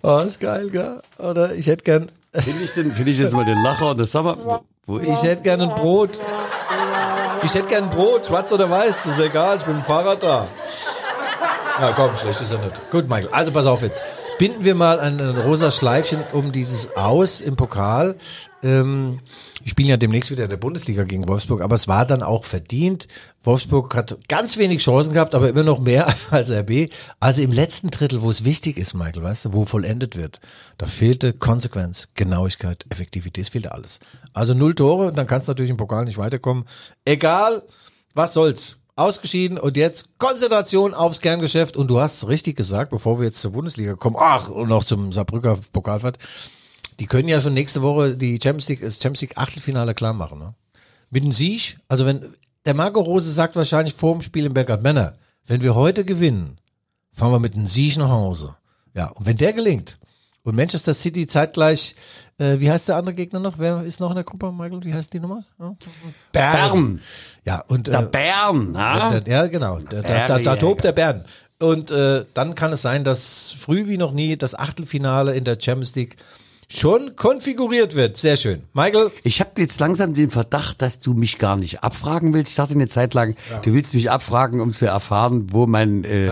Oh, 0.02 0.18
ist 0.18 0.40
geil, 0.40 0.68
gell? 0.70 1.00
Oder 1.18 1.54
ich 1.54 1.66
hätte 1.66 1.84
gern, 1.84 2.10
Finde 2.32 2.64
ich, 2.64 2.72
den, 2.72 2.90
finde 2.90 3.10
ich 3.12 3.18
jetzt 3.18 3.32
mal 3.32 3.44
den 3.44 3.62
Lacher 3.62 3.94
des 3.94 4.10
Sommer. 4.10 4.36
Wo, 4.42 4.60
wo 4.86 4.98
ist 4.98 5.08
ich 5.08 5.22
hätte 5.22 5.42
gern 5.42 5.60
ein 5.60 5.74
Brot. 5.74 6.20
Ich 7.44 7.54
hätte 7.54 7.68
gern 7.68 7.84
ein 7.84 7.90
Brot, 7.90 8.26
schwarz 8.26 8.52
oder 8.52 8.68
weiß, 8.68 9.04
das 9.04 9.18
ist 9.18 9.24
egal, 9.24 9.56
ich 9.58 9.64
bin 9.64 9.76
mit 9.76 9.84
dem 9.84 9.86
Fahrrad 9.86 10.22
da. 10.22 10.48
Na 11.80 11.92
komm, 11.92 12.16
schlecht 12.16 12.40
ist 12.40 12.52
er 12.52 12.58
nicht. 12.58 12.90
Gut, 12.90 13.08
Michael, 13.08 13.30
also 13.32 13.50
pass 13.50 13.66
auf 13.66 13.82
jetzt. 13.82 14.00
Binden 14.38 14.64
wir 14.64 14.76
mal 14.76 15.00
ein, 15.00 15.20
ein 15.20 15.36
rosa 15.36 15.72
Schleifchen 15.72 16.22
um 16.32 16.52
dieses 16.52 16.96
Aus 16.96 17.40
im 17.40 17.56
Pokal. 17.56 18.16
Ähm, 18.62 19.18
wir 19.60 19.70
spielen 19.70 19.88
ja 19.88 19.96
demnächst 19.96 20.30
wieder 20.30 20.44
in 20.44 20.50
der 20.50 20.56
Bundesliga 20.56 21.02
gegen 21.02 21.26
Wolfsburg, 21.26 21.62
aber 21.62 21.74
es 21.74 21.88
war 21.88 22.06
dann 22.06 22.22
auch 22.22 22.44
verdient. 22.44 23.08
Wolfsburg 23.42 23.94
hat 23.96 24.16
ganz 24.28 24.56
wenig 24.56 24.82
Chancen 24.82 25.14
gehabt, 25.14 25.34
aber 25.34 25.48
immer 25.48 25.64
noch 25.64 25.80
mehr 25.80 26.14
als 26.30 26.50
RB. 26.50 26.90
Also 27.18 27.42
im 27.42 27.50
letzten 27.50 27.90
Drittel, 27.90 28.22
wo 28.22 28.30
es 28.30 28.44
wichtig 28.44 28.76
ist, 28.76 28.94
Michael, 28.94 29.24
weißt 29.24 29.46
du, 29.46 29.52
wo 29.52 29.64
vollendet 29.64 30.16
wird, 30.16 30.38
da 30.78 30.86
fehlte 30.86 31.32
Konsequenz, 31.32 32.08
Genauigkeit, 32.14 32.86
Effektivität, 32.90 33.42
es 33.42 33.48
fehlte 33.48 33.72
alles. 33.72 33.98
Also 34.32 34.54
null 34.54 34.76
Tore, 34.76 35.10
dann 35.10 35.26
kannst 35.26 35.48
du 35.48 35.50
natürlich 35.50 35.70
im 35.70 35.76
Pokal 35.76 36.04
nicht 36.04 36.18
weiterkommen. 36.18 36.66
Egal, 37.04 37.62
was 38.14 38.32
soll's. 38.32 38.78
Ausgeschieden 38.96 39.58
und 39.58 39.76
jetzt 39.76 40.18
Konzentration 40.18 40.94
aufs 40.94 41.20
Kerngeschäft. 41.20 41.76
Und 41.76 41.88
du 41.88 42.00
hast 42.00 42.28
richtig 42.28 42.56
gesagt, 42.56 42.90
bevor 42.90 43.18
wir 43.18 43.26
jetzt 43.26 43.40
zur 43.40 43.52
Bundesliga 43.52 43.94
kommen, 43.94 44.16
ach, 44.18 44.48
und 44.48 44.68
noch 44.68 44.84
zum 44.84 45.12
Saarbrücker 45.12 45.58
Pokalfahrt, 45.72 46.18
die 47.00 47.06
können 47.06 47.28
ja 47.28 47.40
schon 47.40 47.54
nächste 47.54 47.82
Woche 47.82 48.16
die 48.16 48.38
Champions 48.40 48.68
League, 48.68 48.80
das 48.80 49.00
Champions 49.00 49.22
League 49.22 49.36
Achtelfinale 49.36 49.94
klar 49.94 50.12
machen. 50.12 50.38
Ne? 50.38 50.54
Mit 51.10 51.24
dem 51.24 51.32
Sieg, 51.32 51.78
also 51.88 52.06
wenn, 52.06 52.34
der 52.64 52.74
Marco 52.74 53.00
Rose 53.00 53.32
sagt 53.32 53.56
wahrscheinlich 53.56 53.94
vor 53.94 54.12
dem 54.12 54.22
Spiel 54.22 54.46
in 54.46 54.54
Bergard 54.54 54.82
Männer, 54.82 55.14
wenn 55.46 55.62
wir 55.62 55.74
heute 55.74 56.04
gewinnen, 56.04 56.58
fahren 57.12 57.32
wir 57.32 57.40
mit 57.40 57.54
einem 57.54 57.66
Sieg 57.66 57.96
nach 57.96 58.08
Hause. 58.08 58.56
Ja, 58.94 59.08
und 59.08 59.26
wenn 59.26 59.36
der 59.36 59.52
gelingt 59.52 59.98
und 60.44 60.56
Manchester 60.56 60.92
City 60.94 61.26
zeitgleich, 61.26 61.94
äh, 62.38 62.60
wie 62.60 62.70
heißt 62.70 62.88
der 62.88 62.96
andere 62.96 63.14
Gegner 63.14 63.40
noch? 63.40 63.58
Wer 63.58 63.82
ist 63.82 63.98
noch 63.98 64.10
in 64.10 64.16
der 64.16 64.24
Gruppe, 64.24 64.52
Michael? 64.52 64.84
Wie 64.84 64.92
heißt 64.92 65.12
die 65.12 65.20
nochmal? 65.20 65.44
Ja? 65.58 65.74
Bern. 66.32 67.00
Ja, 67.44 67.64
und 67.66 67.88
Der 67.88 68.00
äh, 68.00 68.06
Bern. 68.06 68.74
Ja? 68.74 69.20
der, 69.20 69.32
ja, 69.32 69.46
genau. 69.46 69.78
Da, 69.78 70.02
da, 70.02 70.26
da, 70.26 70.38
da 70.38 70.56
tobt 70.56 70.84
der 70.84 70.92
Bern. 70.92 71.24
Und 71.58 71.90
äh, 71.90 72.24
dann 72.34 72.54
kann 72.54 72.72
es 72.72 72.82
sein, 72.82 73.04
dass 73.04 73.54
früh 73.58 73.86
wie 73.88 73.96
noch 73.96 74.12
nie 74.12 74.36
das 74.36 74.54
Achtelfinale 74.54 75.34
in 75.34 75.44
der 75.44 75.58
Champions 75.58 75.94
League 75.94 76.16
schon 76.74 77.16
konfiguriert 77.16 77.94
wird. 77.94 78.16
Sehr 78.16 78.36
schön. 78.36 78.62
Michael, 78.72 79.10
Ich 79.22 79.40
habe 79.40 79.50
jetzt 79.58 79.78
langsam 79.80 80.12
den 80.14 80.30
Verdacht, 80.30 80.82
dass 80.82 80.98
du 80.98 81.14
mich 81.14 81.38
gar 81.38 81.56
nicht 81.56 81.82
abfragen 81.82 82.34
willst. 82.34 82.50
Ich 82.50 82.56
dachte 82.56 82.74
eine 82.74 82.88
Zeit 82.88 83.14
lang, 83.14 83.36
du 83.62 83.72
willst 83.72 83.94
mich 83.94 84.10
abfragen, 84.10 84.60
um 84.60 84.72
zu 84.72 84.86
erfahren, 84.86 85.48
wo 85.52 85.66
mein 85.66 86.04
äh, 86.04 86.30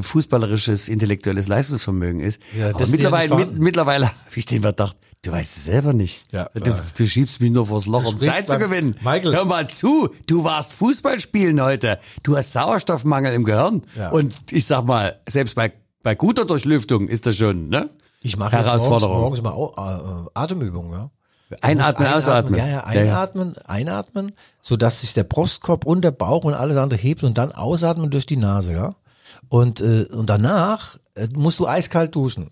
fußballerisches, 0.00 0.88
intellektuelles 0.88 1.48
Leistungsvermögen 1.48 2.20
ist. 2.20 2.40
Ja, 2.58 2.72
das 2.72 2.82
Aber 2.82 2.90
mittlerweile, 2.90 3.34
mit, 3.36 3.58
mittlerweile 3.58 4.06
habe 4.26 4.36
ich 4.36 4.46
den 4.46 4.62
Verdacht, 4.62 4.96
du 5.22 5.32
weißt 5.32 5.56
es 5.56 5.64
selber 5.66 5.92
nicht. 5.92 6.24
Ja. 6.32 6.48
du, 6.54 6.74
du 6.96 7.06
schiebst 7.06 7.40
mich 7.40 7.50
nur 7.50 7.66
vors 7.66 7.86
Loch, 7.86 8.04
um 8.04 8.18
Zeit 8.18 8.48
zu 8.48 8.58
gewinnen. 8.58 8.96
Michael. 9.02 9.34
Hör 9.34 9.44
mal 9.44 9.68
zu, 9.68 10.10
du 10.26 10.44
warst 10.44 10.74
Fußball 10.74 11.20
spielen 11.20 11.60
heute. 11.60 11.98
Du 12.22 12.36
hast 12.36 12.52
Sauerstoffmangel 12.52 13.34
im 13.34 13.44
Gehirn. 13.44 13.82
Ja. 13.96 14.10
Und 14.10 14.34
ich 14.50 14.66
sag 14.66 14.84
mal, 14.84 15.20
selbst 15.28 15.54
bei, 15.54 15.72
bei 16.02 16.14
guter 16.14 16.44
Durchlüftung 16.44 17.08
ist 17.08 17.26
das 17.26 17.36
schon, 17.36 17.68
ne? 17.68 17.90
Ich 18.22 18.36
mache 18.36 18.56
jetzt 18.56 18.68
morgens, 18.68 19.02
morgens 19.02 19.42
mal 19.42 19.52
äh, 19.54 20.28
Atemübungen. 20.34 20.92
Ja? 20.92 21.10
Einatmen, 21.60 22.08
Du 22.08 22.14
musst 22.14 22.28
ausatmen. 22.28 22.58
Ja, 22.58 22.66
ja, 22.66 22.84
einatmen, 22.84 23.56
einatmen, 23.66 24.32
sodass 24.60 25.00
sich 25.00 25.14
der 25.14 25.24
Brustkorb 25.24 25.84
und 25.84 26.02
der 26.02 26.10
Bauch 26.12 26.44
und 26.44 26.54
alles 26.54 26.76
andere 26.76 26.98
hebt 26.98 27.22
und 27.22 27.36
dann 27.38 27.52
ausatmen 27.52 28.10
durch 28.10 28.26
die 28.26 28.36
Nase, 28.36 28.72
ja. 28.72 28.94
Und, 29.48 29.80
äh, 29.80 30.06
und 30.10 30.30
danach 30.30 30.98
äh, 31.14 31.28
musst 31.34 31.58
du 31.58 31.66
eiskalt 31.66 32.14
duschen. 32.14 32.50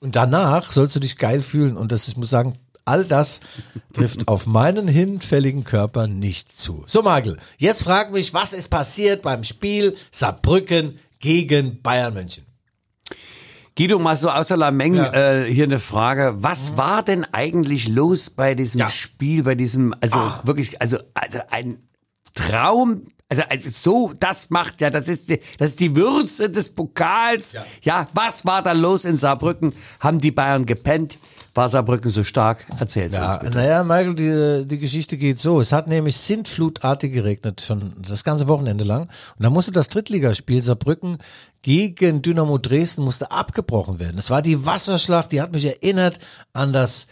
Und 0.00 0.16
danach 0.16 0.72
sollst 0.72 0.96
du 0.96 1.00
dich 1.00 1.16
geil 1.16 1.42
fühlen. 1.42 1.76
Und 1.76 1.92
das, 1.92 2.08
ich 2.08 2.16
muss 2.16 2.30
sagen, 2.30 2.58
all 2.84 3.04
das 3.04 3.40
trifft 3.92 4.26
auf 4.28 4.46
meinen 4.46 4.88
hinfälligen 4.88 5.64
Körper 5.64 6.08
nicht 6.08 6.58
zu. 6.58 6.82
So, 6.86 7.02
Magel, 7.02 7.38
jetzt 7.58 7.84
frag 7.84 8.12
mich, 8.12 8.34
was 8.34 8.52
ist 8.52 8.68
passiert 8.68 9.22
beim 9.22 9.44
Spiel 9.44 9.96
Saarbrücken 10.10 10.98
gegen 11.20 11.80
Bayern 11.82 12.14
München? 12.14 12.44
Guido, 13.82 13.98
mal 13.98 14.16
so 14.16 14.30
außer 14.30 14.56
Lameng 14.56 14.94
Ja. 14.94 15.12
äh, 15.12 15.52
hier 15.52 15.64
eine 15.64 15.80
Frage. 15.80 16.34
Was 16.36 16.76
war 16.76 17.02
denn 17.02 17.26
eigentlich 17.32 17.88
los 17.88 18.30
bei 18.30 18.54
diesem 18.54 18.78
Ja. 18.82 18.88
Spiel, 18.88 19.42
bei 19.42 19.56
diesem, 19.56 19.92
also 20.00 20.18
wirklich, 20.44 20.80
also, 20.80 20.98
also 21.14 21.40
ein 21.50 21.78
Traum, 22.32 23.02
also, 23.28 23.42
also 23.48 23.70
so, 23.72 24.12
das 24.20 24.50
macht 24.50 24.80
ja, 24.82 24.90
das 24.90 25.08
ist 25.08 25.30
die, 25.30 25.40
das 25.58 25.70
ist 25.70 25.80
die 25.80 25.96
Würze 25.96 26.48
des 26.48 26.70
Pokals. 26.70 27.56
Ja. 27.82 28.06
was 28.14 28.44
war 28.46 28.62
da 28.62 28.70
los 28.70 29.04
in 29.04 29.16
Saarbrücken? 29.16 29.72
Haben 29.98 30.20
die 30.20 30.30
Bayern 30.30 30.64
gepennt? 30.64 31.18
War 31.54 31.68
Saarbrücken 31.68 32.10
so 32.10 32.24
stark? 32.24 32.64
Erzähl's 32.78 33.12
uns 33.12 33.18
Ja, 33.20 33.36
bitte. 33.36 33.56
naja, 33.58 33.84
Michael, 33.84 34.14
die, 34.14 34.66
die 34.66 34.78
Geschichte 34.78 35.18
geht 35.18 35.38
so. 35.38 35.60
Es 35.60 35.70
hat 35.72 35.86
nämlich 35.86 36.16
sintflutartig 36.16 37.12
geregnet, 37.12 37.60
schon 37.60 37.92
das 38.08 38.24
ganze 38.24 38.48
Wochenende 38.48 38.84
lang. 38.84 39.02
Und 39.02 39.42
da 39.44 39.50
musste 39.50 39.70
das 39.70 39.88
Drittligaspiel 39.88 40.62
Saarbrücken 40.62 41.18
gegen 41.60 42.22
Dynamo 42.22 42.56
Dresden 42.56 43.02
musste 43.04 43.30
abgebrochen 43.30 43.98
werden. 44.00 44.16
Es 44.18 44.30
war 44.30 44.40
die 44.40 44.64
Wasserschlacht, 44.64 45.30
die 45.32 45.42
hat 45.42 45.52
mich 45.52 45.66
erinnert 45.66 46.20
an 46.54 46.72
das 46.72 47.06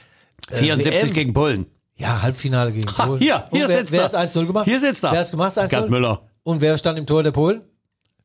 äh, 0.50 0.56
74 0.56 1.02
WM. 1.08 1.12
gegen 1.12 1.34
Polen. 1.34 1.66
Ja, 1.96 2.22
Halbfinale 2.22 2.72
gegen 2.72 2.88
Ha, 2.96 3.04
Polen. 3.06 3.20
hier, 3.20 3.44
hier 3.52 3.64
Und 3.64 3.68
wer, 3.68 3.78
sitzt 3.78 3.92
wer 3.92 4.00
er. 4.00 4.04
hat's 4.20 4.34
1-0 4.34 4.46
gemacht? 4.46 4.64
Hier 4.64 4.80
sitzt 4.80 5.04
er. 5.04 5.12
Wer 5.12 5.20
hat's 5.20 5.30
gemacht, 5.32 5.58
1-0? 5.58 5.68
Gerd 5.68 5.90
Müller. 5.90 6.22
Und 6.44 6.62
wer 6.62 6.78
stand 6.78 6.98
im 6.98 7.04
Tor 7.06 7.22
der 7.22 7.32
Polen? 7.32 7.60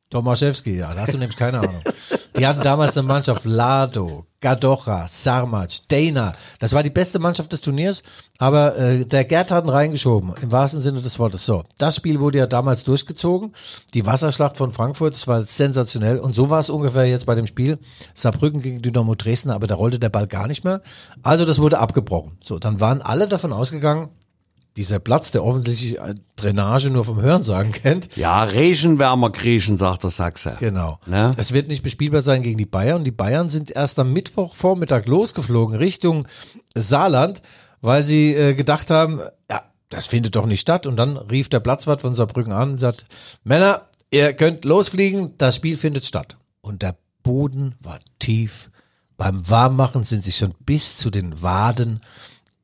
Tomaszewski, 0.08 0.76
ja, 0.78 0.94
da 0.94 1.00
hast 1.02 1.12
du 1.12 1.18
nämlich 1.18 1.36
keine 1.36 1.58
Ahnung. 1.58 1.82
Die 2.38 2.46
hatten 2.46 2.60
damals 2.60 2.96
eine 2.96 3.06
Mannschaft 3.06 3.46
Lado, 3.46 4.26
Gadocha, 4.42 5.06
Sarmac, 5.08 5.70
Dana. 5.88 6.32
Das 6.58 6.74
war 6.74 6.82
die 6.82 6.90
beste 6.90 7.18
Mannschaft 7.18 7.50
des 7.50 7.62
Turniers, 7.62 8.02
aber 8.38 8.76
äh, 8.76 9.06
der 9.06 9.24
Gerd 9.24 9.50
hat 9.50 9.64
ihn 9.64 9.70
reingeschoben, 9.70 10.34
im 10.42 10.52
wahrsten 10.52 10.82
Sinne 10.82 11.00
des 11.00 11.18
Wortes. 11.18 11.46
So, 11.46 11.64
das 11.78 11.96
Spiel 11.96 12.20
wurde 12.20 12.38
ja 12.38 12.46
damals 12.46 12.84
durchgezogen. 12.84 13.54
Die 13.94 14.04
Wasserschlacht 14.04 14.58
von 14.58 14.72
Frankfurt, 14.72 15.14
das 15.14 15.26
war 15.26 15.44
sensationell. 15.44 16.18
Und 16.18 16.34
so 16.34 16.50
war 16.50 16.58
es 16.58 16.68
ungefähr 16.68 17.06
jetzt 17.06 17.24
bei 17.24 17.34
dem 17.34 17.46
Spiel 17.46 17.78
Saarbrücken 18.12 18.60
gegen 18.60 18.82
Dynamo 18.82 19.14
Dresden, 19.14 19.50
aber 19.50 19.66
da 19.66 19.74
rollte 19.74 19.98
der 19.98 20.10
Ball 20.10 20.26
gar 20.26 20.46
nicht 20.46 20.62
mehr. 20.62 20.82
Also 21.22 21.46
das 21.46 21.58
wurde 21.58 21.78
abgebrochen. 21.78 22.36
So, 22.42 22.58
dann 22.58 22.80
waren 22.80 23.00
alle 23.00 23.28
davon 23.28 23.54
ausgegangen, 23.54 24.10
dieser 24.76 24.98
Platz, 24.98 25.30
der 25.30 25.44
offensichtlich 25.44 25.98
äh, 25.98 26.14
Drainage 26.36 26.90
nur 26.90 27.04
vom 27.04 27.20
Hörensagen 27.20 27.72
kennt, 27.72 28.14
Ja, 28.16 28.42
Regenwärmer 28.42 29.30
Griechen, 29.30 29.78
sagt 29.78 30.02
der 30.04 30.10
Sachse. 30.10 30.56
Genau. 30.60 30.98
Ne? 31.06 31.32
Es 31.36 31.52
wird 31.52 31.68
nicht 31.68 31.82
bespielbar 31.82 32.20
sein 32.20 32.42
gegen 32.42 32.58
die 32.58 32.66
Bayern. 32.66 33.04
Die 33.04 33.10
Bayern 33.10 33.48
sind 33.48 33.70
erst 33.70 33.98
am 33.98 34.12
Mittwochvormittag 34.12 35.06
losgeflogen 35.06 35.76
Richtung 35.76 36.28
Saarland, 36.74 37.42
weil 37.80 38.02
sie 38.02 38.34
äh, 38.34 38.54
gedacht 38.54 38.90
haben, 38.90 39.20
ja, 39.50 39.62
das 39.88 40.06
findet 40.06 40.36
doch 40.36 40.46
nicht 40.46 40.60
statt. 40.60 40.86
Und 40.86 40.96
dann 40.96 41.16
rief 41.16 41.48
der 41.48 41.60
Platzwart 41.60 42.02
von 42.02 42.14
Saarbrücken 42.14 42.52
an 42.52 42.72
und 42.72 42.80
sagt, 42.80 43.04
Männer, 43.44 43.82
ihr 44.10 44.34
könnt 44.34 44.64
losfliegen, 44.64 45.34
das 45.38 45.56
Spiel 45.56 45.76
findet 45.76 46.04
statt. 46.04 46.36
Und 46.60 46.82
der 46.82 46.96
Boden 47.22 47.74
war 47.80 47.98
tief. 48.18 48.70
Beim 49.16 49.48
Warmmachen 49.48 50.04
sind 50.04 50.24
sie 50.24 50.32
schon 50.32 50.54
bis 50.60 50.98
zu 50.98 51.10
den 51.10 51.40
Waden 51.42 52.00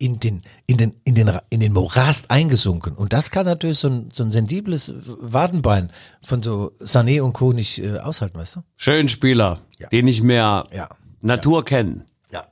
in 0.03 0.19
den, 0.19 0.43
in 0.67 0.77
den, 0.79 0.95
in 1.05 1.15
den, 1.15 1.31
in 1.51 1.61
den 1.61 1.73
Morast 1.73 2.29
eingesunken. 2.31 2.95
Und 2.95 3.13
das 3.13 3.31
kann 3.31 3.47
natürlich 3.47 3.79
so 3.79 3.89
ein, 3.89 4.09
so 4.13 4.25
ein 4.25 4.33
sensibles 4.33 4.93
Wadenbein 5.21 5.93
von 6.23 6.43
so 6.43 6.73
Sané 6.81 7.23
und 7.23 7.33
Co. 7.35 7.53
nicht 7.53 7.79
äh, 7.79 7.99
aushalten, 7.99 8.37
weißt 8.39 8.57
du? 8.57 8.61
Schön 8.77 9.09
Spieler, 9.09 9.61
Ja. 9.79 9.89
die 9.91 10.03
nicht 10.03 10.23
mehr 10.23 10.65
Ja. 10.75 10.89
Natur 11.21 11.65
kennen. 11.65 12.03
Ja. 12.33 12.45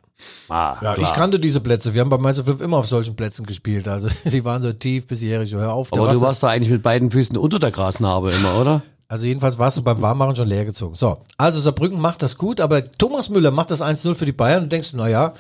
Ah, 0.48 0.76
Ja, 0.80 0.96
ich 0.96 1.12
kannte 1.12 1.40
diese 1.40 1.60
Plätze. 1.60 1.92
Wir 1.92 2.02
haben 2.02 2.08
bei 2.10 2.18
Mainz 2.18 2.40
5 2.40 2.60
immer 2.60 2.76
auf 2.76 2.86
solchen 2.86 3.16
Plätzen 3.16 3.44
gespielt. 3.46 3.88
Also 3.88 4.08
sie 4.24 4.44
waren 4.44 4.62
so 4.62 4.72
tief 4.72 5.08
bis 5.08 5.18
hierher. 5.18 5.42
Ich 5.42 5.50
so, 5.50 5.58
hör 5.58 5.72
auf. 5.72 5.92
Aber 5.92 6.12
du 6.12 6.20
warst 6.20 6.44
da 6.44 6.48
eigentlich 6.48 6.70
mit 6.70 6.84
beiden 6.84 7.10
Füßen 7.10 7.36
unter 7.36 7.58
der 7.58 7.72
Grasnarbe 7.72 8.30
immer, 8.30 8.60
oder? 8.60 8.82
Also 9.10 9.26
jedenfalls 9.26 9.58
warst 9.58 9.76
du 9.76 9.82
beim 9.82 10.00
Warmmachen 10.00 10.36
schon 10.36 10.46
leer 10.46 10.64
gezogen. 10.64 10.94
So, 10.94 11.18
also 11.36 11.58
Saarbrücken 11.58 12.00
macht 12.00 12.22
das 12.22 12.38
gut, 12.38 12.60
aber 12.60 12.92
Thomas 12.92 13.28
Müller 13.28 13.50
macht 13.50 13.72
das 13.72 13.82
1-0 13.82 14.14
für 14.14 14.24
die 14.24 14.30
Bayern 14.30 14.62
und 14.62 14.70
denkst, 14.70 14.92
na 14.92 15.08
ja, 15.08 15.34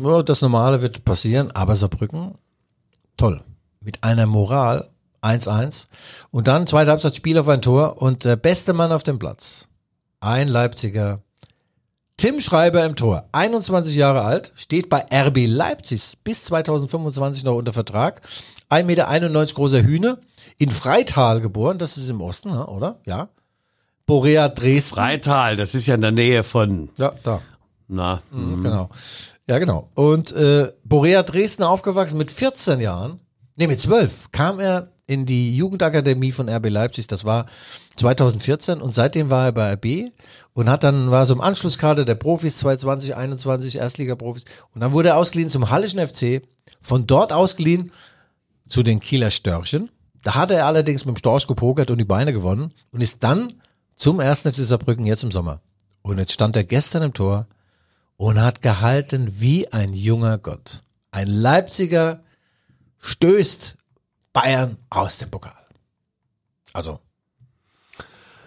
ja, 0.00 0.22
das 0.22 0.40
Normale 0.40 0.82
wird 0.82 1.04
passieren, 1.04 1.50
aber 1.50 1.74
Saarbrücken, 1.74 2.36
toll. 3.16 3.42
Mit 3.80 4.04
einer 4.04 4.26
Moral, 4.26 4.88
1-1. 5.20 5.86
Und 6.30 6.46
dann 6.46 6.68
zweite 6.68 6.92
Halbzeit 6.92 7.16
Spiel 7.16 7.38
auf 7.38 7.48
ein 7.48 7.60
Tor 7.60 8.00
und 8.00 8.24
der 8.24 8.36
beste 8.36 8.72
Mann 8.72 8.92
auf 8.92 9.02
dem 9.02 9.18
Platz. 9.18 9.66
Ein 10.20 10.46
Leipziger. 10.46 11.22
Tim 12.18 12.38
Schreiber 12.38 12.84
im 12.84 12.94
Tor, 12.94 13.28
21 13.32 13.96
Jahre 13.96 14.22
alt, 14.22 14.52
steht 14.54 14.88
bei 14.88 15.04
RB 15.12 15.48
Leipzig 15.48 16.18
bis 16.22 16.44
2025 16.44 17.42
noch 17.42 17.56
unter 17.56 17.72
Vertrag. 17.72 18.20
1,91 18.72 18.84
Meter 18.84 19.54
großer 19.54 19.82
Hühne, 19.82 20.18
in 20.58 20.70
Freital 20.70 21.40
geboren, 21.40 21.78
das 21.78 21.98
ist 21.98 22.08
im 22.08 22.20
Osten, 22.20 22.50
ne, 22.50 22.66
oder? 22.66 23.00
Ja. 23.06 23.28
Borea 24.06 24.48
Dresden. 24.48 24.94
Freital, 24.94 25.56
das 25.56 25.74
ist 25.74 25.86
ja 25.86 25.94
in 25.94 26.00
der 26.00 26.12
Nähe 26.12 26.42
von, 26.42 26.88
Ja, 26.96 27.12
da. 27.22 27.42
na, 27.88 28.22
hm. 28.30 28.62
Genau. 28.62 28.88
Ja, 29.48 29.58
genau. 29.58 29.88
Und 29.94 30.32
äh, 30.32 30.72
Borea 30.84 31.22
Dresden 31.22 31.62
aufgewachsen 31.62 32.16
mit 32.18 32.30
14 32.30 32.80
Jahren, 32.80 33.20
nee, 33.56 33.66
mit 33.66 33.80
12, 33.80 34.30
kam 34.32 34.60
er 34.60 34.88
in 35.06 35.26
die 35.26 35.54
Jugendakademie 35.56 36.32
von 36.32 36.48
RB 36.48 36.70
Leipzig. 36.70 37.06
Das 37.06 37.24
war 37.24 37.46
2014 37.96 38.80
und 38.80 38.94
seitdem 38.94 39.30
war 39.30 39.46
er 39.46 39.52
bei 39.52 39.72
RB 39.74 40.12
und 40.54 40.70
hat 40.70 40.84
dann 40.84 41.10
war 41.10 41.26
so 41.26 41.34
im 41.34 41.40
Anschlusskader 41.40 42.04
der 42.04 42.14
Profis 42.14 42.58
2020, 42.58 43.14
21 43.16 43.76
Erstliga-Profis 43.76 44.44
und 44.74 44.80
dann 44.80 44.92
wurde 44.92 45.10
er 45.10 45.16
ausgeliehen 45.18 45.50
zum 45.50 45.70
Hallischen 45.70 46.06
FC, 46.06 46.42
von 46.80 47.06
dort 47.06 47.32
ausgeliehen 47.32 47.92
zu 48.72 48.82
den 48.82 49.00
Kieler 49.00 49.30
Störchen. 49.30 49.90
Da 50.22 50.34
hatte 50.34 50.54
er 50.54 50.66
allerdings 50.66 51.04
mit 51.04 51.14
dem 51.14 51.18
Storch 51.18 51.46
gepokert 51.46 51.90
und 51.90 51.98
die 51.98 52.04
Beine 52.04 52.32
gewonnen 52.32 52.72
und 52.90 53.02
ist 53.02 53.22
dann 53.22 53.54
zum 53.94 54.18
ersten 54.18 54.50
FC 54.50 54.60
Saarbrücken 54.60 55.04
jetzt 55.04 55.24
im 55.24 55.30
Sommer. 55.30 55.60
Und 56.00 56.18
jetzt 56.18 56.32
stand 56.32 56.56
er 56.56 56.64
gestern 56.64 57.02
im 57.02 57.12
Tor 57.12 57.46
und 58.16 58.40
hat 58.40 58.62
gehalten 58.62 59.40
wie 59.40 59.70
ein 59.72 59.92
junger 59.92 60.38
Gott. 60.38 60.80
Ein 61.10 61.28
Leipziger 61.28 62.20
stößt 62.98 63.76
Bayern 64.32 64.78
aus 64.88 65.18
dem 65.18 65.30
Pokal. 65.30 65.52
Also, 66.72 66.98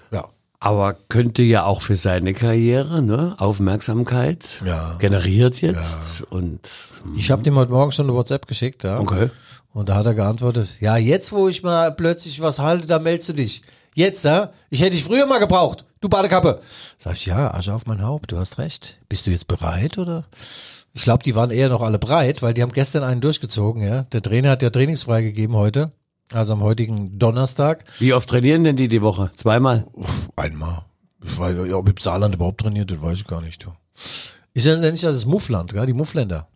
ja. 0.10 0.28
aber 0.60 0.96
könnte 1.08 1.44
ja 1.44 1.66
auch 1.66 1.82
für 1.82 1.96
seine 1.98 2.34
Karriere, 2.34 3.04
ne, 3.04 3.36
Aufmerksamkeit 3.38 4.60
Ja. 4.66 4.96
generiert 4.98 5.62
jetzt 5.62 6.24
und, 6.24 6.68
Ich 7.16 7.30
habe 7.30 7.44
dem 7.44 7.56
heute 7.56 7.72
Morgen 7.72 7.92
schon 7.92 8.08
eine 8.08 8.16
WhatsApp 8.16 8.48
geschickt, 8.48 8.84
ja. 8.84 8.98
okay. 9.00 9.30
Und 9.76 9.90
da 9.90 9.96
hat 9.96 10.06
er 10.06 10.14
geantwortet, 10.14 10.78
ja, 10.80 10.96
jetzt 10.96 11.34
wo 11.34 11.50
ich 11.50 11.62
mal 11.62 11.92
plötzlich 11.92 12.40
was 12.40 12.60
halte, 12.60 12.88
da 12.88 12.98
meldest 12.98 13.28
du 13.28 13.34
dich. 13.34 13.62
Jetzt, 13.94 14.24
ja? 14.24 14.52
Ich 14.70 14.80
hätte 14.80 14.92
dich 14.92 15.04
früher 15.04 15.26
mal 15.26 15.40
gebraucht, 15.40 15.84
du 16.00 16.08
Badekappe. 16.08 16.62
Sag 16.98 17.16
ich, 17.16 17.26
ja, 17.26 17.54
Asche 17.54 17.74
auf 17.74 17.86
mein 17.86 18.02
Haupt, 18.02 18.32
du 18.32 18.38
hast 18.38 18.58
recht. 18.58 19.02
Bist 19.10 19.28
du 19.28 19.32
jetzt 19.32 19.50
bereit, 19.50 19.98
oder? 19.98 20.24
Ich 20.94 21.02
glaube, 21.02 21.26
die 21.26 21.36
waren 21.36 21.52
eher 21.52 21.68
noch 21.68 21.82
alle 21.82 22.00
breit, 22.00 22.42
weil 22.42 22.54
die 22.54 22.62
haben 22.62 22.72
gestern 22.72 23.04
einen 23.04 23.20
durchgezogen, 23.20 23.84
ja. 23.84 24.04
Der 24.04 24.22
Trainer 24.22 24.52
hat 24.52 24.64
ja 24.64 24.70
trainingsfrei 24.70 25.22
gegeben 25.22 25.58
heute, 25.58 25.92
also 26.32 26.54
am 26.54 26.64
heutigen 26.64 27.20
Donnerstag. 27.20 27.84
Wie 28.00 28.14
oft 28.14 28.30
trainieren 28.30 28.64
denn 28.64 28.78
die 28.78 28.88
die 28.88 29.02
Woche? 29.02 29.32
Zweimal? 29.36 29.88
Uff, 29.92 30.30
einmal. 30.38 30.86
Ich 31.22 31.38
weiß, 31.38 31.68
ja, 31.68 31.76
ob 31.76 31.90
im 31.90 31.98
Saarland 31.98 32.36
überhaupt 32.36 32.62
trainiert, 32.62 32.92
das 32.92 33.02
weiß 33.02 33.18
ich 33.18 33.28
gar 33.28 33.42
nicht. 33.42 33.66
Du. 33.66 33.74
Ist 34.54 34.68
ja 34.68 34.78
nicht 34.78 35.04
das 35.04 35.26
Muffland, 35.26 35.74
gell? 35.74 35.86
die 35.86 35.92
Muffländer. 35.92 36.48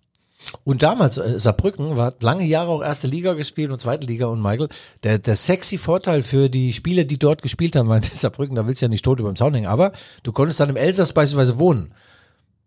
Und 0.63 0.83
damals, 0.83 1.17
äh, 1.17 1.39
Saarbrücken 1.39 1.97
war 1.97 2.13
lange 2.21 2.45
Jahre 2.45 2.69
auch 2.69 2.81
erste 2.81 3.07
Liga 3.07 3.33
gespielt 3.33 3.71
und 3.71 3.79
zweite 3.79 4.07
Liga 4.07 4.27
und 4.27 4.41
Michael, 4.41 4.69
der, 5.03 5.19
der 5.19 5.35
sexy 5.35 5.77
Vorteil 5.77 6.23
für 6.23 6.49
die 6.49 6.73
Spieler, 6.73 7.03
die 7.03 7.19
dort 7.19 7.41
gespielt 7.41 7.75
haben, 7.75 7.89
weil 7.89 8.03
Saarbrücken, 8.03 8.55
da 8.55 8.67
willst 8.67 8.81
du 8.81 8.85
ja 8.85 8.89
nicht 8.89 9.05
tot 9.05 9.19
über 9.19 9.31
dem 9.31 9.35
Zaun 9.35 9.53
hängen, 9.53 9.67
aber 9.67 9.91
du 10.23 10.31
konntest 10.31 10.59
dann 10.59 10.69
im 10.69 10.77
Elsass 10.77 11.13
beispielsweise 11.13 11.59
wohnen. 11.59 11.91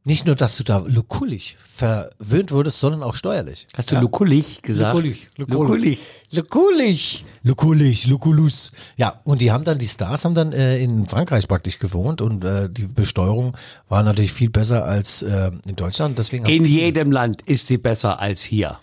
Nicht 0.04 0.26
nur, 0.26 0.34
dass 0.34 0.56
du 0.56 0.64
da 0.64 0.78
lukullig 0.78 1.56
verwöhnt 1.72 2.50
wurdest, 2.50 2.80
sondern 2.80 3.04
auch 3.04 3.14
steuerlich. 3.14 3.68
Hast 3.76 3.92
du 3.92 4.00
Lukulich 4.00 4.60
gesagt? 4.60 4.94
Lukulich, 4.94 5.28
Lukulich. 5.36 6.00
Lukulich. 6.32 7.24
Lukulich, 7.44 8.06
Lukulus. 8.08 8.72
Ja, 8.96 9.20
und 9.22 9.40
die 9.40 9.52
haben 9.52 9.62
dann, 9.62 9.78
die 9.78 9.86
Stars 9.86 10.24
haben 10.24 10.34
dann 10.34 10.52
äh, 10.52 10.78
in 10.78 11.06
Frankreich 11.06 11.46
praktisch 11.46 11.78
gewohnt 11.78 12.20
und 12.20 12.44
äh, 12.44 12.68
die 12.68 12.86
Besteuerung 12.86 13.56
war 13.88 14.02
natürlich 14.02 14.32
viel 14.32 14.50
besser 14.50 14.84
als 14.84 15.22
äh, 15.22 15.52
in 15.68 15.76
Deutschland. 15.76 16.18
Deswegen 16.18 16.46
In 16.46 16.64
jedem 16.64 17.12
Land 17.12 17.42
ist 17.42 17.68
sie 17.68 17.78
besser 17.78 18.18
als 18.18 18.42
hier. 18.42 18.80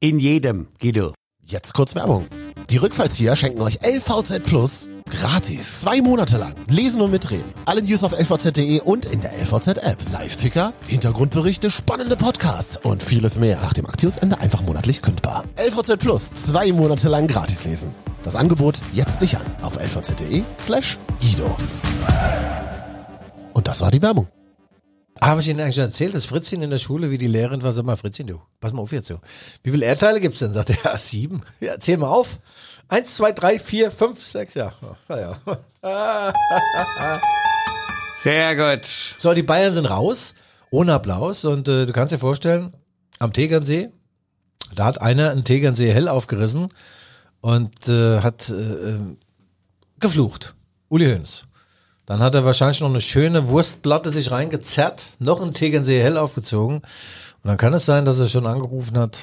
In 0.00 0.18
jedem, 0.18 0.66
Guido. 0.80 1.14
Jetzt 1.50 1.72
kurz 1.72 1.94
Werbung. 1.94 2.26
Die 2.68 2.76
Rückfallzieher 2.76 3.34
schenken 3.34 3.62
euch 3.62 3.78
LVZ 3.82 4.42
Plus 4.44 4.86
gratis. 5.10 5.80
Zwei 5.80 6.02
Monate 6.02 6.36
lang. 6.36 6.54
Lesen 6.68 7.00
und 7.00 7.10
mitreden. 7.10 7.50
Alle 7.64 7.80
News 7.80 8.04
auf 8.04 8.12
lvz.de 8.12 8.82
und 8.82 9.06
in 9.06 9.22
der 9.22 9.32
LVZ-App. 9.32 9.96
Live-Ticker, 10.12 10.74
Hintergrundberichte, 10.86 11.70
spannende 11.70 12.16
Podcasts 12.16 12.76
und 12.76 13.02
vieles 13.02 13.38
mehr. 13.38 13.58
Nach 13.62 13.72
dem 13.72 13.86
Aktionsende 13.86 14.38
einfach 14.40 14.60
monatlich 14.60 15.00
kündbar. 15.00 15.44
LVZ 15.56 15.98
Plus. 15.98 16.30
Zwei 16.34 16.70
Monate 16.70 17.08
lang 17.08 17.26
gratis 17.26 17.64
lesen. 17.64 17.94
Das 18.24 18.36
Angebot 18.36 18.80
jetzt 18.92 19.18
sichern 19.18 19.46
auf 19.62 19.76
lvz.de 19.76 20.42
slash 20.60 20.98
Guido. 21.22 21.56
Und 23.54 23.66
das 23.66 23.80
war 23.80 23.90
die 23.90 24.02
Werbung. 24.02 24.28
Habe 25.20 25.40
ich 25.40 25.48
Ihnen 25.48 25.60
eigentlich 25.60 25.74
schon 25.74 25.84
erzählt, 25.84 26.14
dass 26.14 26.26
Fritzchen 26.26 26.62
in 26.62 26.70
der 26.70 26.78
Schule, 26.78 27.10
wie 27.10 27.18
die 27.18 27.26
Lehrerin 27.26 27.62
war, 27.62 27.72
sag 27.72 27.84
mal, 27.84 27.96
Fritzchen, 27.96 28.26
du, 28.26 28.40
pass 28.60 28.72
mal 28.72 28.82
auf 28.82 28.92
jetzt 28.92 29.08
so. 29.08 29.20
Wie 29.62 29.70
viele 29.70 29.86
Erdteile 29.86 30.20
gibt's 30.20 30.38
denn? 30.38 30.52
Sagt 30.52 30.70
er, 30.70 30.76
ja, 30.84 30.98
sieben. 30.98 31.42
Ja, 31.60 31.78
zähl 31.80 31.96
mal 31.96 32.08
auf. 32.08 32.38
Eins, 32.88 33.16
zwei, 33.16 33.32
drei, 33.32 33.58
vier, 33.58 33.90
fünf, 33.90 34.22
sechs, 34.22 34.54
ja. 34.54 34.72
Naja. 35.08 35.38
Sehr 38.16 38.56
gut. 38.56 38.86
So, 39.18 39.34
die 39.34 39.42
Bayern 39.42 39.74
sind 39.74 39.86
raus, 39.86 40.34
ohne 40.70 40.94
Applaus. 40.94 41.44
Und 41.44 41.68
äh, 41.68 41.86
du 41.86 41.92
kannst 41.92 42.12
dir 42.12 42.18
vorstellen, 42.18 42.72
am 43.18 43.32
Tegernsee, 43.32 43.90
da 44.74 44.86
hat 44.86 45.00
einer 45.00 45.30
einen 45.30 45.44
Tegernsee 45.44 45.92
hell 45.92 46.08
aufgerissen 46.08 46.68
und 47.40 47.88
äh, 47.88 48.20
hat 48.20 48.48
äh, 48.48 48.54
äh, 48.54 49.16
geflucht. 50.00 50.54
Uli 50.88 51.06
Hoeneß. 51.06 51.47
Dann 52.08 52.20
hat 52.20 52.34
er 52.34 52.46
wahrscheinlich 52.46 52.80
noch 52.80 52.88
eine 52.88 53.02
schöne 53.02 53.48
Wurstplatte 53.48 54.10
sich 54.10 54.30
reingezerrt, 54.30 55.08
noch 55.18 55.42
einen 55.42 55.52
Tegernsee 55.52 56.00
hell 56.00 56.16
aufgezogen. 56.16 56.76
Und 56.76 56.84
dann 57.44 57.58
kann 57.58 57.74
es 57.74 57.84
sein, 57.84 58.06
dass 58.06 58.18
er 58.18 58.28
schon 58.28 58.46
angerufen 58.46 58.96
hat 58.96 59.18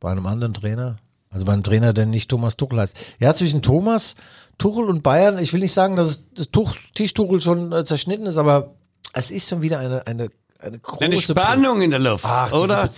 bei 0.00 0.10
einem 0.10 0.26
anderen 0.26 0.52
Trainer. 0.52 0.96
Also 1.30 1.46
bei 1.46 1.54
einem 1.54 1.62
Trainer, 1.62 1.94
der 1.94 2.04
nicht 2.04 2.28
Thomas 2.28 2.58
Tuchel 2.58 2.80
heißt. 2.80 2.94
Ja, 3.20 3.34
zwischen 3.34 3.62
Thomas, 3.62 4.16
Tuchel 4.58 4.84
und 4.90 5.02
Bayern, 5.02 5.38
ich 5.38 5.54
will 5.54 5.60
nicht 5.60 5.72
sagen, 5.72 5.96
dass 5.96 6.24
das 6.34 6.50
Tuch, 6.50 6.76
Tischtuchel 6.94 7.40
schon 7.40 7.72
äh, 7.72 7.86
zerschnitten 7.86 8.26
ist, 8.26 8.36
aber 8.36 8.74
es 9.14 9.30
ist 9.30 9.48
schon 9.48 9.62
wieder 9.62 9.78
eine, 9.78 10.06
eine, 10.06 10.28
eine 10.60 10.78
große 10.78 11.04
Eine 11.06 11.22
Spannung 11.22 11.80
in 11.80 11.90
der 11.90 12.00
Luft, 12.00 12.26
Ach, 12.28 12.52
oder? 12.52 12.90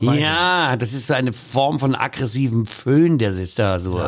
Ja, 0.00 0.74
das 0.78 0.94
ist 0.94 1.08
so 1.08 1.12
eine 1.12 1.34
Form 1.34 1.80
von 1.80 1.94
aggressivem 1.94 2.64
Föhn, 2.64 3.18
der 3.18 3.34
sich 3.34 3.54
da 3.54 3.78
so. 3.78 4.02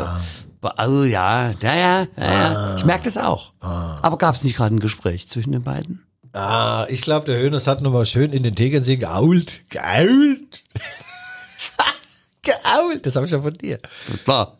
Oh 0.62 1.04
ja, 1.04 1.50
ja, 1.50 1.74
ja, 1.74 1.74
ja, 1.74 2.06
ja. 2.16 2.76
Ich 2.76 2.84
merke 2.84 3.04
das 3.04 3.16
auch. 3.16 3.52
Aber 3.60 4.18
gab 4.18 4.34
es 4.34 4.44
nicht 4.44 4.56
gerade 4.56 4.74
ein 4.74 4.80
Gespräch 4.80 5.28
zwischen 5.28 5.52
den 5.52 5.62
beiden? 5.62 6.04
Ah, 6.32 6.86
ich 6.88 7.02
glaube, 7.02 7.26
der 7.26 7.40
Hönes 7.40 7.66
hat 7.66 7.80
nochmal 7.80 8.06
schön 8.06 8.32
in 8.32 8.42
den 8.42 8.54
Tegernsee 8.54 8.96
geault. 8.96 9.62
Geault. 9.70 10.62
geault. 12.42 13.06
Das 13.06 13.16
habe 13.16 13.26
ich 13.26 13.32
ja 13.32 13.40
von 13.40 13.54
dir. 13.54 13.78
Klar. 14.24 14.58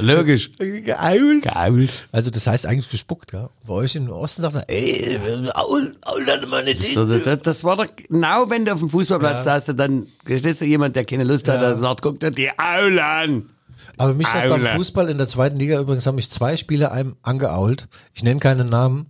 Logisch. 0.00 0.50
Geault. 0.58 1.42
Geil. 1.42 1.88
Also 2.12 2.30
das 2.30 2.46
heißt 2.46 2.66
eigentlich 2.66 2.88
gespuckt, 2.88 3.32
ja. 3.32 3.50
Bei 3.66 3.74
euch 3.74 3.96
im 3.96 4.10
Osten 4.10 4.42
sagt 4.42 4.54
man, 4.54 4.64
ey, 4.68 5.18
aul, 5.54 5.96
aul, 6.02 6.24
dann 6.24 6.48
mal 6.48 6.64
nicht 6.64 6.82
So, 6.94 7.04
das, 7.04 7.42
das 7.42 7.64
war 7.64 7.76
doch 7.76 7.86
genau, 7.96 8.48
wenn 8.48 8.64
du 8.64 8.72
auf 8.72 8.78
dem 8.80 8.88
Fußballplatz 8.88 9.44
saßt, 9.44 9.74
dann 9.76 10.06
steht 10.24 10.60
da 10.60 10.64
jemand, 10.64 10.96
der 10.96 11.04
keine 11.04 11.24
Lust 11.24 11.48
hat, 11.48 11.60
der 11.60 11.78
sagt, 11.78 12.02
guck 12.02 12.20
dir 12.20 12.30
die 12.30 12.50
Aule 12.58 13.04
an. 13.04 13.50
Aber 13.96 14.14
mich 14.14 14.26
hat 14.32 14.48
beim. 14.48 14.66
Fußball 14.66 15.08
in 15.08 15.18
der 15.18 15.26
zweiten 15.26 15.58
Liga 15.58 15.80
übrigens 15.80 16.06
haben 16.06 16.16
mich 16.16 16.30
zwei 16.30 16.56
Spieler 16.56 16.92
einem 16.92 17.16
angeault. 17.22 17.88
Ich 18.14 18.22
nenne 18.22 18.40
keinen 18.40 18.68
Namen. 18.68 19.06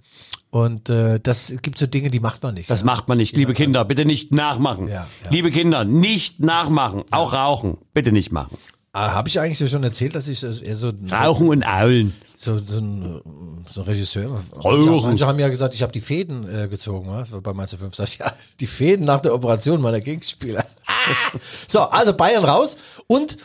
Und 0.50 0.88
äh, 0.88 1.20
das 1.20 1.52
gibt 1.60 1.78
so 1.78 1.86
Dinge, 1.86 2.10
die 2.10 2.20
macht 2.20 2.42
man 2.42 2.54
nicht. 2.54 2.70
Das 2.70 2.82
macht 2.82 3.06
man 3.08 3.18
nicht, 3.18 3.36
liebe 3.36 3.52
Kinder, 3.52 3.84
bitte 3.84 4.06
nicht 4.06 4.32
nachmachen. 4.32 4.88
Ja, 4.88 5.06
ja. 5.22 5.30
Liebe 5.30 5.50
Kinder, 5.50 5.84
nicht 5.84 6.40
nachmachen, 6.40 7.04
auch 7.10 7.34
rauchen, 7.34 7.76
bitte 7.92 8.12
nicht 8.12 8.32
machen. 8.32 8.56
ah, 8.92 9.12
Habe 9.12 9.28
ich 9.28 9.38
eigentlich 9.40 9.70
schon 9.70 9.84
erzählt, 9.84 10.14
dass 10.14 10.26
ich 10.26 10.42
eher 10.42 10.74
so, 10.76 10.90
Rauchen 11.10 11.48
und 11.48 11.64
Aulen. 11.64 12.14
so, 12.34 12.56
so, 12.58 12.78
ein, 12.78 13.20
so 13.70 13.82
ein 13.82 13.88
Regisseur. 13.88 14.40
Rauchen. 14.56 14.86
Manche, 14.86 15.06
manche 15.06 15.26
haben 15.26 15.38
ja 15.38 15.48
gesagt, 15.50 15.74
ich 15.74 15.82
habe 15.82 15.92
die 15.92 16.00
Fäden 16.00 16.48
äh, 16.48 16.66
gezogen 16.66 17.08
ja, 17.10 17.26
bei 17.40 17.52
Mainz 17.52 17.74
5. 17.74 17.94
Sag 17.94 18.08
ich, 18.08 18.18
ja, 18.18 18.32
die 18.58 18.66
Fäden 18.66 19.04
nach 19.04 19.20
der 19.20 19.34
Operation 19.34 19.82
meiner 19.82 20.00
Gegenspieler. 20.00 20.64
so, 21.66 21.80
also 21.80 22.14
Bayern 22.14 22.46
raus 22.46 22.78
und 23.06 23.36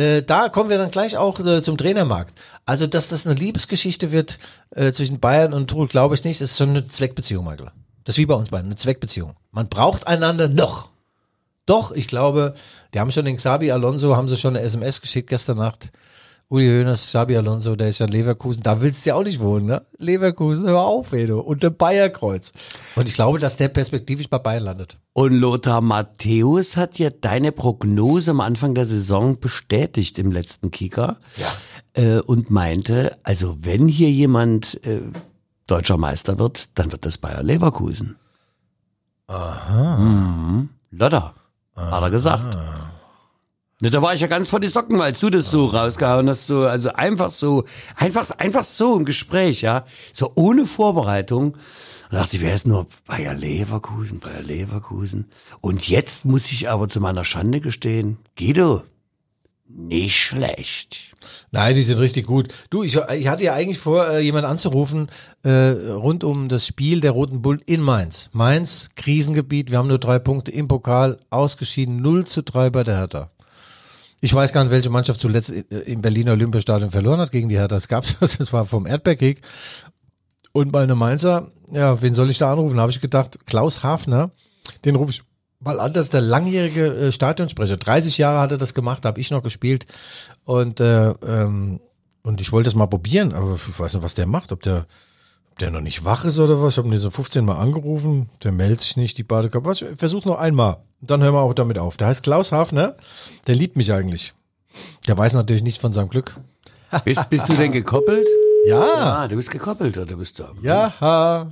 äh, 0.00 0.22
da 0.22 0.48
kommen 0.48 0.70
wir 0.70 0.78
dann 0.78 0.90
gleich 0.90 1.16
auch 1.16 1.38
äh, 1.40 1.60
zum 1.60 1.76
Trainermarkt. 1.76 2.34
Also, 2.64 2.86
dass 2.86 3.08
das 3.08 3.26
eine 3.26 3.34
Liebesgeschichte 3.34 4.12
wird 4.12 4.38
äh, 4.70 4.92
zwischen 4.92 5.20
Bayern 5.20 5.52
und 5.52 5.68
Tuchel, 5.68 5.88
glaube 5.88 6.14
ich 6.14 6.24
nicht. 6.24 6.40
Das 6.40 6.52
ist 6.52 6.58
schon 6.58 6.70
eine 6.70 6.84
Zweckbeziehung, 6.84 7.44
Michael. 7.44 7.70
Das 8.04 8.14
ist 8.14 8.18
wie 8.18 8.26
bei 8.26 8.34
uns 8.34 8.48
beiden, 8.48 8.66
eine 8.66 8.76
Zweckbeziehung. 8.76 9.34
Man 9.52 9.68
braucht 9.68 10.06
einander 10.06 10.48
noch. 10.48 10.90
Doch, 11.66 11.92
ich 11.92 12.08
glaube, 12.08 12.54
die 12.94 13.00
haben 13.00 13.10
schon 13.10 13.26
den 13.26 13.36
Xabi 13.36 13.70
Alonso, 13.70 14.16
haben 14.16 14.26
sie 14.26 14.38
schon 14.38 14.56
eine 14.56 14.64
SMS 14.64 15.02
geschickt 15.02 15.28
gestern 15.28 15.58
Nacht. 15.58 15.90
Uli 16.50 16.66
Hoeneß, 16.66 17.06
Xabi 17.06 17.36
Alonso, 17.36 17.76
der 17.76 17.90
ist 17.90 18.00
ja 18.00 18.06
Leverkusen. 18.06 18.64
Da 18.64 18.80
willst 18.80 19.06
du 19.06 19.10
ja 19.10 19.14
auch 19.14 19.22
nicht 19.22 19.38
wohnen, 19.38 19.66
ne? 19.66 19.82
Leverkusen, 19.98 20.66
hör 20.66 20.80
auf, 20.80 21.12
ey, 21.12 21.28
du. 21.28 21.38
Und 21.38 21.62
der 21.62 21.70
Bayerkreuz. 21.70 22.52
Und 22.96 23.06
ich 23.08 23.14
glaube, 23.14 23.38
dass 23.38 23.56
der 23.56 23.68
perspektivisch 23.68 24.28
bei 24.28 24.40
Bayern 24.40 24.64
landet. 24.64 24.98
Und 25.12 25.34
Lothar 25.34 25.80
Matthäus 25.80 26.76
hat 26.76 26.98
ja 26.98 27.10
deine 27.10 27.52
Prognose 27.52 28.32
am 28.32 28.40
Anfang 28.40 28.74
der 28.74 28.84
Saison 28.84 29.38
bestätigt 29.38 30.18
im 30.18 30.32
letzten 30.32 30.72
Kicker. 30.72 31.18
Ja. 31.36 31.46
Äh, 31.92 32.20
und 32.20 32.50
meinte, 32.50 33.16
also 33.22 33.56
wenn 33.60 33.86
hier 33.86 34.10
jemand 34.10 34.84
äh, 34.84 35.02
deutscher 35.68 35.98
Meister 35.98 36.40
wird, 36.40 36.76
dann 36.76 36.90
wird 36.90 37.06
das 37.06 37.18
Bayer 37.18 37.44
Leverkusen. 37.44 38.16
Aha. 39.28 39.98
Mhm. 39.98 40.68
Lothar, 40.90 41.36
hat 41.76 42.02
er 42.02 42.10
gesagt. 42.10 42.58
Da 43.82 44.02
war 44.02 44.12
ich 44.12 44.20
ja 44.20 44.26
ganz 44.26 44.50
vor 44.50 44.60
die 44.60 44.68
Socken, 44.68 45.00
als 45.00 45.20
du 45.20 45.30
das 45.30 45.50
so 45.50 45.64
rausgehauen 45.64 46.28
hast, 46.28 46.48
so, 46.48 46.64
also 46.64 46.90
einfach 46.90 47.30
so, 47.30 47.64
einfach, 47.96 48.30
einfach 48.36 48.64
so 48.64 48.94
im 48.94 49.06
Gespräch, 49.06 49.62
ja, 49.62 49.86
so 50.12 50.32
ohne 50.34 50.66
Vorbereitung. 50.66 51.56
Da 52.10 52.18
dachte 52.18 52.36
ich, 52.36 52.42
wer 52.42 52.54
ist 52.54 52.66
nur 52.66 52.86
Bayer 53.06 53.32
Leverkusen, 53.32 54.18
Bayer 54.18 54.42
Leverkusen. 54.42 55.30
Und 55.62 55.88
jetzt 55.88 56.26
muss 56.26 56.52
ich 56.52 56.68
aber 56.68 56.88
zu 56.88 57.00
meiner 57.00 57.24
Schande 57.24 57.60
gestehen, 57.60 58.18
Guido, 58.36 58.82
nicht 59.66 60.18
schlecht. 60.18 61.14
Nein, 61.50 61.74
die 61.74 61.82
sind 61.82 62.00
richtig 62.00 62.26
gut. 62.26 62.48
Du, 62.68 62.82
ich, 62.82 62.96
ich 62.96 63.28
hatte 63.28 63.44
ja 63.44 63.54
eigentlich 63.54 63.78
vor, 63.78 64.06
äh, 64.08 64.20
jemanden 64.20 64.50
anzurufen 64.50 65.08
äh, 65.42 65.50
rund 65.50 66.22
um 66.22 66.48
das 66.48 66.66
Spiel 66.66 67.00
der 67.00 67.12
Roten 67.12 67.40
Bullen 67.40 67.62
in 67.64 67.80
Mainz. 67.80 68.28
Mainz, 68.32 68.90
Krisengebiet, 68.96 69.70
wir 69.70 69.78
haben 69.78 69.88
nur 69.88 69.98
drei 69.98 70.18
Punkte 70.18 70.50
im 70.50 70.68
Pokal, 70.68 71.18
ausgeschieden, 71.30 71.96
0 71.96 72.26
zu 72.26 72.42
3 72.42 72.68
bei 72.70 72.82
der 72.82 72.96
Hertha. 72.98 73.30
Ich 74.20 74.34
weiß 74.34 74.52
gar 74.52 74.64
nicht, 74.64 74.72
welche 74.72 74.90
Mannschaft 74.90 75.20
zuletzt 75.20 75.50
im 75.50 76.02
Berliner 76.02 76.32
Olympiastadion 76.32 76.90
verloren 76.90 77.20
hat 77.20 77.32
gegen 77.32 77.48
die 77.48 77.56
Hertha. 77.56 77.76
Das 77.76 77.88
gab's, 77.88 78.16
das 78.20 78.52
war 78.52 78.64
vom 78.64 78.86
Erdbeerkrieg. 78.86 79.40
Und 80.52 80.72
meine 80.72 80.94
Mainzer, 80.94 81.50
ja, 81.72 82.00
wen 82.02 82.14
soll 82.14 82.30
ich 82.30 82.38
da 82.38 82.52
anrufen? 82.52 82.76
Da 82.76 82.82
habe 82.82 82.92
ich 82.92 83.00
gedacht, 83.00 83.38
Klaus 83.46 83.82
Hafner, 83.82 84.30
den 84.84 84.96
rufe 84.96 85.12
ich 85.12 85.22
mal 85.60 85.78
an, 85.78 85.92
das 85.92 86.06
ist 86.06 86.14
der 86.14 86.22
langjährige 86.22 86.86
äh, 86.86 87.12
Stadionsprecher. 87.12 87.76
30 87.76 88.18
Jahre 88.18 88.40
hat 88.40 88.52
er 88.52 88.58
das 88.58 88.74
gemacht, 88.74 89.04
habe 89.04 89.20
ich 89.20 89.30
noch 89.30 89.42
gespielt. 89.42 89.86
Und, 90.44 90.80
äh, 90.80 91.10
ähm, 91.10 91.80
und 92.22 92.40
ich 92.40 92.52
wollte 92.52 92.68
es 92.68 92.74
mal 92.74 92.86
probieren, 92.86 93.32
aber 93.32 93.54
ich 93.54 93.78
weiß 93.78 93.94
nicht, 93.94 94.02
was 94.02 94.14
der 94.14 94.26
macht, 94.26 94.52
ob 94.52 94.62
der, 94.62 94.86
der 95.60 95.70
noch 95.70 95.80
nicht 95.80 96.04
wach 96.04 96.24
ist 96.24 96.38
oder 96.38 96.62
was. 96.62 96.74
Ich 96.74 96.78
habe 96.78 96.88
ihn 96.88 96.98
so 96.98 97.10
15 97.10 97.44
Mal 97.44 97.56
angerufen, 97.58 98.28
der 98.42 98.52
meldet 98.52 98.80
sich 98.80 98.96
nicht, 98.96 99.18
die 99.18 99.22
Badekappe. 99.22 99.66
Was, 99.66 99.82
ich 99.82 99.98
versuch's 99.98 100.26
noch 100.26 100.38
einmal. 100.38 100.78
Dann 101.00 101.22
hören 101.22 101.34
wir 101.34 101.40
auch 101.40 101.54
damit 101.54 101.78
auf. 101.78 101.96
Der 101.96 102.08
heißt 102.08 102.22
Klaus 102.22 102.52
Hafner, 102.52 102.96
der 103.46 103.54
liebt 103.54 103.76
mich 103.76 103.92
eigentlich. 103.92 104.34
Der 105.06 105.16
weiß 105.16 105.32
natürlich 105.34 105.62
nichts 105.62 105.80
von 105.80 105.92
seinem 105.92 106.08
Glück. 106.08 106.36
Bist, 107.04 107.28
bist 107.30 107.48
du 107.48 107.54
denn 107.54 107.72
gekoppelt? 107.72 108.26
Ja, 108.66 108.80
Ah, 109.20 109.28
du 109.28 109.36
bist 109.36 109.50
gekoppelt, 109.50 109.96
oder 109.96 110.16
bist 110.16 110.38
du? 110.38 110.44
ja, 110.60 111.46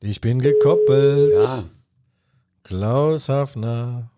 ich 0.00 0.20
bin 0.20 0.40
gekoppelt. 0.40 1.44
Ja. 1.44 1.62
Klaus 2.64 3.28
Hafner. 3.28 4.08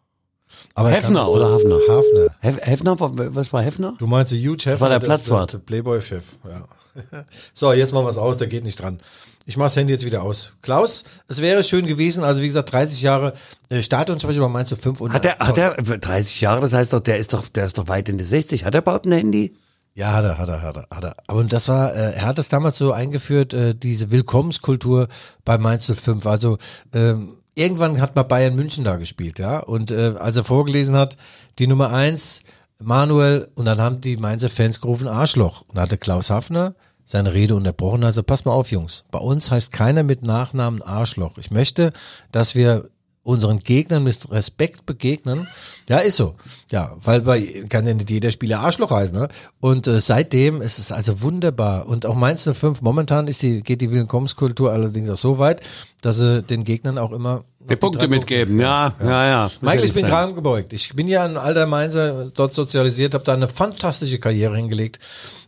Aber 0.75 0.91
er 0.93 1.01
das- 1.01 1.29
oder 1.29 1.51
Hafner? 1.51 1.79
Hafner. 1.89 2.27
Hef 2.41 2.59
Hefner, 2.63 2.97
was 3.01 3.53
war 3.53 3.63
Hefner? 3.63 3.95
Du 3.99 4.07
meinst 4.07 4.33
Hugh 4.33 4.57
Hefner? 4.57 4.81
war 4.81 4.89
der 4.91 4.99
das 5.01 5.07
Platzwart. 5.07 5.53
Der 5.55 5.59
Playboy-Chef, 5.59 6.25
ja. 6.49 6.67
So, 7.53 7.73
jetzt 7.73 7.93
machen 7.93 8.05
wir 8.05 8.11
es 8.11 8.19
aus, 8.19 8.39
der 8.39 8.49
geht 8.49 8.65
nicht 8.65 8.81
dran. 8.81 9.01
Ich 9.45 9.57
mache 9.57 9.67
das 9.67 9.77
Handy 9.77 9.93
jetzt 9.93 10.05
wieder 10.05 10.23
aus. 10.23 10.53
Klaus, 10.63 11.05
es 11.27 11.41
wäre 11.41 11.65
schön 11.65 11.87
gewesen, 11.87 12.23
also 12.23 12.43
wie 12.43 12.47
gesagt, 12.47 12.73
30 12.73 13.03
Jahre 13.03 13.35
äh, 13.71 13.83
Stadionsprecher 13.83 14.41
bei 14.41 14.49
Mainz 14.49 14.73
5 14.73 15.01
und 15.01 15.13
Hat 15.13 15.25
er, 15.25 15.39
hat 15.39 15.59
er 15.59 15.75
30 15.75 16.41
Jahre, 16.41 16.61
das 16.61 16.73
heißt 16.73 16.93
doch, 16.93 17.01
der 17.01 17.19
ist 17.19 17.33
doch, 17.33 17.49
der 17.49 17.65
ist 17.65 17.79
doch 17.79 17.89
weit 17.89 18.09
in 18.09 18.19
die 18.19 18.25
60. 18.25 18.65
Hat 18.65 18.75
er 18.75 18.83
überhaupt 18.83 19.07
ein 19.07 19.13
Handy? 19.13 19.57
Ja, 19.95 20.13
hat 20.13 20.25
er, 20.25 20.39
hat 20.39 20.49
er, 20.49 20.63
hat 20.63 20.77
er, 20.77 20.87
hat 20.91 21.05
er. 21.05 21.17
Aber 21.27 21.45
das 21.45 21.69
war, 21.69 21.95
äh, 21.95 22.15
er 22.15 22.23
hat 22.23 22.39
das 22.39 22.49
damals 22.49 22.79
so 22.79 22.93
eingeführt, 22.93 23.53
äh, 23.53 23.75
diese 23.75 24.11
Willkommenskultur 24.11 25.09
bei 25.45 25.59
Mainz 25.59 25.93
05. 25.93 26.25
Also 26.27 26.59
ähm, 26.95 27.37
irgendwann 27.55 28.01
hat 28.01 28.17
mal 28.17 28.23
Bayern 28.23 28.55
München 28.55 28.85
da 28.85 28.97
gespielt, 28.97 29.39
ja. 29.39 29.59
Und 29.59 29.91
äh, 29.91 30.15
als 30.19 30.37
er 30.37 30.45
vorgelesen 30.45 30.95
hat, 30.97 31.17
die 31.59 31.67
Nummer 31.67 31.91
eins, 31.91 32.43
Manuel, 32.83 33.49
und 33.55 33.65
dann 33.65 33.81
haben 33.81 34.01
die 34.01 34.17
Mainzer 34.17 34.51
Fans 34.51 34.81
gerufen, 34.81 35.09
Arschloch. 35.09 35.63
Und 35.63 35.77
da 35.77 35.83
hatte 35.83 35.99
Klaus 35.99 36.31
Hafner 36.31 36.75
seine 37.05 37.35
Rede 37.35 37.55
unterbrochen. 37.55 38.05
Also 38.05 38.23
pass 38.23 38.45
mal 38.45 38.53
auf, 38.53 38.71
Jungs. 38.71 39.05
Bei 39.11 39.19
uns 39.19 39.51
heißt 39.51 39.73
keiner 39.73 40.03
mit 40.03 40.23
Nachnamen 40.23 40.83
Arschloch. 40.83 41.39
Ich 41.39 41.51
möchte, 41.51 41.93
dass 42.31 42.55
wir 42.55 42.89
unseren 43.25 43.61
Gegnern 43.61 44.03
mit 44.03 44.31
Respekt 44.31 44.85
begegnen. 44.85 45.47
Ja, 45.89 45.99
ist 45.99 46.17
so. 46.17 46.35
Ja, 46.71 46.97
weil 47.03 47.21
bei 47.21 47.65
kann 47.69 47.87
ja 47.87 47.95
nicht 47.95 48.11
jeder 48.11 48.33
Spieler 48.33 48.61
Arschloch 48.61 48.91
heißen. 48.91 49.17
Ne? 49.17 49.29
Und 49.61 49.87
äh, 49.87 50.01
seitdem 50.01 50.61
ist 50.61 50.79
es 50.79 50.91
also 50.91 51.23
wunderbar. 51.23 51.87
Und 51.87 52.05
auch 52.05 52.17
Mainz 52.17 52.49
05, 52.53 52.83
momentan 52.83 53.29
ist 53.29 53.43
die, 53.43 53.63
geht 53.63 53.81
die 53.81 53.93
Willkommenskultur 53.93 54.73
allerdings 54.73 55.09
auch 55.09 55.17
so 55.17 55.39
weit, 55.39 55.61
dass 56.01 56.17
sie 56.17 56.43
den 56.43 56.65
Gegnern 56.65 56.99
auch 56.99 57.13
immer 57.13 57.45
Die 57.69 57.77
Punkte 57.77 58.09
mitgeben, 58.09 58.59
ja, 58.59 58.95
ja, 59.01 59.27
ja. 59.27 59.51
Michael, 59.61 59.85
ich 59.85 59.95
bin 59.95 60.05
gerade 60.05 60.35
gebeugt. 60.35 60.73
Ich 60.73 60.93
bin 60.95 61.07
ja 61.07 61.25
ein 61.25 61.37
alter 61.37 61.67
Mainzer, 61.67 62.29
dort 62.35 62.53
sozialisiert, 62.55 63.15
habe 63.15 63.25
da 63.25 63.35
eine 63.35 63.47
fantastische 63.47 64.19
Karriere 64.19 64.57
hingelegt. 64.57 64.99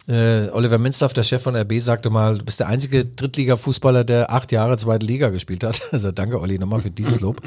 Äh, 0.06 0.50
Oliver 0.50 0.78
Minzlaff, 0.78 1.14
der 1.14 1.22
Chef 1.22 1.42
von 1.42 1.56
RB, 1.56 1.80
sagte 1.80 2.10
mal, 2.10 2.38
du 2.38 2.44
bist 2.44 2.60
der 2.60 2.68
einzige 2.68 3.04
Drittliga-Fußballer, 3.06 4.04
der 4.04 4.30
acht 4.30 4.52
Jahre 4.52 4.76
zweite 4.76 5.06
Liga 5.06 5.30
gespielt 5.30 5.64
hat. 5.64 5.80
Also 5.92 6.12
danke, 6.12 6.40
Olli, 6.40 6.58
nochmal 6.58 6.82
für 6.82 6.90
dieses 6.90 7.20
Lob. 7.20 7.40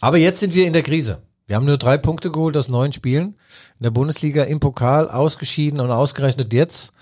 Aber 0.00 0.16
jetzt 0.16 0.40
sind 0.40 0.54
wir 0.54 0.66
in 0.66 0.72
der 0.72 0.82
Krise. 0.82 1.22
Wir 1.46 1.54
haben 1.56 1.66
nur 1.66 1.78
drei 1.78 1.96
Punkte 1.96 2.32
geholt 2.32 2.56
aus 2.56 2.68
neun 2.68 2.92
Spielen. 2.92 3.36
In 3.78 3.84
der 3.84 3.90
Bundesliga 3.90 4.42
im 4.42 4.58
Pokal 4.58 5.08
ausgeschieden 5.08 5.78
und 5.78 5.90
ausgerechnet 5.90 6.52
jetzt. 6.52 6.92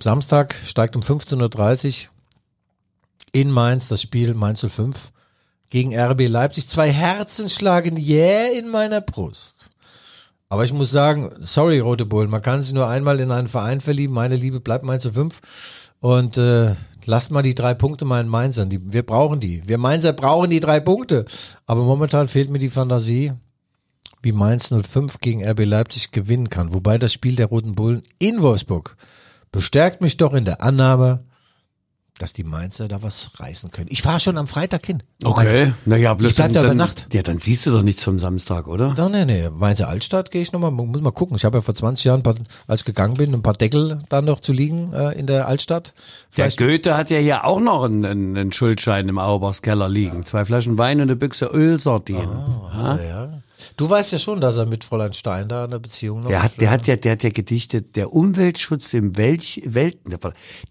Samstag 0.00 0.54
steigt 0.66 0.96
um 0.96 1.02
15.30 1.02 2.06
Uhr 2.06 2.10
in 3.32 3.50
Mainz 3.50 3.88
das 3.88 4.02
Spiel 4.02 4.34
Mainz 4.34 4.66
05 4.68 5.12
gegen 5.70 5.96
RB 5.96 6.26
Leipzig. 6.28 6.68
Zwei 6.68 6.90
Herzen 6.90 7.48
schlagen 7.48 7.96
jäh 7.96 8.58
in 8.58 8.68
meiner 8.68 9.00
Brust. 9.00 9.70
Aber 10.52 10.64
ich 10.64 10.74
muss 10.74 10.90
sagen, 10.90 11.30
sorry, 11.40 11.78
Rote 11.78 12.04
Bullen, 12.04 12.28
man 12.28 12.42
kann 12.42 12.60
sich 12.60 12.74
nur 12.74 12.86
einmal 12.86 13.20
in 13.20 13.30
einen 13.30 13.48
Verein 13.48 13.80
verlieben. 13.80 14.14
Meine 14.14 14.36
Liebe 14.36 14.60
bleibt 14.60 14.84
Mainz 14.84 15.08
05. 15.10 15.40
Und 15.98 16.36
äh, 16.36 16.74
lasst 17.06 17.30
mal 17.30 17.40
die 17.40 17.54
drei 17.54 17.72
Punkte 17.72 18.04
meinen 18.04 18.28
Mainzern. 18.28 18.68
Die, 18.68 18.78
wir 18.92 19.02
brauchen 19.02 19.40
die. 19.40 19.66
Wir 19.66 19.78
Mainzer 19.78 20.12
brauchen 20.12 20.50
die 20.50 20.60
drei 20.60 20.78
Punkte. 20.78 21.24
Aber 21.64 21.84
momentan 21.84 22.28
fehlt 22.28 22.50
mir 22.50 22.58
die 22.58 22.68
Fantasie, 22.68 23.32
wie 24.20 24.32
Mainz 24.32 24.68
05 24.68 25.20
gegen 25.20 25.42
RB 25.42 25.64
Leipzig 25.64 26.10
gewinnen 26.10 26.50
kann. 26.50 26.74
Wobei 26.74 26.98
das 26.98 27.14
Spiel 27.14 27.34
der 27.34 27.46
Roten 27.46 27.74
Bullen 27.74 28.02
in 28.18 28.42
Wolfsburg 28.42 28.98
bestärkt 29.52 30.02
mich 30.02 30.18
doch 30.18 30.34
in 30.34 30.44
der 30.44 30.60
Annahme, 30.60 31.24
dass 32.22 32.32
die 32.32 32.44
Mainzer 32.44 32.86
da 32.86 33.02
was 33.02 33.32
reißen 33.40 33.72
können. 33.72 33.88
Ich 33.90 34.00
fahre 34.00 34.20
schon 34.20 34.38
am 34.38 34.46
Freitag 34.46 34.86
hin. 34.86 35.02
Okay, 35.24 35.72
naja, 35.84 36.14
bloß 36.14 36.30
Ich 36.30 36.36
bleib 36.36 36.52
dann, 36.52 36.62
da 36.62 36.68
über 36.68 36.74
Nacht. 36.74 37.08
Ja, 37.12 37.22
dann 37.22 37.38
siehst 37.38 37.66
du 37.66 37.72
doch 37.72 37.82
nichts 37.82 38.04
vom 38.04 38.20
Samstag, 38.20 38.68
oder? 38.68 38.94
Doch, 38.94 39.08
nee, 39.08 39.24
nee. 39.24 39.50
Mainzer 39.50 39.88
Altstadt 39.88 40.30
gehe 40.30 40.40
ich 40.40 40.52
nochmal, 40.52 40.70
muss 40.70 41.00
mal 41.00 41.10
gucken. 41.10 41.36
Ich 41.36 41.44
habe 41.44 41.58
ja 41.58 41.62
vor 41.62 41.74
20 41.74 42.04
Jahren, 42.04 42.22
paar, 42.22 42.36
als 42.68 42.82
ich 42.82 42.84
gegangen 42.84 43.14
bin, 43.14 43.34
ein 43.34 43.42
paar 43.42 43.54
Deckel 43.54 43.98
da 44.08 44.22
noch 44.22 44.38
zu 44.38 44.52
liegen 44.52 44.92
äh, 44.92 45.18
in 45.18 45.26
der 45.26 45.48
Altstadt. 45.48 45.94
Der 46.36 46.44
Vielleicht 46.44 46.58
Goethe 46.58 46.96
hat 46.96 47.10
ja 47.10 47.18
hier 47.18 47.44
auch 47.44 47.58
noch 47.58 47.82
einen, 47.82 48.04
einen, 48.04 48.36
einen 48.38 48.52
Schuldschein 48.52 49.08
im 49.08 49.18
Auerbachs 49.18 49.60
Keller 49.60 49.88
liegen. 49.88 50.24
Zwei 50.24 50.44
Flaschen 50.44 50.78
Wein 50.78 50.98
und 50.98 51.02
eine 51.02 51.16
Büchse 51.16 51.46
Ölsardinen. 51.46 52.38
Ja, 52.72 52.98
ja. 53.02 53.41
Du 53.76 53.88
weißt 53.88 54.12
ja 54.12 54.18
schon, 54.18 54.40
dass 54.40 54.56
er 54.56 54.66
mit 54.66 54.84
Fräulein 54.84 55.12
Stein 55.12 55.48
da 55.48 55.64
eine 55.64 55.80
Beziehung 55.80 56.22
noch 56.22 56.28
Der 56.28 56.42
hat, 56.42 56.60
der 56.60 56.70
hat 56.70 56.86
ja, 56.86 56.96
der 56.96 57.12
hat 57.12 57.22
ja 57.22 57.30
gedichtet, 57.30 57.96
der 57.96 58.12
Umweltschutz 58.12 58.94
im 58.94 59.16
Welch, 59.16 59.62
Welten, 59.64 60.16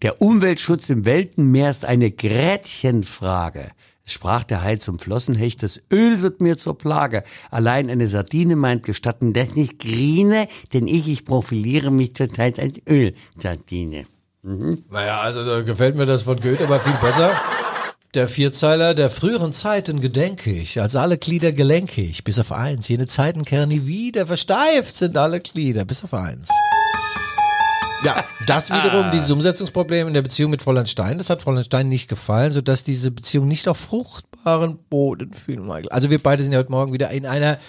der 0.01 0.21
Umweltschutz 0.21 0.89
im 0.89 1.05
Weltenmeer 1.05 1.69
ist 1.69 1.85
eine 1.85 2.11
Gretchenfrage. 2.11 3.71
Es 4.03 4.13
sprach 4.13 4.43
der 4.43 4.63
Hai 4.63 4.77
zum 4.77 4.99
Flossenhecht, 4.99 5.61
das 5.63 5.81
Öl 5.91 6.21
wird 6.21 6.41
mir 6.41 6.57
zur 6.57 6.77
Plage. 6.77 7.23
Allein 7.51 7.89
eine 7.89 8.07
Sardine 8.07 8.55
meint 8.55 8.83
gestatten, 8.83 9.33
das 9.33 9.55
nicht 9.55 9.79
grine, 9.79 10.47
denn 10.73 10.87
ich, 10.87 11.07
ich 11.07 11.23
profiliere 11.25 11.91
mich 11.91 12.15
zurzeit 12.15 12.59
als 12.59 12.79
Ölsardine. 12.89 14.05
Naja, 14.43 15.21
also 15.21 15.45
da 15.45 15.61
gefällt 15.61 15.95
mir 15.95 16.07
das 16.07 16.23
von 16.23 16.39
Goethe 16.39 16.63
aber 16.63 16.79
viel 16.79 16.97
besser. 16.99 17.39
Der 18.13 18.27
Vierzeiler 18.27 18.93
der 18.93 19.09
früheren 19.09 19.53
Zeiten 19.53 20.01
gedenke 20.01 20.51
ich, 20.51 20.81
als 20.81 20.97
alle 20.97 21.17
Glieder 21.17 21.53
gelenke 21.53 22.01
ich, 22.01 22.25
bis 22.25 22.39
auf 22.39 22.51
eins. 22.51 22.89
Jene 22.89 23.07
Zeiten 23.07 23.45
kehren 23.45 23.69
nie 23.69 23.85
wieder, 23.85 24.27
versteift 24.27 24.97
sind 24.97 25.15
alle 25.15 25.39
Glieder, 25.39 25.85
bis 25.85 26.03
auf 26.03 26.13
eins. 26.13 26.49
Ja, 28.03 28.21
das 28.47 28.69
wiederum, 28.69 29.11
dieses 29.11 29.31
Umsetzungsproblem 29.31 30.09
in 30.09 30.13
der 30.13 30.23
Beziehung 30.23 30.51
mit 30.51 30.61
Fräulein 30.61 30.87
Stein, 30.87 31.19
das 31.19 31.29
hat 31.29 31.43
Fräulein 31.43 31.63
Stein 31.63 31.87
nicht 31.87 32.09
gefallen, 32.09 32.51
sodass 32.51 32.83
diese 32.83 33.11
Beziehung 33.11 33.47
nicht 33.47 33.69
auf 33.69 33.77
fruchtbaren 33.77 34.77
Boden 34.89 35.33
fiel, 35.33 35.61
Michael. 35.61 35.87
Also 35.87 36.09
wir 36.09 36.21
beide 36.21 36.43
sind 36.43 36.51
ja 36.51 36.59
heute 36.59 36.71
Morgen 36.71 36.91
wieder 36.91 37.11
in 37.11 37.25
einer 37.25 37.59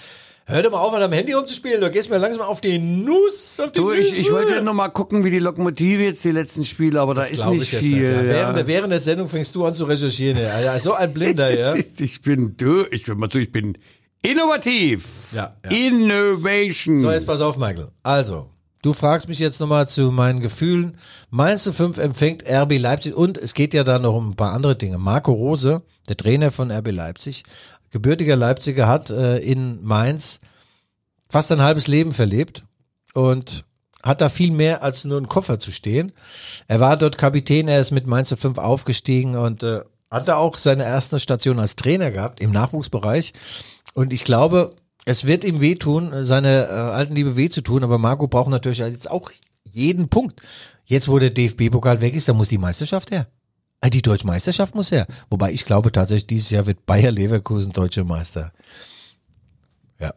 Hör 0.45 0.61
doch 0.61 0.71
mal 0.71 0.79
auf, 0.79 0.93
an 0.93 0.99
deinem 0.99 1.13
Handy 1.13 1.31
rumzuspielen. 1.31 1.79
Du 1.79 1.89
gehst 1.89 2.09
mir 2.09 2.17
langsam 2.17 2.41
auf 2.43 2.59
die 2.59 2.77
Nuss. 2.77 3.61
Auf 3.61 3.71
die 3.71 3.79
Du, 3.79 3.91
ich, 3.91 4.19
ich 4.19 4.31
wollte 4.31 4.61
noch 4.61 4.73
mal 4.73 4.89
gucken, 4.89 5.23
wie 5.23 5.31
die 5.31 5.39
Lokomotive 5.39 6.03
jetzt 6.03 6.23
die 6.25 6.31
letzten 6.31 6.65
Spiele, 6.65 6.99
aber 6.99 7.13
da 7.13 7.21
ist 7.21 7.45
nicht 7.45 7.69
viel. 7.69 8.01
nicht, 8.01 8.09
ja. 8.09 8.21
ja. 8.21 8.23
Während, 8.23 8.57
der, 8.57 8.67
während 8.67 8.91
der 8.91 8.99
Sendung 8.99 9.27
fängst 9.27 9.55
du 9.55 9.65
an 9.65 9.73
zu 9.73 9.85
recherchieren. 9.85 10.37
Ja, 10.37 10.59
ja 10.59 10.79
so 10.79 10.93
ein 10.93 11.13
Blinder, 11.13 11.57
ja. 11.57 11.75
Ich 11.97 12.21
bin 12.21 12.57
du, 12.57 12.85
ich 12.91 13.05
bin 13.05 13.17
mal 13.17 13.29
so, 13.31 13.39
ich 13.39 13.51
bin 13.51 13.77
innovativ. 14.21 15.31
Ja, 15.33 15.55
ja. 15.63 15.71
Innovation. 15.71 16.99
So, 16.99 17.11
jetzt 17.11 17.25
pass 17.25 17.39
auf, 17.39 17.57
Michael. 17.57 17.87
Also, 18.01 18.49
du 18.81 18.91
fragst 18.91 19.29
mich 19.29 19.39
jetzt 19.39 19.61
nochmal 19.61 19.87
zu 19.87 20.11
meinen 20.11 20.41
Gefühlen. 20.41 20.97
Mainz 21.29 21.69
05 21.71 21.97
empfängt 21.99 22.43
RB 22.49 22.79
Leipzig 22.79 23.15
und 23.15 23.37
es 23.37 23.53
geht 23.53 23.73
ja 23.73 23.85
da 23.85 23.97
noch 23.97 24.15
um 24.15 24.31
ein 24.31 24.35
paar 24.35 24.51
andere 24.51 24.75
Dinge. 24.75 24.97
Marco 24.97 25.31
Rose, 25.31 25.83
der 26.09 26.17
Trainer 26.17 26.51
von 26.51 26.69
RB 26.69 26.91
Leipzig, 26.91 27.43
gebürtiger 27.93 28.35
Leipziger, 28.35 28.87
hat 28.87 29.11
äh, 29.11 29.37
in 29.37 29.81
Mainz 29.83 30.39
fast 31.29 31.51
ein 31.51 31.61
halbes 31.61 31.87
Leben 31.87 32.11
verlebt 32.11 32.63
und 33.13 33.65
hat 34.01 34.19
da 34.19 34.29
viel 34.29 34.51
mehr 34.51 34.83
als 34.83 35.05
nur 35.05 35.17
einen 35.17 35.29
Koffer 35.29 35.59
zu 35.59 35.71
stehen. 35.71 36.11
Er 36.67 36.79
war 36.79 36.97
dort 36.97 37.17
Kapitän, 37.17 37.67
er 37.67 37.79
ist 37.79 37.91
mit 37.91 38.07
Mainz 38.07 38.33
05 38.35 38.57
aufgestiegen 38.57 39.37
und 39.37 39.61
äh, 39.61 39.81
hat 40.09 40.27
da 40.27 40.35
auch 40.35 40.57
seine 40.57 40.83
erste 40.83 41.19
Station 41.19 41.59
als 41.59 41.75
Trainer 41.75 42.09
gehabt 42.11 42.41
im 42.41 42.51
Nachwuchsbereich. 42.51 43.33
Und 43.93 44.11
ich 44.11 44.25
glaube, 44.25 44.75
es 45.05 45.25
wird 45.25 45.45
ihm 45.45 45.61
wehtun, 45.61 46.25
seine 46.25 46.65
äh, 46.65 46.71
alten 46.71 47.13
Liebe 47.13 47.37
weh 47.37 47.49
zu 47.49 47.61
tun, 47.61 47.83
aber 47.83 47.99
Marco 47.99 48.27
braucht 48.27 48.49
natürlich 48.49 48.79
jetzt 48.79 49.09
auch 49.09 49.31
jeden 49.69 50.09
Punkt. 50.09 50.41
Jetzt, 50.85 51.07
wo 51.07 51.19
der 51.19 51.29
DFB-Pokal 51.29 52.01
weg 52.01 52.15
ist, 52.15 52.27
da 52.27 52.33
muss 52.33 52.49
die 52.49 52.57
Meisterschaft 52.57 53.11
her. 53.11 53.27
Äh, 53.83 53.89
Die 53.89 54.01
deutsche 54.01 54.25
Meisterschaft 54.25 54.73
muss 54.75 54.91
her. 54.91 55.05
Wobei 55.29 55.51
ich 55.51 55.65
glaube 55.65 55.91
tatsächlich, 55.91 56.27
dieses 56.27 56.49
Jahr 56.49 56.65
wird 56.65 56.85
Bayer 56.85 57.11
Leverkusen 57.11 57.73
deutscher 57.73 58.05
Meister. 58.05 58.51
Ja. 59.99 60.13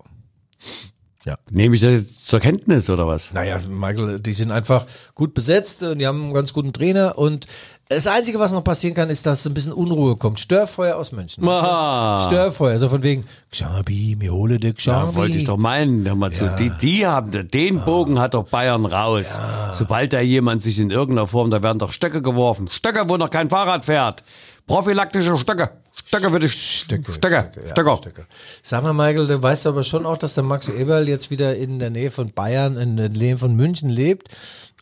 Nehme 1.51 1.75
ich 1.75 1.81
das 1.81 1.93
jetzt 1.93 2.29
zur 2.29 2.41
Kenntnis 2.41 2.89
oder 2.89 3.07
was? 3.07 3.33
Naja, 3.33 3.59
Michael, 3.69 4.21
die 4.21 4.33
sind 4.33 4.51
einfach 4.53 4.87
gut 5.15 5.35
besetzt 5.35 5.83
und 5.83 5.99
die 5.99 6.07
haben 6.07 6.25
einen 6.25 6.35
ganz 6.35 6.53
guten 6.53 6.73
Trainer 6.73 7.19
und 7.19 7.47
das 7.89 8.09
Einzige, 8.09 8.41
was 8.41 8.51
noch 8.51 8.65
passieren 8.65 8.97
kann, 8.97 9.11
ist, 9.11 9.27
dass 9.27 9.47
ein 9.47 9.55
bisschen 9.55 9.73
Unruhe 9.73 10.17
kommt. 10.17 10.41
Störfeuer 10.41 10.97
aus 10.97 11.13
München. 11.13 11.47
weißt 11.47 12.25
du? 12.25 12.31
Störfeuer, 12.31 12.79
so 12.81 12.89
von 12.89 13.01
wegen, 13.05 13.25
Xabi, 13.53 14.17
mir 14.19 14.33
hole 14.33 14.59
dich, 14.59 14.75
Xabi. 14.75 15.07
Ja, 15.07 15.15
wollte 15.15 15.37
ich 15.37 15.45
doch 15.45 15.57
meinen. 15.57 16.05
Hör 16.05 16.17
mal 16.17 16.33
zu. 16.33 16.53
Die, 16.59 16.71
die 16.71 17.07
haben, 17.07 17.49
den 17.49 17.85
Bogen 17.85 18.19
hat 18.19 18.35
doch 18.35 18.49
Bayern 18.49 18.87
raus. 18.87 19.39
Sobald 19.71 20.13
da 20.13 20.21
jemand 20.21 20.65
sich 20.65 20.81
in 20.81 20.91
irgendeiner 20.91 21.29
Form, 21.29 21.51
da 21.51 21.63
werden 21.63 21.79
doch 21.79 21.93
Stöcke 21.93 22.23
geworfen. 22.23 22.67
Stöcke, 22.67 23.09
wo 23.09 23.17
noch 23.19 23.31
kein 23.31 23.49
Fahrrad 23.49 23.85
fährt. 23.85 24.25
Prophylaktische 24.67 25.39
Stöcke. 25.39 25.71
Stöcke 26.05 26.31
für 26.31 26.39
die 26.39 26.49
Stöcke. 26.49 27.13
Stöcke. 27.13 27.35
ja, 27.35 27.71
Stöcke. 27.73 27.97
Stöcke. 27.97 28.27
Sag 28.63 28.83
mal, 28.83 28.93
Michael, 28.93 29.27
du 29.27 29.43
weißt 29.43 29.67
aber 29.67 29.83
schon 29.83 30.07
auch, 30.07 30.19
dass 30.19 30.35
der 30.35 30.45
Max 30.45 30.69
Eberl 30.69 31.09
jetzt 31.09 31.31
wieder 31.31 31.57
in 31.57 31.79
der 31.79 31.91
Nähe 31.91 32.11
von 32.11 32.33
Bayern, 32.33 32.77
in 32.77 32.97
der 32.97 33.09
Nähe 33.09 33.39
von 33.39 33.55
München 33.57 33.89
lebt. 33.89 34.29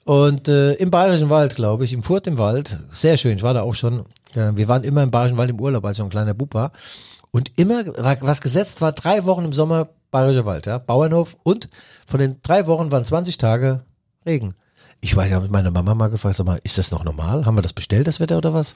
Und 0.04 0.48
äh, 0.48 0.74
im 0.74 0.90
Bayerischen 0.90 1.30
Wald, 1.30 1.56
glaube 1.56 1.84
ich, 1.84 1.92
im 1.92 2.02
Furt 2.02 2.26
im 2.26 2.36
Wald. 2.36 2.78
Sehr 2.92 3.16
schön, 3.16 3.36
ich 3.36 3.42
war 3.42 3.54
da 3.54 3.62
auch 3.62 3.72
schon. 3.72 4.00
Äh, 4.34 4.52
wir 4.54 4.68
waren 4.68 4.84
immer 4.84 5.02
im 5.02 5.10
Bayerischen 5.10 5.38
Wald 5.38 5.50
im 5.50 5.60
Urlaub, 5.60 5.84
als 5.84 5.96
ich 5.96 6.00
noch 6.00 6.06
ein 6.06 6.10
kleiner 6.10 6.34
Bub 6.34 6.52
war. 6.52 6.72
Und 7.30 7.52
immer, 7.56 7.84
was 8.20 8.40
gesetzt 8.40 8.80
war, 8.80 8.92
drei 8.92 9.24
Wochen 9.24 9.44
im 9.44 9.52
Sommer 9.52 9.88
Bayerischer 10.10 10.46
Wald, 10.46 10.66
ja, 10.66 10.78
Bauernhof. 10.78 11.36
Und 11.42 11.68
von 12.06 12.20
den 12.20 12.36
drei 12.42 12.68
Wochen 12.68 12.92
waren 12.92 13.04
20 13.04 13.38
Tage 13.38 13.82
Regen. 14.24 14.54
Ich 15.04 15.14
weiß, 15.14 15.26
ich 15.28 15.32
habe 15.34 15.48
meine 15.50 15.70
Mama 15.70 15.94
mal 15.94 16.08
gefragt, 16.08 16.34
sag 16.36 16.46
mal, 16.46 16.58
ist 16.64 16.78
das 16.78 16.90
noch 16.90 17.04
normal? 17.04 17.44
Haben 17.44 17.58
wir 17.58 17.62
das 17.62 17.74
bestellt, 17.74 18.06
das 18.06 18.20
Wetter 18.20 18.38
oder 18.38 18.54
was? 18.54 18.74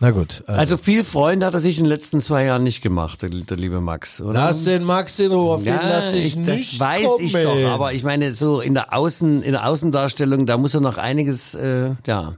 Na 0.00 0.10
gut. 0.10 0.44
Äh, 0.46 0.52
Also 0.52 0.76
viel 0.76 1.02
Freunde 1.02 1.46
hat 1.46 1.54
er 1.54 1.60
sich 1.60 1.78
in 1.78 1.84
den 1.84 1.88
letzten 1.88 2.20
zwei 2.20 2.44
Jahren 2.44 2.62
nicht 2.62 2.82
gemacht, 2.82 3.22
der, 3.22 3.30
der 3.30 3.56
liebe 3.56 3.80
Max, 3.80 4.20
oder? 4.20 4.34
lass 4.34 4.64
den 4.64 4.84
Max 4.84 5.18
in 5.18 5.32
Ruhe, 5.32 5.54
auf 5.54 5.64
den 5.64 5.74
lass 5.74 6.12
ich, 6.12 6.26
ich, 6.26 6.36
nicht 6.36 6.74
das 6.74 6.78
weiß 6.80 7.06
kommen. 7.06 7.24
ich 7.24 7.32
doch. 7.32 7.56
Aber 7.70 7.94
ich 7.94 8.04
meine, 8.04 8.34
so 8.34 8.60
in 8.60 8.74
der 8.74 8.92
Außen, 8.92 9.42
in 9.42 9.52
der 9.52 9.66
Außendarstellung, 9.66 10.44
da 10.44 10.58
muss 10.58 10.74
er 10.74 10.80
noch 10.82 10.98
einiges, 10.98 11.54
äh, 11.54 11.92
ja. 12.06 12.34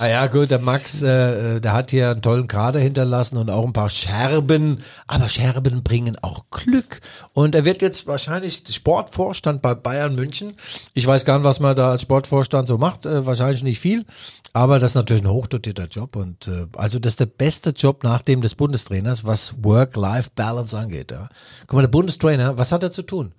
Ah 0.00 0.06
ja, 0.06 0.26
gut, 0.28 0.52
der 0.52 0.60
Max, 0.60 1.02
äh, 1.02 1.56
äh, 1.56 1.60
der 1.60 1.72
hat 1.72 1.90
hier 1.90 2.10
einen 2.10 2.22
tollen 2.22 2.46
Kader 2.46 2.78
hinterlassen 2.78 3.36
und 3.36 3.50
auch 3.50 3.66
ein 3.66 3.72
paar 3.72 3.90
Scherben. 3.90 4.78
Aber 5.08 5.28
Scherben 5.28 5.82
bringen 5.82 6.16
auch 6.22 6.44
Glück. 6.52 7.00
Und 7.32 7.56
er 7.56 7.64
wird 7.64 7.82
jetzt 7.82 8.06
wahrscheinlich 8.06 8.62
Sportvorstand 8.70 9.60
bei 9.60 9.74
Bayern 9.74 10.14
München. 10.14 10.54
Ich 10.94 11.04
weiß 11.04 11.24
gar 11.24 11.38
nicht, 11.38 11.44
was 11.44 11.58
man 11.58 11.74
da 11.74 11.90
als 11.90 12.02
Sportvorstand 12.02 12.68
so 12.68 12.78
macht. 12.78 13.06
Äh, 13.06 13.26
wahrscheinlich 13.26 13.64
nicht 13.64 13.80
viel. 13.80 14.04
Aber 14.52 14.78
das 14.78 14.92
ist 14.92 14.94
natürlich 14.94 15.24
ein 15.24 15.32
hochdotierter 15.32 15.86
Job. 15.86 16.14
Und 16.14 16.46
äh, 16.46 16.66
also 16.76 17.00
das 17.00 17.14
ist 17.14 17.20
der 17.20 17.26
beste 17.26 17.70
Job 17.70 18.04
nach 18.04 18.22
dem 18.22 18.40
des 18.40 18.54
Bundestrainers, 18.54 19.26
was 19.26 19.56
Work-Life-Balance 19.64 20.78
angeht. 20.78 21.10
Ja. 21.10 21.28
Guck 21.66 21.72
mal, 21.72 21.82
der 21.82 21.88
Bundestrainer, 21.88 22.56
was 22.56 22.70
hat 22.70 22.84
er 22.84 22.92
zu 22.92 23.02
tun? 23.02 23.34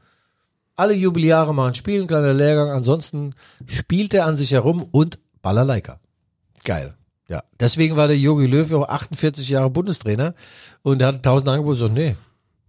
Alle 0.76 0.94
Jubeljahre 0.94 1.54
machen 1.54 1.74
Spielen, 1.74 2.08
kleiner 2.08 2.34
Lehrgang. 2.34 2.72
Ansonsten 2.72 3.34
spielt 3.66 4.14
er 4.14 4.26
an 4.26 4.36
sich 4.36 4.52
herum 4.52 4.86
und 4.92 5.20
Balalaika. 5.42 6.02
Geil. 6.64 6.94
Ja. 7.28 7.44
Deswegen 7.60 7.96
war 7.96 8.08
der 8.08 8.18
Jogi 8.18 8.48
Löw 8.48 8.72
auch 8.74 8.90
48 8.90 9.50
Jahre 9.50 9.70
Bundestrainer 9.70 10.34
und 10.82 11.02
er 11.02 11.10
hatte 11.10 11.22
tausend 11.22 11.50
Angebote. 11.50 11.80
So, 11.80 11.88
nee. 11.88 12.16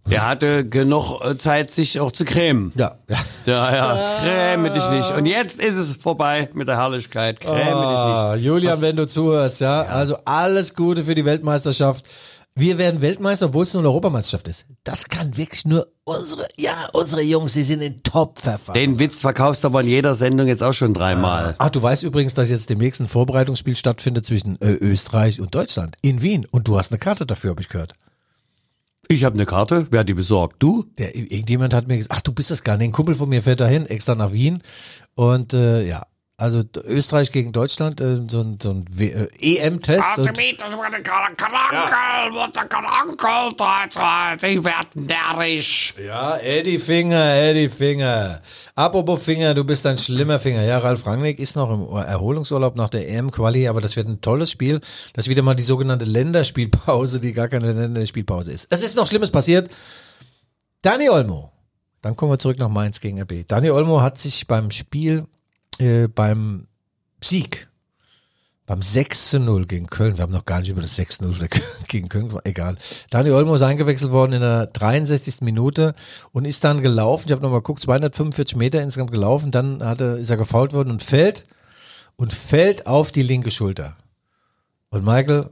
Er 0.09 0.27
hatte 0.27 0.67
genug 0.67 1.21
äh, 1.23 1.37
Zeit, 1.37 1.71
sich 1.71 1.99
auch 1.99 2.11
zu 2.11 2.25
cremen. 2.25 2.71
Ja. 2.75 2.95
ja. 3.07 3.17
Ja, 3.45 3.75
ja, 3.75 4.19
creme 4.21 4.73
dich 4.73 4.87
nicht. 4.89 5.11
Und 5.15 5.25
jetzt 5.25 5.59
ist 5.59 5.75
es 5.75 5.93
vorbei 5.93 6.49
mit 6.53 6.67
der 6.67 6.77
Herrlichkeit. 6.77 7.39
Creme 7.39 7.57
dich 7.57 7.65
nicht. 7.65 7.77
Ah, 7.77 8.35
Julian, 8.35 8.81
wenn 8.81 8.95
du 8.95 9.07
zuhörst, 9.07 9.61
ja? 9.61 9.83
Also 9.83 10.17
alles 10.25 10.75
Gute 10.75 11.05
für 11.05 11.15
die 11.15 11.25
Weltmeisterschaft. 11.25 12.05
Wir 12.53 12.77
werden 12.77 13.01
Weltmeister, 13.01 13.47
obwohl 13.47 13.63
es 13.63 13.73
nur 13.73 13.81
eine 13.81 13.89
Europameisterschaft 13.89 14.47
ist. 14.49 14.65
Das 14.83 15.05
kann 15.05 15.37
wirklich 15.37 15.63
nur 15.65 15.87
unsere, 16.03 16.47
ja, 16.57 16.89
unsere 16.91 17.21
Jungs, 17.21 17.53
die 17.53 17.63
sind 17.63 17.81
in 17.81 18.03
Top-Verfahren. 18.03 18.73
Den 18.73 18.99
Witz 18.99 19.21
verkaufst 19.21 19.63
du 19.63 19.69
aber 19.69 19.81
in 19.81 19.87
jeder 19.87 20.15
Sendung 20.15 20.47
jetzt 20.47 20.61
auch 20.61 20.73
schon 20.73 20.93
dreimal. 20.93 21.55
Ach, 21.59 21.69
du 21.69 21.81
weißt 21.81 22.03
übrigens, 22.03 22.33
dass 22.33 22.49
jetzt 22.49 22.69
demnächst 22.69 22.99
ein 22.99 23.07
Vorbereitungsspiel 23.07 23.77
stattfindet 23.77 24.25
zwischen 24.25 24.59
äh, 24.59 24.73
Österreich 24.73 25.39
und 25.39 25.55
Deutschland 25.55 25.95
in 26.01 26.21
Wien. 26.21 26.45
Und 26.51 26.67
du 26.67 26.77
hast 26.77 26.91
eine 26.91 26.99
Karte 26.99 27.25
dafür, 27.25 27.51
habe 27.51 27.61
ich 27.61 27.69
gehört. 27.69 27.93
Ich 29.07 29.23
habe 29.23 29.35
eine 29.35 29.45
Karte. 29.45 29.87
Wer 29.89 30.01
hat 30.01 30.09
die 30.09 30.13
besorgt? 30.13 30.57
Du? 30.59 30.85
Der, 30.97 31.15
irgendjemand 31.15 31.73
hat 31.73 31.87
mir 31.87 31.97
gesagt, 31.97 32.15
ach, 32.15 32.21
du 32.21 32.33
bist 32.33 32.51
das 32.51 32.63
gar 32.63 32.77
nicht. 32.77 32.89
Ein 32.89 32.91
Kumpel 32.91 33.15
von 33.15 33.29
mir 33.29 33.41
fährt 33.41 33.61
dahin, 33.61 33.85
extra 33.85 34.15
nach 34.15 34.33
Wien. 34.33 34.61
Und 35.15 35.53
äh, 35.53 35.87
ja, 35.87 36.03
also 36.41 36.63
Österreich 36.85 37.31
gegen 37.31 37.51
Deutschland, 37.51 38.01
äh, 38.01 38.21
so 38.27 38.41
ein, 38.41 38.57
so 38.59 38.71
ein 38.71 38.85
äh, 38.97 39.27
EM-Test. 39.39 40.03
werden 44.63 45.05
närrisch. 45.05 45.93
Ja, 46.03 46.37
Eddie 46.37 46.79
Finger, 46.79 47.35
Eddie 47.35 47.69
Finger. 47.69 48.41
Apropos 48.73 49.21
Finger, 49.21 49.53
du 49.53 49.63
bist 49.63 49.85
ein 49.85 49.99
schlimmer 49.99 50.39
Finger. 50.39 50.63
Ja, 50.63 50.79
Ralf 50.79 51.05
Rangnick 51.05 51.37
ist 51.37 51.55
noch 51.55 51.69
im 51.69 51.95
Erholungsurlaub 51.95 52.75
nach 52.75 52.89
der 52.89 53.07
EM-Quali, 53.07 53.67
aber 53.67 53.79
das 53.79 53.95
wird 53.95 54.07
ein 54.07 54.19
tolles 54.21 54.49
Spiel. 54.49 54.79
Das 55.13 55.27
ist 55.27 55.29
wieder 55.29 55.43
mal 55.43 55.53
die 55.53 55.61
sogenannte 55.61 56.05
Länderspielpause, 56.05 57.19
die 57.19 57.33
gar 57.33 57.49
keine 57.49 57.71
Länderspielpause 57.71 58.51
ist. 58.51 58.67
Es 58.71 58.81
ist 58.81 58.97
noch 58.97 59.05
Schlimmes 59.05 59.29
passiert. 59.29 59.69
Dani 60.81 61.07
Olmo. 61.07 61.51
Dann 62.01 62.15
kommen 62.15 62.31
wir 62.31 62.39
zurück 62.39 62.57
nach 62.57 62.69
Mainz 62.69 62.99
gegen 62.99 63.21
RB. 63.21 63.47
Dani 63.47 63.69
Olmo 63.69 64.01
hat 64.01 64.17
sich 64.17 64.47
beim 64.47 64.71
Spiel, 64.71 65.27
äh, 65.79 66.07
beim 66.07 66.67
Sieg 67.21 67.71
beim 68.71 68.81
6 68.81 69.31
zu 69.31 69.39
0 69.41 69.65
gegen 69.65 69.87
Köln, 69.87 70.15
wir 70.15 70.21
haben 70.21 70.31
noch 70.31 70.45
gar 70.45 70.61
nicht 70.61 70.69
über 70.69 70.79
das 70.79 70.95
6 70.95 71.17
zu 71.17 71.25
0 71.25 71.49
gegen 71.89 72.07
Köln, 72.07 72.33
egal. 72.45 72.77
Dani 73.09 73.29
Olmo 73.31 73.55
ist 73.55 73.63
eingewechselt 73.63 74.13
worden 74.13 74.31
in 74.31 74.39
der 74.39 74.67
63. 74.67 75.41
Minute 75.41 75.93
und 76.31 76.45
ist 76.45 76.63
dann 76.63 76.81
gelaufen, 76.81 77.25
ich 77.27 77.33
habe 77.33 77.41
nochmal 77.41 77.59
geguckt, 77.59 77.81
245 77.81 78.55
Meter 78.55 78.81
insgesamt 78.81 79.11
gelaufen, 79.11 79.51
dann 79.51 79.83
hat 79.83 79.99
er, 79.99 80.15
ist 80.15 80.29
er 80.29 80.37
gefault 80.37 80.71
worden 80.71 80.89
und 80.89 81.03
fällt 81.03 81.43
und 82.15 82.33
fällt 82.33 82.87
auf 82.87 83.11
die 83.11 83.23
linke 83.23 83.51
Schulter. 83.51 83.97
Und 84.89 85.03
Michael, 85.03 85.49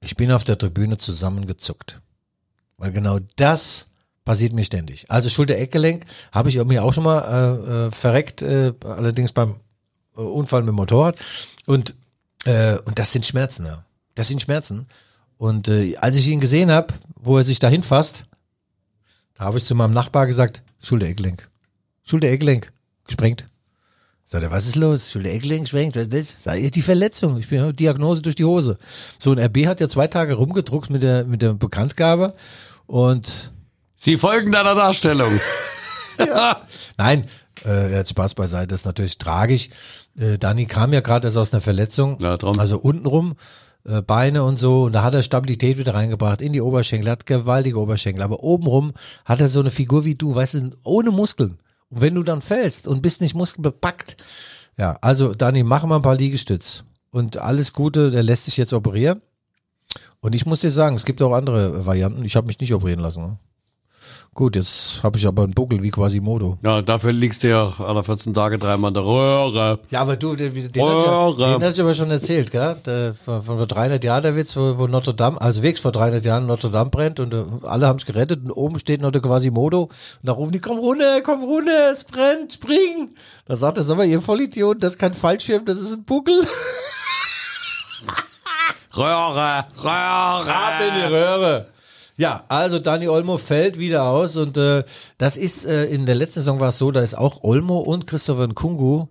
ich 0.00 0.14
bin 0.14 0.30
auf 0.30 0.44
der 0.44 0.56
Tribüne 0.56 0.96
zusammengezuckt. 0.96 2.02
Weil 2.76 2.92
genau 2.92 3.18
das 3.34 3.86
passiert 4.24 4.52
mir 4.52 4.64
ständig. 4.64 5.10
Also 5.10 5.28
Schulter-Eckgelenk 5.28 6.04
habe 6.32 6.48
ich 6.48 6.62
mir 6.64 6.82
auch 6.82 6.92
schon 6.92 7.04
mal 7.04 7.20
äh, 7.20 7.86
äh, 7.86 7.90
verreckt, 7.90 8.42
äh, 8.42 8.72
allerdings 8.82 9.32
beim 9.32 9.56
äh, 10.16 10.20
Unfall 10.20 10.62
mit 10.62 10.68
dem 10.68 10.76
Motorrad. 10.76 11.16
Und, 11.66 11.94
äh, 12.44 12.78
und 12.78 12.98
das 12.98 13.12
sind 13.12 13.26
Schmerzen. 13.26 13.66
Ja. 13.66 13.84
Das 14.14 14.28
sind 14.28 14.42
Schmerzen. 14.42 14.86
Und 15.36 15.68
äh, 15.68 15.96
als 15.96 16.16
ich 16.16 16.28
ihn 16.28 16.40
gesehen 16.40 16.70
habe, 16.70 16.94
wo 17.16 17.36
er 17.36 17.44
sich 17.44 17.58
dahin 17.58 17.82
fasst, 17.82 18.24
da 19.34 19.44
habe 19.44 19.58
ich 19.58 19.64
zu 19.64 19.74
meinem 19.74 19.92
Nachbar 19.92 20.26
gesagt, 20.26 20.62
Schulter-Eckgelenk. 20.80 21.48
Schulter-Eckgelenk, 22.04 22.68
gesprengt. 23.06 23.46
Sagt 24.24 24.42
er, 24.42 24.50
was 24.50 24.66
ist 24.66 24.76
los? 24.76 25.10
Schulter-Eckgelenk 25.10 25.68
sprengt, 25.68 25.96
was 25.96 26.04
ist 26.04 26.12
das? 26.12 26.42
Sag 26.44 26.58
ich, 26.58 26.70
die 26.70 26.82
Verletzung. 26.82 27.36
Ich 27.38 27.48
bin 27.48 27.74
Diagnose 27.76 28.22
durch 28.22 28.36
die 28.36 28.44
Hose. 28.44 28.78
So, 29.18 29.32
ein 29.32 29.38
RB 29.38 29.66
hat 29.66 29.80
ja 29.80 29.88
zwei 29.88 30.06
Tage 30.06 30.34
rumgedruckt 30.34 30.88
mit 30.88 31.02
der, 31.02 31.24
mit 31.24 31.42
der 31.42 31.54
Bekanntgabe 31.54 32.34
und 32.86 33.53
Sie 34.04 34.18
folgen 34.18 34.52
deiner 34.52 34.74
Darstellung. 34.74 35.40
Nein, 36.98 37.24
äh, 37.64 37.90
jetzt 37.90 38.10
Spaß 38.10 38.34
beiseite, 38.34 38.66
das 38.66 38.82
ist 38.82 38.84
natürlich 38.84 39.16
tragisch. 39.16 39.70
Äh, 40.14 40.36
Dani 40.36 40.66
kam 40.66 40.92
ja 40.92 41.00
gerade 41.00 41.28
erst 41.28 41.38
aus 41.38 41.54
einer 41.54 41.62
Verletzung, 41.62 42.18
Ja, 42.20 42.36
also 42.36 42.78
untenrum, 42.78 43.36
äh, 43.86 44.02
Beine 44.02 44.44
und 44.44 44.58
so, 44.58 44.82
und 44.82 44.92
da 44.92 45.04
hat 45.04 45.14
er 45.14 45.22
Stabilität 45.22 45.78
wieder 45.78 45.94
reingebracht 45.94 46.42
in 46.42 46.52
die 46.52 46.60
Oberschenkel, 46.60 47.10
hat 47.10 47.24
gewaltige 47.24 47.80
Oberschenkel, 47.80 48.22
aber 48.22 48.44
obenrum 48.44 48.92
hat 49.24 49.40
er 49.40 49.48
so 49.48 49.60
eine 49.60 49.70
Figur 49.70 50.04
wie 50.04 50.16
du, 50.16 50.34
weißt 50.34 50.52
du, 50.52 50.70
ohne 50.82 51.10
Muskeln. 51.10 51.56
Und 51.88 52.02
wenn 52.02 52.14
du 52.14 52.22
dann 52.22 52.42
fällst 52.42 52.86
und 52.86 53.00
bist 53.00 53.22
nicht 53.22 53.34
muskelbepackt, 53.34 54.18
ja, 54.76 54.98
also 55.00 55.32
Dani, 55.32 55.62
mach 55.62 55.82
mal 55.86 55.96
ein 55.96 56.02
paar 56.02 56.16
Liegestütz 56.16 56.84
und 57.10 57.38
alles 57.38 57.72
Gute, 57.72 58.10
der 58.10 58.22
lässt 58.22 58.44
sich 58.44 58.58
jetzt 58.58 58.74
operieren. 58.74 59.22
Und 60.20 60.34
ich 60.34 60.44
muss 60.44 60.60
dir 60.60 60.70
sagen, 60.70 60.94
es 60.94 61.06
gibt 61.06 61.22
auch 61.22 61.32
andere 61.32 61.86
Varianten. 61.86 62.22
Ich 62.26 62.36
habe 62.36 62.48
mich 62.48 62.60
nicht 62.60 62.74
operieren 62.74 63.00
lassen. 63.00 63.38
Gut, 64.34 64.56
jetzt 64.56 65.00
habe 65.04 65.16
ich 65.16 65.24
aber 65.28 65.44
einen 65.44 65.54
Buckel 65.54 65.80
wie 65.80 65.92
Quasimodo. 65.92 66.58
Ja, 66.60 66.82
dafür 66.82 67.12
liegst 67.12 67.44
du 67.44 67.50
ja 67.50 67.72
alle 67.78 68.02
14 68.02 68.34
Tage 68.34 68.58
dreimal 68.58 68.88
in 68.88 68.94
der 68.94 69.04
Röhre. 69.04 69.78
Ja, 69.90 70.00
aber 70.00 70.16
du, 70.16 70.34
den, 70.34 70.52
den, 70.52 70.72
den, 70.72 70.84
hat, 70.84 71.02
ja, 71.38 71.52
den 71.52 71.62
hat 71.62 71.74
ich 71.74 71.80
aber 71.80 71.94
schon 71.94 72.10
erzählt, 72.10 72.50
gell? 72.50 72.76
Der, 72.84 73.14
von, 73.14 73.42
von 73.42 73.58
vor 73.58 73.66
300 73.68 74.02
Jahren 74.02 74.24
der 74.24 74.34
Witz, 74.34 74.56
wo, 74.56 74.76
wo 74.76 74.88
Notre 74.88 75.14
Dame, 75.14 75.40
also 75.40 75.62
wirklich 75.62 75.80
vor 75.80 75.92
300 75.92 76.24
Jahren 76.24 76.46
Notre 76.46 76.72
Dame 76.72 76.90
brennt 76.90 77.20
und 77.20 77.32
äh, 77.32 77.44
alle 77.62 77.86
haben 77.86 77.98
es 77.98 78.06
gerettet 78.06 78.44
und 78.44 78.50
oben 78.50 78.80
steht 78.80 79.02
noch 79.02 79.12
der 79.12 79.22
Quasimodo 79.22 79.82
und 79.82 79.90
da 80.24 80.32
rufen 80.32 80.50
die, 80.50 80.58
komm 80.58 80.78
runter, 80.78 81.20
komm 81.22 81.44
runter, 81.44 81.92
es 81.92 82.02
brennt, 82.02 82.54
spring. 82.54 83.10
Da 83.46 83.54
sagt 83.54 83.78
er, 83.78 83.84
sag 83.84 83.96
mal, 83.96 84.06
ihr 84.06 84.20
Vollidioten, 84.20 84.80
das 84.80 84.94
ist 84.94 84.98
kein 84.98 85.14
Fallschirm, 85.14 85.64
das 85.64 85.78
ist 85.78 85.92
ein 85.92 86.02
Buckel. 86.02 86.42
Röhre, 88.96 89.66
Röhre. 89.76 90.52
Ab 90.52 90.80
in 90.80 90.94
die 90.94 91.14
Röhre. 91.14 91.73
Ja, 92.16 92.44
also 92.48 92.78
Dani 92.78 93.08
Olmo 93.08 93.38
fällt 93.38 93.78
wieder 93.78 94.04
aus 94.04 94.36
und 94.36 94.56
äh, 94.56 94.84
das 95.18 95.36
ist 95.36 95.64
äh, 95.64 95.86
in 95.86 96.06
der 96.06 96.14
letzten 96.14 96.40
Saison 96.40 96.60
war 96.60 96.68
es 96.68 96.78
so, 96.78 96.92
da 96.92 97.00
ist 97.00 97.16
auch 97.18 97.42
Olmo 97.42 97.80
und 97.80 98.06
Christopher 98.06 98.46
Nkungu 98.46 99.06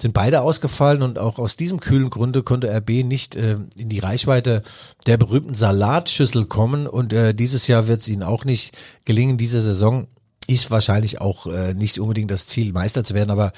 sind 0.00 0.14
beide 0.14 0.40
ausgefallen 0.40 1.02
und 1.02 1.18
auch 1.18 1.38
aus 1.38 1.56
diesem 1.56 1.80
kühlen 1.80 2.10
Grunde 2.10 2.42
konnte 2.42 2.68
RB 2.68 3.04
nicht 3.04 3.34
äh, 3.34 3.58
in 3.76 3.88
die 3.88 3.98
Reichweite 3.98 4.62
der 5.06 5.16
berühmten 5.16 5.54
Salatschüssel 5.54 6.46
kommen 6.46 6.86
und 6.86 7.12
äh, 7.12 7.34
dieses 7.34 7.66
Jahr 7.66 7.88
wird 7.88 8.02
es 8.02 8.08
ihnen 8.08 8.22
auch 8.22 8.44
nicht 8.44 8.76
gelingen, 9.04 9.36
diese 9.36 9.60
Saison 9.60 10.06
ist 10.46 10.70
wahrscheinlich 10.70 11.20
auch 11.20 11.46
äh, 11.46 11.74
nicht 11.74 11.98
unbedingt 11.98 12.30
das 12.30 12.46
Ziel, 12.46 12.72
Meister 12.72 13.02
zu 13.02 13.14
werden, 13.14 13.30
aber 13.30 13.52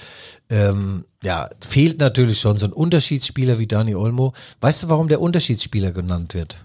ähm, 0.49 1.05
ja, 1.23 1.51
fehlt 1.61 1.99
natürlich 1.99 2.41
schon 2.41 2.59
so 2.59 2.67
ein 2.67 2.73
Unterschiedsspieler 2.73 3.59
wie 3.59 3.67
Dani 3.67 3.95
Olmo. 3.95 4.35
Weißt 4.61 4.85
du, 4.85 4.89
warum 4.89 5.09
der 5.09 5.21
Unterschiedsspieler 5.21 5.91
genannt 5.91 6.35
wird? 6.35 6.59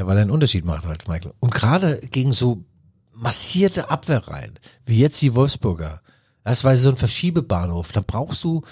Ja, 0.00 0.06
weil 0.06 0.16
er 0.16 0.22
einen 0.22 0.30
Unterschied 0.30 0.64
macht 0.64 0.86
halt, 0.86 1.06
Michael. 1.08 1.34
Und 1.40 1.52
gerade 1.52 1.98
gegen 1.98 2.32
so 2.32 2.64
massierte 3.12 3.90
Abwehrreihen, 3.90 4.58
wie 4.86 4.98
jetzt 4.98 5.20
die 5.20 5.34
Wolfsburger, 5.34 6.00
das 6.42 6.64
war 6.64 6.74
so 6.76 6.88
ein 6.88 6.96
Verschiebebahnhof, 6.96 7.92
da 7.92 8.00
brauchst 8.00 8.42
du 8.42 8.62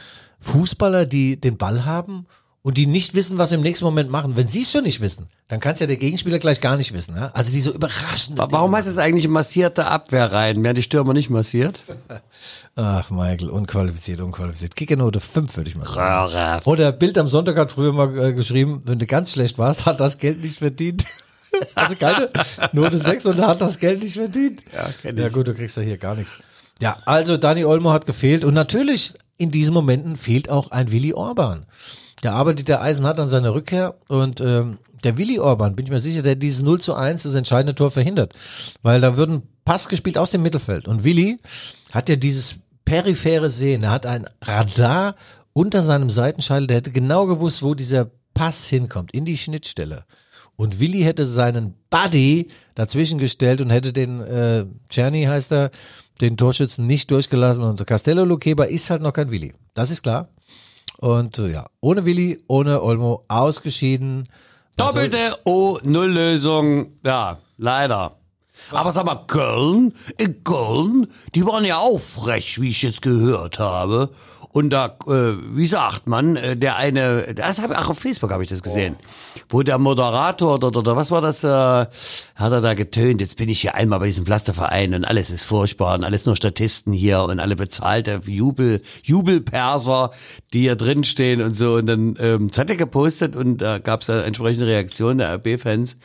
Fußballer, 0.40 1.04
die 1.04 1.38
den 1.38 1.58
Ball 1.58 1.84
haben 1.84 2.26
und 2.62 2.76
die 2.76 2.86
nicht 2.86 3.14
wissen, 3.14 3.38
was 3.38 3.50
sie 3.50 3.54
im 3.54 3.60
nächsten 3.62 3.84
Moment 3.84 4.10
machen. 4.10 4.36
Wenn 4.36 4.48
sie 4.48 4.62
es 4.62 4.72
schon 4.72 4.82
nicht 4.84 5.00
wissen, 5.00 5.28
dann 5.48 5.60
kann 5.60 5.74
es 5.74 5.80
ja 5.80 5.86
der 5.86 5.96
Gegenspieler 5.96 6.38
gleich 6.38 6.60
gar 6.60 6.76
nicht 6.76 6.92
wissen. 6.92 7.14
Ja? 7.16 7.30
Also 7.32 7.52
die 7.52 7.60
so 7.60 7.72
überraschend. 7.72 8.38
Warum 8.38 8.74
heißt 8.74 8.88
es 8.88 8.98
eigentlich 8.98 9.28
massierte 9.28 9.86
Abwehrreihen? 9.86 10.62
Werden 10.64 10.74
die 10.74 10.82
Stürmer 10.82 11.14
nicht 11.14 11.30
massiert? 11.30 11.84
Ach, 12.76 13.10
Michael, 13.10 13.50
unqualifiziert, 13.50 14.20
unqualifiziert. 14.20 14.76
Kickernote 14.76 15.20
5, 15.20 15.56
würde 15.56 15.70
ich 15.70 15.76
mal 15.76 15.84
sagen. 15.86 16.32
Röhre. 16.34 16.60
Oder 16.64 16.92
Bild 16.92 17.18
am 17.18 17.28
Sonntag 17.28 17.56
hat 17.56 17.72
früher 17.72 17.92
mal 17.92 18.16
äh, 18.18 18.32
geschrieben, 18.32 18.82
wenn 18.84 18.98
du 18.98 19.06
ganz 19.06 19.32
schlecht 19.32 19.58
warst, 19.58 19.86
hat 19.86 20.00
das 20.00 20.18
Geld 20.18 20.42
nicht 20.42 20.58
verdient. 20.58 21.04
also 21.74 21.94
keine 21.96 22.30
Note 22.72 22.98
6 22.98 23.26
und 23.26 23.40
hat 23.40 23.62
das 23.62 23.78
Geld 23.78 24.02
nicht 24.02 24.14
verdient. 24.14 24.62
Ja, 24.74 24.88
kenn 25.02 25.16
Ja 25.16 25.26
ich. 25.26 25.32
gut, 25.32 25.48
du 25.48 25.54
kriegst 25.54 25.76
ja 25.76 25.82
hier 25.82 25.98
gar 25.98 26.14
nichts. 26.14 26.36
Ja, 26.80 26.98
also 27.06 27.36
Dani 27.36 27.64
Olmo 27.64 27.90
hat 27.90 28.06
gefehlt 28.06 28.44
und 28.44 28.54
natürlich 28.54 29.14
in 29.38 29.50
diesen 29.50 29.74
Momenten 29.74 30.16
fehlt 30.16 30.48
auch 30.50 30.70
ein 30.70 30.92
Willi 30.92 31.12
Orban. 31.14 31.64
Der 32.22 32.34
arbeitet 32.34 32.68
der 32.68 32.82
Eisenhardt 32.82 33.20
an 33.20 33.28
seiner 33.28 33.54
Rückkehr 33.54 33.94
und 34.08 34.40
ähm, 34.40 34.78
der 35.04 35.16
Willi 35.18 35.38
Orban, 35.38 35.76
bin 35.76 35.86
ich 35.86 35.92
mir 35.92 36.00
sicher, 36.00 36.22
der 36.22 36.34
dieses 36.34 36.62
0 36.62 36.80
zu 36.80 36.94
1, 36.94 37.22
das 37.22 37.34
entscheidende 37.34 37.74
Tor 37.74 37.90
verhindert. 37.90 38.34
Weil 38.82 39.00
da 39.00 39.16
würden 39.16 39.42
Pass 39.64 39.88
gespielt 39.88 40.18
aus 40.18 40.30
dem 40.30 40.42
Mittelfeld. 40.42 40.88
Und 40.88 41.04
Willi 41.04 41.38
hat 41.92 42.08
ja 42.08 42.16
dieses 42.16 42.56
periphere 42.84 43.50
Sehen. 43.50 43.84
Er 43.84 43.90
hat 43.90 44.06
ein 44.06 44.26
Radar 44.42 45.14
unter 45.52 45.82
seinem 45.82 46.10
Seitenscheitel. 46.10 46.66
Der 46.66 46.78
hätte 46.78 46.90
genau 46.90 47.26
gewusst, 47.26 47.62
wo 47.62 47.74
dieser 47.74 48.10
Pass 48.34 48.66
hinkommt, 48.66 49.12
in 49.12 49.24
die 49.24 49.36
Schnittstelle. 49.36 50.04
Und 50.56 50.80
Willi 50.80 51.02
hätte 51.02 51.24
seinen 51.24 51.74
Buddy 51.90 52.48
dazwischen 52.74 53.18
gestellt 53.18 53.60
und 53.60 53.70
hätte 53.70 53.92
den, 53.92 54.20
äh, 54.20 54.64
Czerny 54.88 55.24
heißt 55.24 55.52
er, 55.52 55.70
den 56.20 56.36
Torschützen 56.36 56.86
nicht 56.86 57.10
durchgelassen. 57.10 57.62
Und 57.62 57.86
Castello 57.86 58.24
Luqueba 58.24 58.64
ist 58.64 58.90
halt 58.90 59.02
noch 59.02 59.12
kein 59.12 59.30
Willi. 59.30 59.54
Das 59.74 59.90
ist 59.90 60.02
klar. 60.02 60.28
Und 61.00 61.38
äh, 61.38 61.52
ja, 61.52 61.66
ohne 61.80 62.04
Willi, 62.04 62.42
ohne 62.48 62.82
Olmo, 62.82 63.24
ausgeschieden. 63.28 64.28
Doppelte 64.76 65.38
O-Null-Lösung. 65.44 66.92
Ja, 67.04 67.38
leider. 67.56 68.16
Aber 68.72 68.90
sag 68.92 69.06
mal, 69.06 69.24
Köln, 69.26 69.94
in 70.18 70.42
Köln, 70.42 71.06
die 71.34 71.46
waren 71.46 71.64
ja 71.64 71.78
auch 71.78 72.00
frech, 72.00 72.60
wie 72.60 72.70
ich 72.70 72.82
jetzt 72.82 73.02
gehört 73.02 73.58
habe. 73.58 74.10
Und 74.50 74.70
da, 74.70 74.96
äh, 75.06 75.34
wie 75.54 75.66
sagt 75.66 76.06
man, 76.06 76.36
äh, 76.36 76.56
der 76.56 76.76
eine, 76.76 77.34
das 77.34 77.60
hab, 77.60 77.70
ach, 77.70 77.90
auf 77.90 77.98
Facebook 77.98 78.30
habe 78.30 78.42
ich 78.42 78.48
das 78.48 78.62
gesehen, 78.62 78.96
wo 79.48 79.62
der 79.62 79.78
Moderator 79.78 80.54
oder, 80.54 80.68
oder 80.68 80.96
was 80.96 81.10
war 81.10 81.20
das, 81.20 81.44
äh, 81.44 81.48
hat 81.48 81.90
er 82.36 82.60
da 82.60 82.74
getönt, 82.74 83.20
jetzt 83.20 83.36
bin 83.36 83.48
ich 83.48 83.60
hier 83.60 83.74
einmal 83.74 83.98
bei 83.98 84.06
diesem 84.06 84.24
Pflasterverein 84.24 84.94
und 84.94 85.04
alles 85.04 85.30
ist 85.30 85.44
furchtbar 85.44 85.94
und 85.94 86.04
alles 86.04 86.24
nur 86.26 86.34
Statisten 86.34 86.92
hier 86.92 87.22
und 87.22 87.40
alle 87.40 87.56
bezahlte 87.56 88.20
Jubel, 88.24 88.82
Jubelperser, 89.02 90.12
die 90.52 90.60
hier 90.60 90.76
drinstehen 90.76 91.42
und 91.42 91.54
so. 91.54 91.74
Und 91.74 91.86
dann 91.86 92.16
ähm, 92.18 92.48
das 92.48 92.58
hat 92.58 92.70
er 92.70 92.76
gepostet 92.76 93.36
und 93.36 93.58
da 93.58 93.78
gab 93.78 94.00
es 94.00 94.06
da 94.06 94.22
entsprechende 94.22 94.66
Reaktionen 94.66 95.18
der 95.18 95.34
RB-Fans. 95.34 95.98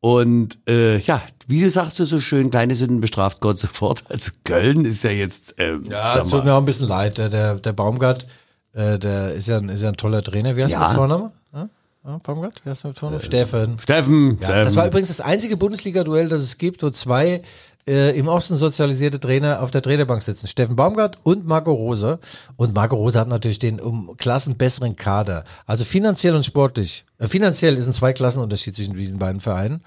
Und 0.00 0.58
äh, 0.68 0.98
ja, 0.98 1.22
wie 1.48 1.60
du 1.60 1.70
sagst 1.70 1.98
du 1.98 2.04
so 2.04 2.20
schön, 2.20 2.50
kleine 2.50 2.74
Sünden 2.76 3.00
bestraft 3.00 3.40
Gott 3.40 3.58
sofort. 3.60 4.04
Also 4.08 4.30
Köln 4.44 4.84
ist 4.84 5.02
ja 5.04 5.10
jetzt, 5.10 5.54
ähm, 5.58 5.86
Ja, 5.90 6.18
es 6.18 6.28
tut 6.30 6.44
mir 6.44 6.54
auch 6.54 6.58
ein 6.58 6.64
bisschen 6.64 6.86
leid. 6.88 7.18
Der, 7.18 7.28
der, 7.56 7.72
Baumgart, 7.72 8.26
äh, 8.74 8.98
der 8.98 9.32
ist 9.34 9.48
ja, 9.48 9.58
ein, 9.58 9.68
ist 9.68 9.82
ja 9.82 9.88
ein 9.88 9.96
toller 9.96 10.22
Trainer. 10.22 10.54
Wie 10.56 10.62
heißt 10.62 10.72
Ja. 10.72 10.80
du 10.80 10.86
mit 10.86 10.94
Vorname? 10.96 11.32
Ja? 11.52 11.68
Ja, 12.04 12.18
Baumgart? 12.22 12.60
Wie 12.64 12.70
heißt 12.70 12.84
mit 12.84 12.96
Vorname? 12.98 13.20
Steffen. 13.22 13.78
Steffen, 13.80 14.38
Ja, 14.40 14.48
das 14.48 14.48
war 14.76 14.84
Steffen. 14.84 14.88
übrigens 14.90 15.08
das 15.08 15.20
einzige 15.20 15.56
Bundesliga-Duell, 15.56 16.28
das 16.28 16.42
es 16.42 16.58
gibt, 16.58 16.80
wo 16.84 16.90
zwei 16.90 17.42
äh, 17.88 18.10
im 18.10 18.28
Osten 18.28 18.56
sozialisierte 18.56 19.18
Trainer 19.18 19.62
auf 19.62 19.70
der 19.70 19.82
Trainerbank 19.82 20.22
sitzen. 20.22 20.46
Steffen 20.46 20.76
Baumgart 20.76 21.16
und 21.22 21.46
Marco 21.46 21.72
Rose. 21.72 22.18
Und 22.56 22.74
Marco 22.74 22.96
Rose 22.96 23.18
hat 23.18 23.28
natürlich 23.28 23.58
den 23.58 23.80
um 23.80 24.16
Klassen 24.16 24.56
besseren 24.56 24.94
Kader. 24.94 25.44
Also 25.66 25.84
finanziell 25.84 26.34
und 26.34 26.44
sportlich. 26.44 27.04
Äh, 27.18 27.28
finanziell 27.28 27.76
ist 27.76 27.86
ein 27.86 27.92
Zweiklassenunterschied 27.92 28.76
zwischen 28.76 28.94
diesen 28.94 29.18
beiden 29.18 29.40
Vereinen. 29.40 29.82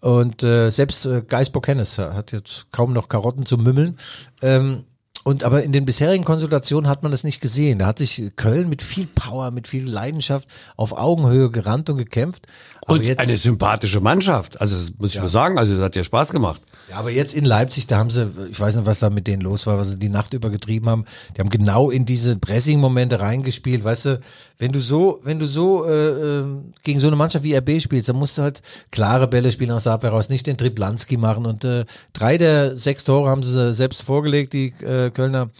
Und 0.00 0.42
äh, 0.42 0.70
selbst 0.70 1.06
äh, 1.06 1.22
Geisbock 1.26 1.68
Hennes 1.68 1.98
hat 1.98 2.32
jetzt 2.32 2.66
kaum 2.72 2.92
noch 2.92 3.08
Karotten 3.08 3.46
zu 3.46 3.56
mümmeln. 3.56 3.98
Ähm, 4.42 4.84
und 5.28 5.44
aber 5.44 5.62
in 5.62 5.72
den 5.72 5.84
bisherigen 5.84 6.24
Konsultationen 6.24 6.88
hat 6.88 7.02
man 7.02 7.12
das 7.12 7.22
nicht 7.22 7.42
gesehen. 7.42 7.80
Da 7.80 7.86
hat 7.88 7.98
sich 7.98 8.32
Köln 8.36 8.70
mit 8.70 8.80
viel 8.80 9.06
Power, 9.06 9.50
mit 9.50 9.68
viel 9.68 9.86
Leidenschaft 9.86 10.48
auf 10.78 10.94
Augenhöhe 10.96 11.50
gerannt 11.50 11.90
und 11.90 11.98
gekämpft. 11.98 12.46
Aber 12.86 12.94
Und 12.94 13.02
jetzt, 13.02 13.20
eine 13.20 13.36
sympathische 13.36 14.00
Mannschaft. 14.00 14.58
Also 14.58 14.74
das 14.74 14.98
muss 14.98 15.14
ich 15.14 15.20
mal 15.20 15.28
sagen, 15.28 15.58
also 15.58 15.74
das 15.74 15.82
hat 15.82 15.96
ja 15.96 16.02
Spaß 16.02 16.30
gemacht. 16.30 16.62
ja, 16.88 16.96
aber 16.96 17.10
jetzt 17.10 17.34
in 17.34 17.44
Leipzig, 17.44 17.86
da 17.86 17.98
haben 17.98 18.08
sie, 18.08 18.30
ich 18.50 18.58
weiß 18.58 18.76
nicht, 18.76 18.86
was 18.86 19.00
da 19.00 19.10
mit 19.10 19.26
denen 19.26 19.42
los 19.42 19.66
war, 19.66 19.76
was 19.76 19.90
sie 19.90 19.98
die 19.98 20.08
Nacht 20.08 20.32
über 20.32 20.48
getrieben 20.48 20.88
haben. 20.88 21.04
Die 21.36 21.42
haben 21.42 21.50
genau 21.50 21.90
in 21.90 22.06
diese 22.06 22.38
Pressing-Momente 22.38 23.20
reingespielt. 23.20 23.84
Weißt 23.84 24.06
du, 24.06 24.20
wenn 24.56 24.72
du 24.72 24.80
so, 24.80 25.20
wenn 25.24 25.38
du 25.38 25.46
so 25.46 25.84
äh, 25.84 26.38
äh, 26.38 26.44
gegen 26.84 27.00
so 27.00 27.06
eine 27.06 27.16
Mannschaft 27.16 27.44
wie 27.44 27.54
RB 27.54 27.82
spielst, 27.82 28.08
dann 28.08 28.16
musst 28.16 28.38
du 28.38 28.42
halt 28.42 28.62
klare 28.90 29.28
Bälle 29.28 29.50
spielen 29.50 29.72
aus 29.72 29.82
der 29.84 29.92
Abwehr 29.92 30.10
raus, 30.10 30.30
nicht 30.30 30.46
den 30.46 30.56
Triplanski 30.56 31.18
machen. 31.18 31.44
Und 31.44 31.66
äh, 31.66 31.84
drei 32.14 32.38
der 32.38 32.76
sechs 32.76 33.04
Tore 33.04 33.28
haben 33.28 33.42
sie 33.42 33.74
selbst 33.74 34.00
vorgelegt, 34.00 34.54
die 34.54 34.72
äh, 34.82 35.10
Kölner. 35.18 35.50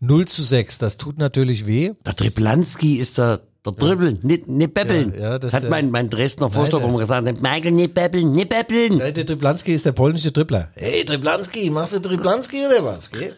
0 0.00 0.26
zu 0.26 0.42
6, 0.42 0.78
das 0.78 0.96
tut 0.96 1.18
natürlich 1.18 1.66
weh. 1.66 1.92
Der 2.06 2.14
Triplanski 2.14 2.96
ist 2.98 3.18
der, 3.18 3.40
der 3.66 3.72
Dribbeln, 3.72 4.20
nicht, 4.22 4.46
nicht 4.46 4.72
bebbeln. 4.72 5.12
Ja, 5.14 5.20
ja, 5.32 5.38
das 5.40 5.52
hat 5.52 5.68
mein, 5.68 5.90
mein 5.90 6.08
Dresdner 6.08 6.50
Vorstand 6.52 6.84
der- 6.84 6.88
immer 6.88 7.00
gesagt, 7.00 7.42
Michael, 7.42 7.72
nicht 7.72 7.94
bebbeln, 7.94 8.30
nicht 8.30 8.48
bebbeln. 8.48 8.98
Der 9.00 9.12
Triplanski 9.26 9.74
ist 9.74 9.84
der 9.86 9.90
polnische 9.92 10.30
Dribbler. 10.30 10.68
Hey, 10.76 11.04
Triplanski, 11.04 11.68
machst 11.70 11.94
du 11.94 11.98
Triplanski 11.98 12.64
oder 12.66 12.84
was? 12.84 13.10
Gell? 13.10 13.34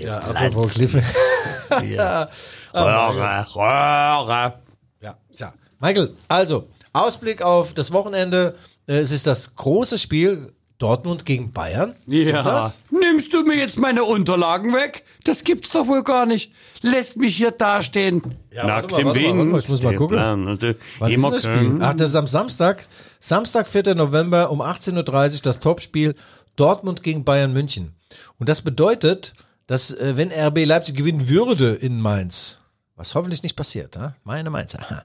Ja, 0.00 0.18
apropos 0.18 0.72
Kliffe. 0.72 1.00
ja. 1.88 2.28
Röhre, 2.74 3.46
Röhre. 3.54 4.54
Ja, 5.00 5.16
ja. 5.32 5.54
Michael, 5.78 6.14
also, 6.26 6.66
Ausblick 6.92 7.40
auf 7.40 7.72
das 7.72 7.92
Wochenende. 7.92 8.56
Äh, 8.88 8.94
Es 8.98 9.12
ist 9.12 9.26
das 9.28 9.54
große 9.54 9.96
Spiel 9.98 10.52
Dortmund 10.78 11.24
gegen 11.24 11.52
Bayern. 11.52 11.94
Stimmt 12.06 12.30
Ja, 12.30 12.42
das? 12.42 12.80
nimmst 12.90 13.32
du 13.32 13.44
mir 13.44 13.56
jetzt 13.56 13.78
meine 13.78 14.04
Unterlagen 14.04 14.72
weg? 14.74 15.04
Das 15.22 15.44
gibt's 15.44 15.70
doch 15.70 15.86
wohl 15.86 16.02
gar 16.02 16.26
nicht. 16.26 16.52
Lässt 16.82 17.16
mich 17.16 17.36
hier 17.36 17.52
dastehen. 17.52 18.22
Ja, 18.52 18.66
warte 18.66 18.88
mal, 18.88 19.04
warte 19.04 19.20
mal, 19.20 19.36
warte 19.36 19.44
mal, 19.44 19.58
ich 19.60 19.68
muss 19.68 19.82
mal 19.82 19.94
gucken. 19.94 20.18
Wann 20.18 21.12
ist 21.12 21.22
das 21.24 21.44
Spiel? 21.44 21.78
Ach, 21.80 21.94
das 21.94 22.10
ist 22.10 22.16
am 22.16 22.26
Samstag. 22.26 22.86
Samstag, 23.20 23.68
4. 23.68 23.94
November 23.94 24.50
um 24.50 24.60
18.30 24.60 25.34
Uhr 25.36 25.40
das 25.42 25.60
Topspiel 25.60 26.14
Dortmund 26.56 27.02
gegen 27.02 27.24
Bayern 27.24 27.52
München. 27.52 27.94
Und 28.38 28.48
das 28.48 28.62
bedeutet, 28.62 29.32
dass 29.66 29.90
äh, 29.90 30.16
wenn 30.16 30.30
RB 30.32 30.64
Leipzig 30.66 30.96
gewinnen 30.96 31.28
würde 31.28 31.72
in 31.74 32.00
Mainz, 32.00 32.58
was 32.96 33.14
hoffentlich 33.14 33.42
nicht 33.42 33.56
passiert, 33.56 33.96
ha? 33.96 34.14
meine 34.24 34.50
Mainzer, 34.50 35.04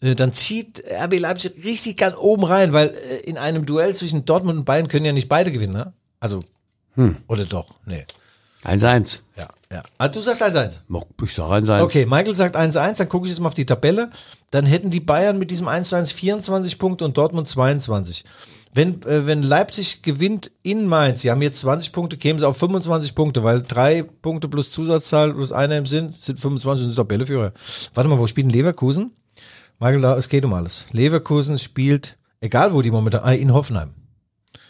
äh, 0.00 0.14
dann 0.14 0.32
zieht 0.32 0.82
RB 0.90 1.18
Leipzig 1.18 1.64
richtig 1.64 1.96
ganz 1.96 2.16
oben 2.16 2.44
rein, 2.44 2.72
weil 2.72 2.88
äh, 2.88 3.18
in 3.20 3.38
einem 3.38 3.66
Duell 3.66 3.94
zwischen 3.94 4.24
Dortmund 4.24 4.58
und 4.58 4.64
Bayern 4.64 4.88
können 4.88 5.04
ja 5.04 5.12
nicht 5.12 5.28
beide 5.28 5.52
gewinnen, 5.52 5.74
ne? 5.74 5.92
Also, 6.18 6.42
oder 7.28 7.44
doch? 7.44 7.74
Nee. 7.86 8.04
1-1. 8.64 9.20
Ja, 9.36 9.48
ja. 9.72 9.82
Ah, 9.96 10.08
du 10.08 10.20
sagst 10.20 10.42
1-1. 10.42 10.80
Ich 11.24 11.34
sag 11.34 11.50
1-1. 11.50 11.82
Okay, 11.82 12.04
Michael 12.04 12.36
sagt 12.36 12.56
1-1, 12.56 12.98
dann 12.98 13.08
gucke 13.08 13.26
ich 13.26 13.32
jetzt 13.32 13.40
mal 13.40 13.48
auf 13.48 13.54
die 13.54 13.64
Tabelle. 13.64 14.10
Dann 14.50 14.66
hätten 14.66 14.90
die 14.90 15.00
Bayern 15.00 15.38
mit 15.38 15.50
diesem 15.50 15.68
1-1 15.68 16.12
24 16.12 16.78
Punkte 16.78 17.04
und 17.06 17.16
Dortmund 17.16 17.48
22. 17.48 18.24
Wenn, 18.72 19.02
äh, 19.02 19.26
wenn 19.26 19.42
Leipzig 19.42 20.02
gewinnt 20.02 20.52
in 20.62 20.86
Mainz, 20.86 21.22
sie 21.22 21.30
haben 21.30 21.42
jetzt 21.42 21.60
20 21.60 21.92
Punkte, 21.92 22.16
kämen 22.16 22.38
sie 22.38 22.46
auf 22.46 22.56
25 22.56 23.14
Punkte, 23.14 23.42
weil 23.42 23.62
drei 23.62 24.02
Punkte 24.02 24.48
plus 24.48 24.70
Zusatzzahl 24.70 25.34
plus 25.34 25.50
einer 25.52 25.76
im 25.76 25.86
Sinn 25.86 26.10
sind 26.10 26.38
25 26.38 26.84
und 26.84 26.90
sind 26.90 26.96
Tabelleführer. 26.96 27.52
Warte 27.94 28.08
mal, 28.08 28.18
wo 28.18 28.26
spielen 28.26 28.50
Leverkusen? 28.50 29.12
Michael, 29.80 30.04
es 30.18 30.28
geht 30.28 30.44
um 30.44 30.54
alles. 30.54 30.86
Leverkusen 30.92 31.58
spielt, 31.58 32.16
egal 32.40 32.72
wo 32.72 32.82
die 32.82 32.90
momentan, 32.90 33.22
ah, 33.24 33.32
in 33.32 33.52
Hoffenheim. 33.52 33.90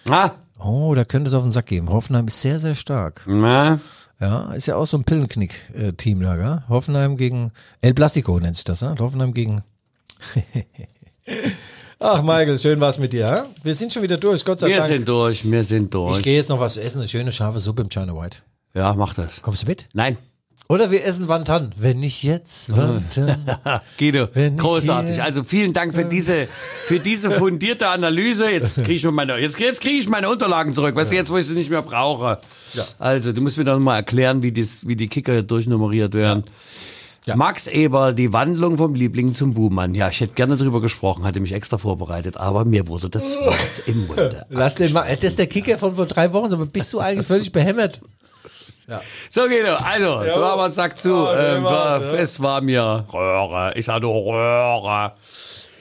Ah, 0.09 0.30
Oh, 0.62 0.94
da 0.94 1.05
könnte 1.05 1.28
es 1.28 1.34
auf 1.34 1.42
den 1.42 1.53
Sack 1.53 1.66
geben. 1.66 1.88
Hoffenheim 1.88 2.26
ist 2.26 2.40
sehr, 2.42 2.59
sehr 2.61 2.74
stark. 2.74 3.22
na, 3.26 3.80
Ja, 4.20 4.53
ist 4.53 4.66
ja 4.66 4.76
auch 4.76 4.84
so 4.84 4.98
ein 4.98 5.05
Pillenknick-Team 5.05 6.20
da, 6.20 6.36
gell? 6.36 6.62
Hoffenheim 6.68 7.16
gegen 7.16 7.53
El 7.80 7.94
Plastico 7.94 8.38
nennt 8.38 8.57
sich 8.57 8.64
das, 8.64 8.82
ne? 8.82 8.94
Hoffenheim 8.98 9.32
gegen. 9.32 9.62
Ach, 12.03 12.22
Michael, 12.22 12.59
schön 12.59 12.80
war's 12.80 12.98
mit 12.98 13.12
dir, 13.12 13.20
ja? 13.20 13.46
Wir 13.62 13.74
sind 13.74 13.92
schon 13.92 14.03
wieder 14.03 14.16
durch, 14.16 14.42
Gott 14.44 14.61
sei 14.61 14.68
wir 14.68 14.78
Dank. 14.78 14.88
sind 14.88 15.07
durch, 15.09 15.44
wir 15.51 15.62
sind 15.64 15.84
ich 15.84 15.90
durch. 15.90 16.22
gehe 16.22 16.36
jetzt 16.36 16.48
noch 16.48 16.59
was 16.59 16.78
essen, 16.78 16.98
eine 17.01 17.09
schöne 17.09 17.30
scharfe 17.30 17.59
Suppe 17.59 17.82
im 17.82 17.90
China 17.90 18.14
White. 18.16 18.38
Ja, 18.72 18.94
mach 18.94 19.12
das. 19.12 19.42
Kommst 19.42 19.64
du 19.64 19.66
mit? 19.66 19.86
Nein. 19.92 20.16
Oder 20.66 20.90
wir 20.90 21.05
essen 21.05 21.28
Wantan. 21.28 21.74
Wenn 21.76 22.01
nicht 22.01 22.22
jetzt, 22.22 22.74
wann 22.74 23.05
dann? 23.14 23.44
Guido, 23.98 24.28
ich 24.34 24.57
großartig. 24.57 25.16
hier- 25.16 25.24
Also 25.24 25.44
vielen 25.44 25.74
Dank 25.74 25.94
für 25.94 26.05
diese, 26.07 26.46
für 26.86 27.01
diese 27.01 27.32
fundierte 27.32 27.88
Analyse. 27.88 28.48
Jetzt 28.48 28.76
kriege 28.76 28.92
ich 28.94 29.05
meine, 29.11 29.36
jetzt, 29.38 29.59
jetzt 29.59 29.80
kriege 29.82 29.98
ich 29.98 30.09
meine 30.09 30.30
Unterlagen 30.30 30.72
zurück. 30.72 30.96
Weißt 30.96 31.11
du, 31.12 31.16
jetzt, 31.16 31.28
wo 31.30 31.36
ich 31.36 31.46
sie 31.46 31.55
nicht 31.55 31.70
mehr 31.70 31.82
brauche. 31.82 32.38
Also, 32.98 33.32
du 33.32 33.40
musst 33.42 33.59
mir 33.59 33.64
doch 33.64 33.78
mal 33.80 33.96
erklären, 33.96 34.42
wie, 34.44 34.53
dies, 34.53 34.86
wie 34.86 34.94
die 34.96 35.09
Kicker 35.09 35.32
hier 35.32 35.42
durchnummeriert 35.42 36.14
werden. 36.14 36.44
Max 37.35 37.66
Eber, 37.66 38.12
die 38.12 38.33
Wandlung 38.33 38.79
vom 38.79 38.95
Liebling 38.95 39.35
zum 39.35 39.55
Buhmann. 39.55 39.95
Ja, 39.95 40.09
ich 40.09 40.21
hätte 40.21 40.35
gerne 40.35 40.57
drüber 40.57 40.81
gesprochen, 40.81 41.25
hatte 41.25 41.41
mich 41.41 41.53
extra 41.53 41.79
vorbereitet, 41.79 42.37
aber 42.37 42.64
mir 42.64 42.89
wurde 42.89 43.11
das 43.11 43.37
Wort 43.45 43.83
im 43.87 44.07
Munde. 44.07 44.47
Lass 44.49 44.77
den 44.77 44.93
mal. 44.93 45.05
Das 45.14 45.25
ist 45.25 45.39
der 45.39 45.47
Kicker 45.47 45.79
von 45.79 45.95
vor 45.95 46.07
drei 46.07 46.33
Wochen, 46.33 46.53
aber 46.53 46.66
bist 46.66 46.93
du 46.93 47.01
eigentlich 47.01 47.27
völlig 47.27 47.53
behämmert? 47.53 48.01
So, 49.31 49.43
Guido, 49.43 49.77
also, 49.77 50.21
du 50.25 50.45
haben 50.45 50.62
uns 50.62 50.75
sagt 50.75 50.99
zu, 50.99 51.11
ähm, 51.11 51.62
war, 51.62 52.03
es 52.14 52.41
war 52.41 52.61
mir 52.61 53.05
Röhre. 53.12 53.73
Ich 53.77 53.85
sage 53.85 54.01
nur 54.07 54.35
Röhre. 54.35 55.12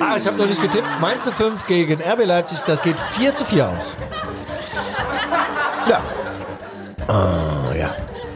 Ah, 0.00 0.16
ich 0.16 0.26
habe 0.26 0.36
noch 0.36 0.46
nicht 0.46 0.62
getippt. 0.62 0.86
Mainz 1.00 1.24
zu 1.24 1.32
5 1.32 1.66
gegen 1.66 2.00
RB 2.00 2.24
Leipzig, 2.24 2.60
das 2.62 2.82
geht 2.82 2.98
4 3.00 3.34
zu 3.34 3.44
4 3.44 3.68
aus. 3.68 3.96
Ja. 5.88 6.02
Ah, 7.08 7.74
ja. 7.76 7.94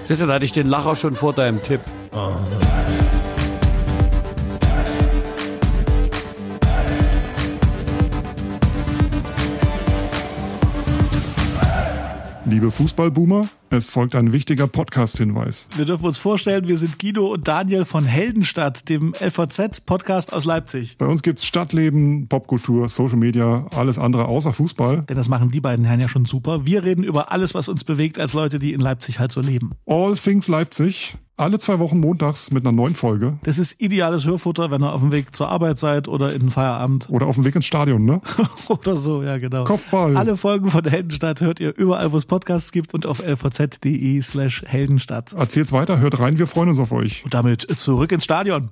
Siehst 0.08 0.20
du, 0.20 0.26
da 0.26 0.34
hatte 0.34 0.44
ich 0.44 0.52
den 0.52 0.66
Lacher 0.66 0.96
schon 0.96 1.14
vor 1.14 1.32
deinem 1.32 1.62
Tipp. 1.62 1.80
Liebe 12.44 12.70
Fußballboomer, 12.70 13.46
es 13.72 13.88
folgt 13.88 14.14
ein 14.14 14.32
wichtiger 14.32 14.66
Podcast-Hinweis. 14.66 15.68
Wir 15.76 15.86
dürfen 15.86 16.04
uns 16.04 16.18
vorstellen, 16.18 16.68
wir 16.68 16.76
sind 16.76 16.98
Guido 16.98 17.32
und 17.32 17.48
Daniel 17.48 17.86
von 17.86 18.04
Heldenstadt, 18.04 18.88
dem 18.90 19.14
LVZ-Podcast 19.18 20.32
aus 20.34 20.44
Leipzig. 20.44 20.98
Bei 20.98 21.06
uns 21.06 21.22
gibt's 21.22 21.46
Stadtleben, 21.46 22.28
Popkultur, 22.28 22.90
Social 22.90 23.16
Media, 23.16 23.66
alles 23.74 23.98
andere 23.98 24.26
außer 24.26 24.52
Fußball. 24.52 25.04
Denn 25.08 25.16
das 25.16 25.30
machen 25.30 25.50
die 25.50 25.60
beiden 25.60 25.86
Herren 25.86 26.00
ja 26.00 26.08
schon 26.08 26.26
super. 26.26 26.66
Wir 26.66 26.84
reden 26.84 27.02
über 27.02 27.32
alles, 27.32 27.54
was 27.54 27.68
uns 27.68 27.84
bewegt 27.84 28.18
als 28.18 28.34
Leute, 28.34 28.58
die 28.58 28.74
in 28.74 28.80
Leipzig 28.80 29.18
halt 29.18 29.32
so 29.32 29.40
leben. 29.40 29.72
All 29.86 30.14
Things 30.16 30.48
Leipzig, 30.48 31.14
alle 31.38 31.58
zwei 31.58 31.78
Wochen 31.78 31.98
montags 31.98 32.50
mit 32.50 32.64
einer 32.64 32.72
neuen 32.72 32.94
Folge. 32.94 33.38
Das 33.42 33.58
ist 33.58 33.80
ideales 33.80 34.26
Hörfutter, 34.26 34.70
wenn 34.70 34.82
ihr 34.82 34.92
auf 34.92 35.00
dem 35.00 35.12
Weg 35.12 35.34
zur 35.34 35.48
Arbeit 35.48 35.78
seid 35.78 36.06
oder 36.06 36.32
in 36.32 36.40
den 36.40 36.50
Feierabend 36.50 37.08
Oder 37.10 37.26
auf 37.26 37.36
dem 37.36 37.44
Weg 37.44 37.56
ins 37.56 37.64
Stadion, 37.64 38.04
ne? 38.04 38.20
oder 38.68 38.96
so, 38.96 39.22
ja 39.22 39.38
genau. 39.38 39.64
Kopfball. 39.64 40.16
Alle 40.16 40.36
Folgen 40.36 40.70
von 40.70 40.84
Heldenstadt 40.84 41.40
hört 41.40 41.58
ihr 41.58 41.76
überall, 41.76 42.12
wo 42.12 42.16
es 42.18 42.26
Podcasts 42.26 42.70
gibt 42.70 42.94
und 42.94 43.06
auf 43.06 43.26
lvz.de 43.62 44.20
slash 44.22 44.62
Heldenstadt. 44.66 45.32
Erzählt's 45.32 45.72
weiter, 45.72 45.98
hört 45.98 46.18
rein, 46.18 46.38
wir 46.38 46.46
freuen 46.46 46.68
uns 46.68 46.78
auf 46.78 46.92
euch. 46.92 47.24
Und 47.24 47.34
damit 47.34 47.62
zurück 47.78 48.12
ins 48.12 48.24
Stadion. 48.24 48.70